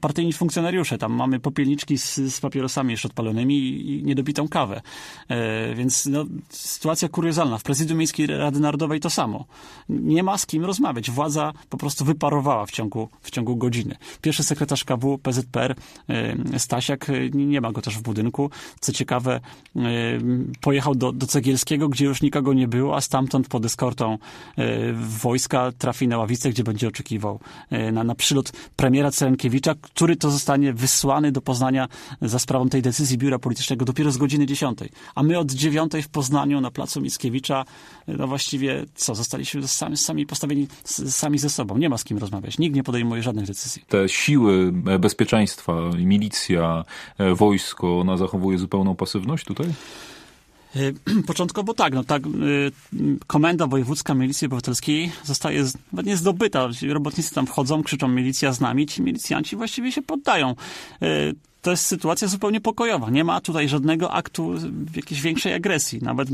partyjni 0.00 0.32
funkcjonariusze. 0.32 0.98
Tam 0.98 1.12
mamy 1.12 1.40
popielniczki 1.40 1.98
z, 1.98 2.14
z 2.16 2.40
papierosami 2.40 2.90
jeszcze 2.90 3.08
odpalonymi 3.08 3.54
i, 3.54 3.98
i 3.98 4.04
niedobitą 4.04 4.48
kawę. 4.48 4.80
E, 5.28 5.74
więc 5.74 6.06
no, 6.06 6.24
sytuacja 6.48 7.08
kuriozalna. 7.08 7.58
W 7.58 7.62
prezydium 7.62 7.98
Miejskiej 7.98 8.26
Rady 8.26 8.60
Narodowej 8.60 9.00
to 9.00 9.10
samo. 9.10 9.44
Nie 9.88 10.22
ma 10.22 10.38
z 10.38 10.46
kim 10.46 10.64
rozmawiać. 10.64 11.10
Władza 11.10 11.52
po 11.68 11.76
prostu 11.76 12.04
wyparowała 12.04 12.66
w 12.66 12.70
ciągu, 12.70 13.08
w 13.22 13.30
ciągu 13.30 13.56
godziny. 13.56 13.96
Pierwszy 14.20 14.42
sekretarz 14.42 14.84
KW 14.84 15.18
PZPR 15.18 15.74
e, 16.08 16.58
Stasiak, 16.58 17.10
e, 17.10 17.12
nie 17.30 17.60
ma 17.60 17.72
go 17.72 17.82
też 17.82 17.98
w 17.98 18.02
budynku. 18.02 18.50
Co 18.80 18.92
ciekawe, 18.92 19.40
pojechał 20.60 20.94
do, 20.94 21.12
do 21.12 21.26
Cegielskiego, 21.26 21.88
gdzie 21.88 22.04
już 22.04 22.22
nikogo 22.22 22.52
nie 22.52 22.68
było, 22.68 22.96
a 22.96 23.00
stamtąd 23.00 23.48
pod 23.48 23.64
eskortą 23.64 24.18
wojska 24.94 25.72
trafi 25.78 26.08
na 26.08 26.18
ławicę, 26.18 26.50
gdzie 26.50 26.64
będzie 26.64 26.88
oczekiwał 26.88 27.40
na, 27.92 28.04
na 28.04 28.14
przylot 28.14 28.52
premiera 28.76 29.10
Cerenkiewicza, 29.10 29.74
który 29.80 30.16
to 30.16 30.30
zostanie 30.30 30.72
wysłany 30.72 31.32
do 31.32 31.40
Poznania 31.40 31.88
za 32.22 32.38
sprawą 32.38 32.68
tej 32.68 32.82
decyzji 32.82 33.18
biura 33.18 33.38
politycznego 33.38 33.84
dopiero 33.84 34.10
z 34.10 34.16
godziny 34.16 34.46
10 34.46 34.78
a 35.18 35.22
my 35.22 35.38
od 35.38 35.52
dziewiątej 35.52 36.02
w 36.02 36.08
Poznaniu 36.08 36.60
na 36.60 36.70
placu 36.70 37.00
Mickiewicza, 37.00 37.64
no 38.08 38.26
właściwie 38.26 38.84
co, 38.94 39.14
zostaliśmy 39.14 39.68
sami, 39.68 39.96
sami 39.96 40.26
postawieni 40.26 40.66
sami 40.84 41.38
ze 41.38 41.50
sobą. 41.50 41.78
Nie 41.78 41.88
ma 41.88 41.98
z 41.98 42.04
kim 42.04 42.18
rozmawiać. 42.18 42.58
Nikt 42.58 42.76
nie 42.76 42.82
podejmuje 42.82 43.22
żadnych 43.22 43.46
decyzji. 43.46 43.82
Te 43.88 44.08
siły 44.08 44.72
e, 44.86 44.98
bezpieczeństwa, 44.98 45.72
milicja, 45.98 46.84
e, 47.18 47.34
wojsko, 47.34 48.00
ona 48.00 48.16
zachowuje 48.16 48.58
zupełną 48.58 48.96
pasywność 48.96 49.44
tutaj? 49.44 49.66
E, 50.76 51.22
początkowo 51.26 51.74
tak, 51.74 51.94
no 51.94 52.04
tak, 52.04 52.22
komenda 53.26 53.66
wojewódzka 53.66 54.14
milicji 54.14 54.46
obywatelskiej 54.46 55.12
zostaje 55.24 55.64
nie 56.04 56.16
zdobyta. 56.16 56.68
Robotnicy 56.88 57.34
tam 57.34 57.46
wchodzą, 57.46 57.82
krzyczą 57.82 58.08
milicja 58.08 58.52
z 58.52 58.60
nami, 58.60 58.86
ci 58.86 59.02
milicjanci 59.02 59.56
właściwie 59.56 59.92
się 59.92 60.02
poddają 60.02 60.54
to 61.62 61.70
jest 61.70 61.86
sytuacja 61.86 62.28
zupełnie 62.28 62.60
pokojowa. 62.60 63.10
Nie 63.10 63.24
ma 63.24 63.40
tutaj 63.40 63.68
żadnego 63.68 64.12
aktu 64.12 64.54
jakiejś 64.96 65.20
większej 65.20 65.54
agresji. 65.54 65.98
Nawet 66.02 66.28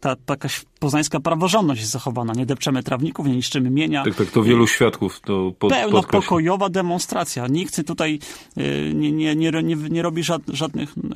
ta, 0.00 0.16
ta 0.16 0.32
jakaś 0.32 0.64
poznańska 0.80 1.20
praworządność 1.20 1.80
jest 1.80 1.92
zachowana. 1.92 2.32
Nie 2.32 2.46
depczemy 2.46 2.82
trawników, 2.82 3.26
nie 3.26 3.36
niszczymy 3.36 3.70
mienia. 3.70 4.04
Tak, 4.04 4.14
tak, 4.14 4.30
to 4.30 4.42
wielu 4.42 4.66
świadków 4.66 5.20
to 5.20 5.52
pod, 5.58 5.70
Pełno 5.70 5.92
podkreśla. 5.92 6.20
pokojowa 6.20 6.68
demonstracja. 6.68 7.46
Nikt 7.46 7.86
tutaj 7.86 8.18
y, 8.58 8.92
nie, 8.94 9.12
nie, 9.12 9.36
nie, 9.36 9.50
nie, 9.62 9.76
nie 9.76 10.02
robi 10.02 10.22
żadnych, 10.22 10.56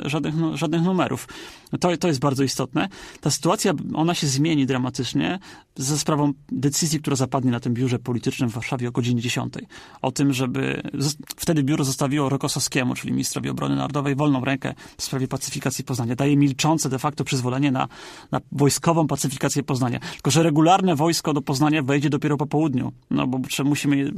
żadnych, 0.05 0.35
żadnych 0.55 0.83
numerów. 0.83 1.29
To, 1.81 1.97
to 1.97 2.09
jest 2.09 2.21
bardzo 2.21 2.45
istotne. 2.45 2.89
Ta 3.21 3.31
sytuacja, 3.31 3.73
ona 3.95 4.15
się 4.15 4.27
zmieni 4.27 4.67
dramatycznie 4.67 5.39
ze 5.77 5.99
sprawą 5.99 6.33
decyzji, 6.53 7.01
która 7.01 7.17
zapadnie 7.17 7.51
na 7.51 7.61
tym 7.61 7.75
biurze 7.75 7.99
politycznym 7.99 8.51
w 8.51 8.53
Warszawie 8.53 8.89
o 8.89 8.93
godzinie 8.93 9.21
10. 9.21 9.55
O 10.03 10.13
tym, 10.13 10.33
żeby... 10.33 10.83
Wtedy 11.37 11.63
biuro 11.63 11.85
zostawiło 11.85 12.29
Rokosowskiemu, 12.29 12.95
czyli 12.95 13.13
ministrowi 13.13 13.49
obrony 13.49 13.77
narodowej, 13.77 14.15
wolną 14.15 14.45
rękę 14.45 14.75
w 14.99 15.03
sprawie 15.03 15.29
pacyfikacji 15.29 15.85
Poznania. 15.85 16.17
Daje 16.17 16.37
milczące 16.37 16.89
de 16.89 16.99
facto 16.99 17.25
przyzwolenie 17.25 17.71
na, 17.71 17.89
na 18.33 18.41
wojskową 18.53 19.07
pacyfikację 19.07 19.54
Poznania. 19.63 19.99
Tylko, 19.99 20.31
że 20.31 20.43
regularne 20.43 20.97
wojsko 20.97 21.33
do 21.33 21.43
Poznania 21.43 21.83
wejdzie 21.83 22.11
dopiero 22.11 22.37
po 22.37 22.47
południu. 22.47 22.93
No 23.11 23.27
bo 23.27 23.41
musimy... 23.65 24.13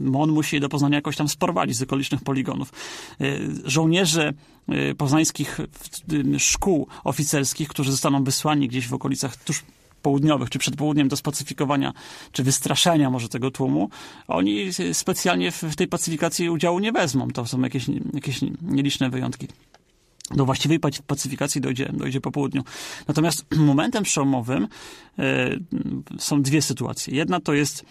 MON 0.00 0.30
musi 0.30 0.56
je 0.56 0.60
do 0.60 0.68
Poznania 0.68 0.96
jakoś 0.96 1.16
tam 1.16 1.28
sprowadzić 1.28 1.76
z 1.76 1.82
okolicznych 1.82 2.20
poligonów. 2.20 2.72
Y, 3.20 3.48
żołnierze 3.64 4.32
y, 4.90 4.94
poznańskich 4.94 5.60
szkół 6.38 6.86
oficerskich, 7.04 7.68
którzy 7.68 7.90
zostaną 7.90 8.24
wysłani 8.24 8.68
gdzieś 8.68 8.88
w 8.88 8.94
okolicach 8.94 9.36
tuż 9.36 9.64
południowych, 10.02 10.50
czy 10.50 10.58
przed 10.58 10.76
południem 10.76 11.08
do 11.08 11.16
spacyfikowania, 11.16 11.92
czy 12.32 12.42
wystraszenia 12.42 13.10
może 13.10 13.28
tego 13.28 13.50
tłumu, 13.50 13.90
oni 14.28 14.66
specjalnie 14.92 15.52
w 15.52 15.76
tej 15.76 15.88
pacyfikacji 15.88 16.50
udziału 16.50 16.78
nie 16.78 16.92
wezmą. 16.92 17.28
To 17.28 17.46
są 17.46 17.60
jakieś, 17.60 17.86
jakieś 18.14 18.40
nieliczne 18.62 19.10
wyjątki 19.10 19.48
do 20.30 20.44
właściwej 20.44 20.80
pacyfikacji 21.06 21.60
dojdzie, 21.60 21.90
dojdzie 21.92 22.20
po 22.20 22.30
południu. 22.30 22.62
Natomiast 23.08 23.46
momentem 23.56 24.04
przełomowym 24.04 24.68
y, 25.18 25.60
są 26.18 26.42
dwie 26.42 26.62
sytuacje. 26.62 27.14
Jedna 27.14 27.40
to 27.40 27.52
jest 27.52 27.84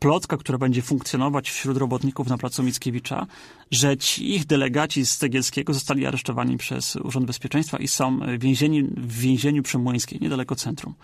plotka, 0.00 0.36
która 0.36 0.58
będzie 0.58 0.82
funkcjonować 0.82 1.50
wśród 1.50 1.76
robotników 1.76 2.28
na 2.28 2.38
placu 2.38 2.62
Mickiewicza, 2.62 3.26
że 3.70 3.96
ci 3.96 4.34
ich 4.34 4.46
delegaci 4.46 5.06
z 5.06 5.16
Cegielskiego 5.16 5.74
zostali 5.74 6.06
aresztowani 6.06 6.56
przez 6.56 6.96
Urząd 6.96 7.26
Bezpieczeństwa 7.26 7.78
i 7.78 7.88
są 7.88 8.20
więzieni 8.38 8.82
w 8.82 9.18
więzieniu 9.18 9.62
przemłyńskiej, 9.62 10.18
niedaleko 10.22 10.56
centrum. 10.56 10.94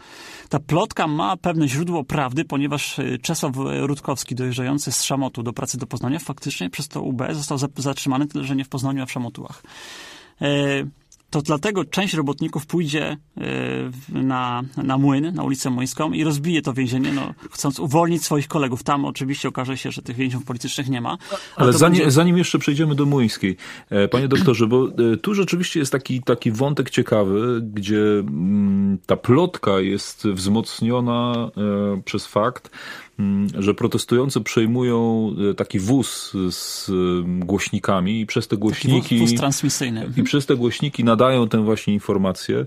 Ta 0.49 0.59
plotka 0.61 1.07
ma 1.07 1.37
pewne 1.37 1.69
źródło 1.69 2.05
prawdy, 2.05 2.45
ponieważ 2.45 2.99
e, 2.99 3.19
Czesław 3.19 3.53
Rutkowski, 3.81 4.35
dojeżdżający 4.35 4.93
z 4.93 5.03
Szamotu 5.03 5.43
do 5.43 5.53
pracy 5.53 5.79
do 5.79 5.87
Poznania, 5.87 6.19
faktycznie 6.19 6.71
przez 6.71 6.89
to 6.89 7.03
UB 7.03 7.23
został 7.33 7.59
zatrzymany, 7.77 8.27
tyle 8.27 8.45
że 8.45 8.57
nie 8.57 8.65
w 8.65 8.69
Poznaniu, 8.69 9.03
a 9.03 9.07
w 9.07 9.13
Szamotułach. 9.13 9.63
E, 10.43 10.87
to 11.31 11.43
dlatego 11.43 11.85
część 11.85 12.15
robotników 12.15 12.67
pójdzie 12.67 13.17
e, 13.37 13.41
na, 14.09 14.63
na 14.77 14.99
młyn, 14.99 15.35
na 15.35 15.43
ulicę 15.43 15.71
Młyńską 15.71 16.13
i 16.13 16.25
rozbije 16.25 16.63
to 16.63 16.73
więzienie, 16.73 17.13
no, 17.13 17.35
chcąc 17.51 17.81
uwolnić 17.81 18.25
swoich 18.25 18.49
kolegów. 18.49 18.83
Tam 18.83 19.05
oczywiście 19.05 19.49
okaże 19.49 19.77
się, 19.77 19.91
że 19.91 20.03
tych 20.03 20.17
więźniów 20.17 20.45
politycznych 20.45 20.89
nie 20.89 21.01
ma. 21.01 21.19
Ale 21.57 21.73
zanim, 21.73 21.99
będzie... 21.99 22.11
zanim 22.11 22.39
jeszcze 22.39 22.59
przejdziemy 22.59 22.95
do 22.95 23.07
Młyńskiej, 23.07 23.57
e, 23.91 24.09
panie 24.09 24.29
doktorze, 24.29 24.67
bo 24.67 24.89
tu 25.23 25.35
rzeczywiście 25.35 25.81
jest 25.81 25.93
taki, 25.93 26.23
taki 26.23 26.53
wątek 26.53 26.91
ciekawy, 26.91 27.61
gdzie 27.73 28.03
mm, 28.19 28.99
ta 29.07 29.17
plotka 29.17 29.81
jest 29.81 30.29
wzmocniona 30.29 31.51
przez 32.05 32.27
fakt, 32.27 32.71
że 33.59 33.75
protestujący 33.75 34.41
przejmują 34.41 35.31
e, 35.51 35.55
taki 35.55 35.79
wóz 35.79 36.33
z 36.51 36.91
głośnikami 37.27 38.21
i 38.21 38.27
przez 38.27 38.49
te 38.49 38.57
głośniki... 38.57 39.19
Wóz, 39.19 39.31
wóz 39.31 39.41
transmisyjny. 39.41 40.13
I 40.17 40.23
przez 40.23 40.47
te 40.47 40.57
głośniki 40.57 41.05
nadają 41.05 41.49
tę 41.49 41.65
właśnie 41.65 41.95
informację. 41.95 42.67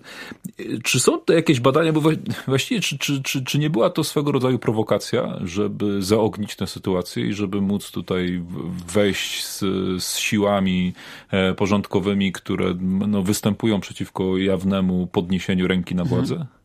Czy 0.83 0.99
są 0.99 1.17
to 1.17 1.33
jakieś 1.33 1.59
badania, 1.59 1.93
bo 1.93 2.01
właściwie 2.47 2.81
czy, 2.81 2.97
czy, 2.97 3.23
czy, 3.23 3.43
czy 3.43 3.59
nie 3.59 3.69
była 3.69 3.89
to 3.89 4.03
swego 4.03 4.31
rodzaju 4.31 4.59
prowokacja, 4.59 5.39
żeby 5.43 6.01
zaognić 6.01 6.55
tę 6.55 6.67
sytuację 6.67 7.27
i 7.27 7.33
żeby 7.33 7.61
móc 7.61 7.91
tutaj 7.91 8.43
wejść 8.93 9.45
z, 9.45 9.59
z 10.03 10.17
siłami 10.17 10.93
e, 11.31 11.53
porządkowymi, 11.53 12.31
które 12.31 12.73
no, 12.81 13.23
występują 13.23 13.79
przeciwko 13.79 14.37
jawnemu 14.37 15.07
podniesieniu 15.07 15.67
ręki 15.67 15.95
na 15.95 16.05
władzę? 16.05 16.35
Mhm 16.35 16.58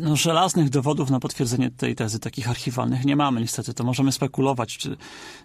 no, 0.00 0.16
żelaznych 0.16 0.70
dowodów 0.70 1.10
na 1.10 1.20
potwierdzenie 1.20 1.70
tej 1.70 1.94
tezy, 1.94 2.18
takich 2.20 2.50
archiwalnych, 2.50 3.04
nie 3.04 3.16
mamy 3.16 3.40
niestety. 3.40 3.74
To 3.74 3.84
możemy 3.84 4.12
spekulować, 4.12 4.76
czy, 4.76 4.96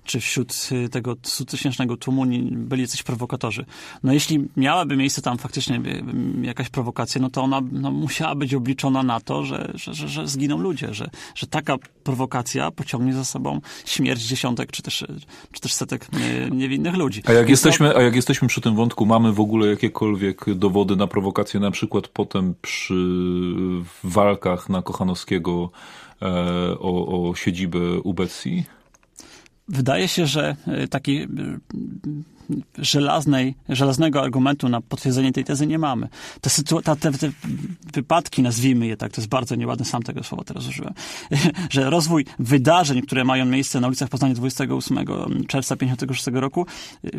czy 0.05 0.19
wśród 0.19 0.69
y, 0.71 0.89
tego 0.89 1.15
tysięcznego 1.47 1.97
tłumu 1.97 2.25
byli 2.51 2.81
jacyś 2.81 3.03
prowokatorzy. 3.03 3.65
No 4.03 4.13
jeśli 4.13 4.47
miałaby 4.57 4.97
miejsce 4.97 5.21
tam 5.21 5.37
faktycznie 5.37 5.75
y, 5.75 6.03
jakaś 6.41 6.69
prowokacja, 6.69 7.21
no 7.21 7.29
to 7.29 7.41
ona 7.41 7.61
no, 7.71 7.91
musiała 7.91 8.35
być 8.35 8.53
obliczona 8.53 9.03
na 9.03 9.19
to, 9.19 9.43
że, 9.43 9.71
że, 9.75 9.93
że, 9.93 10.07
że 10.07 10.27
zginą 10.27 10.57
ludzie, 10.57 10.93
że, 10.93 11.09
że 11.35 11.47
taka 11.47 11.77
prowokacja 12.03 12.71
pociągnie 12.71 13.13
za 13.13 13.25
sobą 13.25 13.61
śmierć 13.85 14.21
dziesiątek 14.21 14.71
czy 14.71 14.81
też, 14.81 15.05
czy 15.51 15.61
też 15.61 15.73
setek 15.73 16.07
y, 16.47 16.51
niewinnych 16.51 16.95
ludzi. 16.95 17.21
A 17.25 17.33
jak, 17.33 17.49
jesteśmy, 17.49 17.95
a 17.95 18.01
jak 18.01 18.15
jesteśmy 18.15 18.47
przy 18.47 18.61
tym 18.61 18.75
wątku, 18.75 19.05
mamy 19.05 19.33
w 19.33 19.39
ogóle 19.39 19.67
jakiekolwiek 19.67 20.45
dowody 20.55 20.95
na 20.95 21.07
prowokację, 21.07 21.59
na 21.59 21.71
przykład 21.71 22.07
potem 22.07 22.53
przy 22.61 22.93
walkach 24.03 24.40
walkach 24.41 24.69
na 24.69 24.81
Kochanowskiego 24.81 25.71
e, 26.21 26.25
o, 26.79 27.29
o 27.29 27.35
siedzibę 27.35 27.79
UBECI? 28.03 28.63
Wydaje 29.67 30.07
się, 30.07 30.27
że 30.27 30.55
e, 30.67 30.87
taki 30.87 31.21
e, 31.21 31.27
żelaznej, 32.77 33.55
żelaznego 33.69 34.21
argumentu 34.21 34.69
na 34.69 34.81
potwierdzenie 34.81 35.31
tej 35.31 35.43
tezy 35.43 35.67
nie 35.67 35.79
mamy. 35.79 36.07
Te, 36.41 36.49
sytu- 36.49 36.97
te, 36.99 37.11
te 37.11 37.31
wypadki, 37.93 38.41
nazwijmy 38.41 38.87
je 38.87 38.97
tak, 38.97 39.11
to 39.11 39.21
jest 39.21 39.29
bardzo 39.29 39.55
nieładne, 39.55 39.85
sam 39.85 40.03
tego 40.03 40.23
słowa 40.23 40.43
teraz 40.43 40.67
użyłem, 40.67 40.93
że 41.69 41.89
rozwój 41.89 42.25
wydarzeń, 42.39 43.01
które 43.01 43.23
mają 43.23 43.45
miejsce 43.45 43.79
na 43.79 43.87
ulicach 43.87 44.09
Poznania 44.09 44.33
28 44.35 44.97
czerwca 45.47 45.75
56 45.75 46.25
roku, 46.33 46.65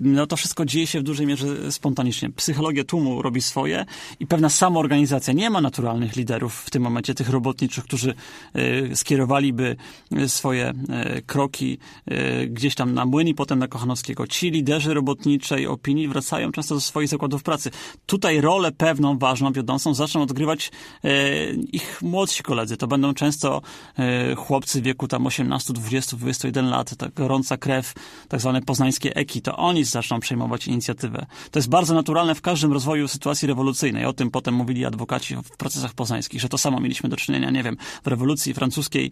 no 0.01 0.27
to 0.27 0.37
wszystko 0.37 0.65
dzieje 0.65 0.87
się 0.87 1.01
w 1.01 1.03
dużej 1.03 1.27
mierze 1.27 1.73
spontanicznie. 1.73 2.31
Psychologia 2.31 2.85
tłumu 2.85 3.23
robi 3.23 3.43
swoje 3.43 3.85
i 4.21 4.27
pewna 4.27 4.49
samoorganizacja. 4.49 5.33
Nie 5.33 5.51
ma 5.51 5.61
naturalnych 5.61 6.17
liderów 6.17 6.55
w 6.55 6.71
tym 6.71 6.83
momencie, 6.83 7.15
tych 7.15 7.29
robotniczych, 7.29 7.85
którzy 7.85 8.15
y, 8.57 8.97
skierowaliby 8.97 9.77
swoje 10.27 10.73
y, 11.17 11.23
kroki 11.23 11.79
y, 12.11 12.47
gdzieś 12.47 12.75
tam 12.75 12.95
na 12.95 13.07
młyn 13.07 13.29
i 13.29 13.35
potem 13.35 13.59
na 13.59 13.69
Kochanowskiego. 13.69 14.27
Ci 14.27 14.51
liderzy 14.51 14.95
robotniczy 14.95 15.12
robotniczej 15.13 15.67
opinii 15.67 16.09
wracają 16.09 16.53
często 16.53 16.75
do 16.75 16.81
swoich 16.81 17.09
zakładów 17.09 17.43
pracy. 17.43 17.71
Tutaj 18.07 18.41
rolę 18.41 18.73
pewną, 18.73 19.19
ważną, 19.19 19.53
wiodącą 19.53 19.95
zaczną 19.95 20.23
odgrywać 20.23 20.71
e, 21.05 21.51
ich 21.53 22.03
młodsi 22.03 22.43
koledzy. 22.43 22.77
To 22.77 22.87
będą 22.87 23.15
często 23.15 23.63
e, 23.99 24.35
chłopcy 24.35 24.81
w 24.81 24.85
wieku 24.85 25.09
tam 25.09 25.27
18, 25.27 25.73
20, 25.73 26.17
21 26.17 26.71
lat, 26.71 26.97
ta 26.97 27.09
gorąca 27.09 27.57
krew, 27.57 27.95
tak 28.29 28.41
zwane 28.41 28.63
poznańskie 28.63 29.17
eki. 29.17 29.43
To 29.43 29.57
oni 29.57 29.85
zaczną 29.85 30.21
przejmować 30.21 30.67
inicjatywę. 30.67 31.27
To 31.51 31.59
jest 31.59 31.69
bardzo 31.69 31.95
naturalne 31.95 32.35
w 32.35 32.41
każdym 32.41 32.73
rozwoju 32.73 33.09
sytuacji 33.09 33.49
rewolucyjnej. 33.49 34.05
O 34.07 34.13
tym 34.13 34.31
potem 34.31 34.55
mówili 34.55 34.85
adwokaci 34.85 35.37
w 35.37 35.57
procesach 35.57 35.95
poznańskich, 35.95 36.41
że 36.41 36.49
to 36.49 36.59
samo 36.59 36.81
mieliśmy 36.81 37.09
do 37.09 37.17
czynienia, 37.17 37.51
nie 37.51 37.63
wiem, 37.63 37.77
w 38.05 38.07
rewolucji 38.07 38.55
francuskiej, 38.55 39.11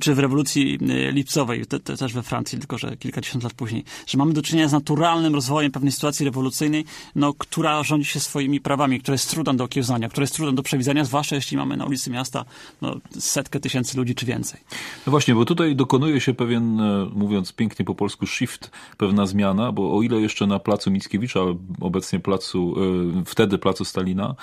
czy 0.00 0.14
w 0.14 0.18
rewolucji 0.18 0.78
e, 0.90 1.12
lipcowej, 1.12 1.66
te, 1.66 1.80
te 1.80 1.96
też 1.96 2.12
we 2.12 2.22
Francji, 2.22 2.58
tylko 2.58 2.78
że 2.78 2.96
kilkadziesiąt 2.96 3.44
lat 3.44 3.54
później, 3.54 3.84
że 4.06 4.18
mamy 4.18 4.32
do 4.32 4.42
czynienia 4.42 4.68
z 4.68 4.72
naturalnym 4.72 5.34
rozwojem 5.36 5.72
pewnej 5.72 5.92
sytuacji 5.92 6.24
rewolucyjnej, 6.24 6.84
no, 7.14 7.34
która 7.34 7.82
rządzi 7.82 8.06
się 8.06 8.20
swoimi 8.20 8.60
prawami, 8.60 9.00
która 9.00 9.14
jest 9.14 9.30
trudna 9.30 9.54
do 9.54 9.64
okiełznania, 9.64 10.08
która 10.08 10.22
jest 10.22 10.34
trudna 10.34 10.52
do 10.52 10.62
przewidzenia, 10.62 11.04
zwłaszcza 11.04 11.36
jeśli 11.36 11.56
mamy 11.56 11.76
na 11.76 11.84
ulicy 11.84 12.10
miasta 12.10 12.44
no, 12.82 12.96
setkę 13.18 13.60
tysięcy 13.60 13.96
ludzi 13.96 14.14
czy 14.14 14.26
więcej. 14.26 14.60
No 15.06 15.10
właśnie, 15.10 15.34
bo 15.34 15.44
tutaj 15.44 15.76
dokonuje 15.76 16.20
się 16.20 16.34
pewien, 16.34 16.80
e, 16.80 17.06
mówiąc 17.14 17.52
pięknie 17.52 17.84
po 17.84 17.94
polsku, 17.94 18.26
shift, 18.26 18.70
pewna 18.96 19.26
zmiana, 19.26 19.72
bo 19.72 19.96
o 19.96 20.02
ile 20.02 20.20
jeszcze 20.20 20.46
na 20.46 20.58
placu 20.58 20.90
Mickiewicza, 20.90 21.40
obecnie 21.80 22.20
placu, 22.20 22.74
e, 23.20 23.24
wtedy 23.24 23.58
placu 23.58 23.84
Stalina, 23.84 24.34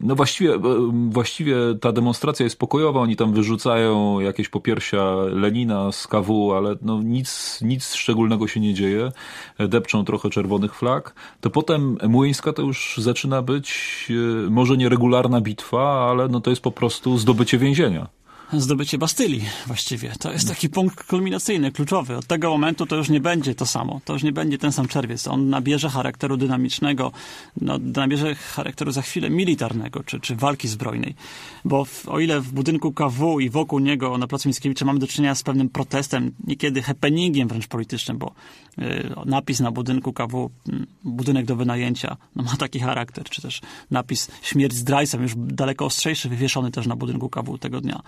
no 0.00 0.14
właściwie, 0.14 0.54
e, 0.54 0.60
właściwie 1.10 1.56
ta 1.80 1.92
demonstracja 1.92 2.44
jest 2.44 2.58
pokojowa, 2.58 3.00
oni 3.00 3.16
tam 3.16 3.32
wyrzucają 3.32 4.20
jakieś 4.20 4.48
popiersia 4.48 5.14
Lenina 5.14 5.92
z 5.92 6.06
KW, 6.06 6.52
ale 6.56 6.76
no 6.82 7.02
nic, 7.02 7.58
nic 7.62 7.94
szczególnego 7.94 8.48
się 8.48 8.60
nie 8.60 8.74
dzieje. 8.74 9.12
Depczą 9.58 10.04
trochę 10.04 10.30
czerwonych 10.30 10.74
flag, 10.74 11.14
to 11.40 11.50
potem 11.50 11.98
Młyńska 12.08 12.52
to 12.52 12.62
już 12.62 12.94
zaczyna 12.98 13.42
być 13.42 14.08
e, 14.10 14.50
może 14.50 14.76
nie 14.76 14.88
regularna 14.88 15.40
bitwa, 15.40 16.10
ale 16.10 16.28
no 16.28 16.40
to 16.40 16.50
jest 16.50 16.62
po 16.62 16.72
prostu 16.72 17.18
zdobycie 17.18 17.58
więzienia 17.58 18.19
zdobycie 18.52 18.98
Bastylii 18.98 19.44
właściwie. 19.66 20.12
To 20.18 20.32
jest 20.32 20.48
taki 20.48 20.68
punkt 20.68 21.04
kulminacyjny, 21.04 21.72
kluczowy. 21.72 22.16
Od 22.16 22.26
tego 22.26 22.50
momentu 22.50 22.86
to 22.86 22.96
już 22.96 23.08
nie 23.08 23.20
będzie 23.20 23.54
to 23.54 23.66
samo. 23.66 24.00
To 24.04 24.12
już 24.12 24.22
nie 24.22 24.32
będzie 24.32 24.58
ten 24.58 24.72
sam 24.72 24.88
czerwiec. 24.88 25.28
On 25.28 25.48
nabierze 25.48 25.88
charakteru 25.88 26.36
dynamicznego, 26.36 27.12
no, 27.60 27.78
nabierze 27.78 28.34
charakteru 28.34 28.92
za 28.92 29.02
chwilę 29.02 29.30
militarnego, 29.30 30.02
czy, 30.02 30.20
czy 30.20 30.36
walki 30.36 30.68
zbrojnej. 30.68 31.14
Bo 31.64 31.84
w, 31.84 32.08
o 32.08 32.20
ile 32.20 32.40
w 32.40 32.52
budynku 32.52 32.92
KW 32.92 33.40
i 33.40 33.50
wokół 33.50 33.78
niego 33.78 34.18
na 34.18 34.26
Placu 34.26 34.48
Mickiewicza 34.48 34.84
mamy 34.84 34.98
do 34.98 35.06
czynienia 35.06 35.34
z 35.34 35.42
pewnym 35.42 35.68
protestem, 35.68 36.32
niekiedy 36.46 36.82
happeningiem 36.82 37.48
wręcz 37.48 37.66
politycznym, 37.66 38.18
bo 38.18 38.32
y, 38.78 39.10
napis 39.26 39.60
na 39.60 39.70
budynku 39.70 40.12
KW, 40.12 40.50
y, 40.68 40.72
budynek 41.04 41.46
do 41.46 41.56
wynajęcia, 41.56 42.16
no, 42.36 42.42
ma 42.42 42.56
taki 42.56 42.80
charakter, 42.80 43.24
czy 43.24 43.42
też 43.42 43.60
napis 43.90 44.28
śmierć 44.42 44.74
zdrajcą, 44.74 45.22
już 45.22 45.32
daleko 45.36 45.84
ostrzejszy, 45.84 46.28
wywieszony 46.28 46.70
też 46.70 46.86
na 46.86 46.96
budynku 46.96 47.28
KW 47.28 47.58
tego 47.58 47.80
dnia 47.80 48.02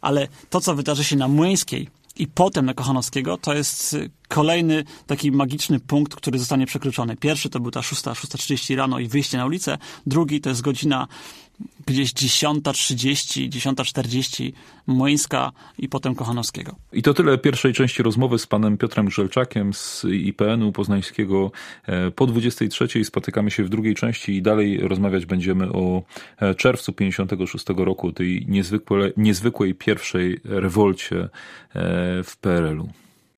ale 0.00 0.28
to, 0.50 0.60
co 0.60 0.74
wydarzy 0.74 1.04
się 1.04 1.16
na 1.16 1.28
Młyńskiej 1.28 1.88
i 2.16 2.26
potem 2.26 2.66
na 2.66 2.74
Kochanowskiego, 2.74 3.36
to 3.36 3.54
jest 3.54 3.94
y, 3.94 4.10
kolejny 4.28 4.84
taki 5.06 5.32
magiczny 5.32 5.80
punkt, 5.80 6.14
który 6.14 6.38
zostanie 6.38 6.66
przekroczony. 6.66 7.16
Pierwszy 7.16 7.50
to 7.50 7.60
był 7.60 7.70
ta 7.70 7.82
6, 7.82 8.02
6.30 8.02 8.76
rano 8.76 8.98
i 8.98 9.08
wyjście 9.08 9.38
na 9.38 9.46
ulicę, 9.46 9.78
drugi 10.06 10.40
to 10.40 10.48
jest 10.48 10.62
godzina 10.62 11.08
gdzieś 11.86 12.12
10.30, 12.12 13.48
10.40 13.48 14.52
Młyńska 14.86 15.52
i 15.78 15.88
potem 15.88 16.14
Kochanowskiego. 16.14 16.76
I 16.92 17.02
to 17.02 17.14
tyle 17.14 17.38
pierwszej 17.38 17.72
części 17.72 18.02
rozmowy 18.02 18.38
z 18.38 18.46
panem 18.46 18.78
Piotrem 18.78 19.06
Grzelczakiem 19.06 19.74
z 19.74 20.04
IPN-u 20.04 20.72
poznańskiego. 20.72 21.52
E, 21.86 22.10
po 22.10 22.26
23.00 22.26 23.04
spotykamy 23.04 23.50
się 23.50 23.64
w 23.64 23.68
drugiej 23.68 23.94
części 23.94 24.36
i 24.36 24.42
dalej 24.42 24.78
rozmawiać 24.80 25.26
będziemy 25.26 25.72
o 25.72 26.02
e, 26.36 26.54
czerwcu 26.54 26.92
56 26.92 27.64
roku, 27.76 28.12
tej 28.12 28.46
niezwykłej, 28.48 29.12
niezwykłej 29.16 29.74
pierwszej 29.74 30.40
rewolcie 30.44 31.20
e, 31.20 31.28
w 32.22 32.36
PRL-u. 32.40 32.88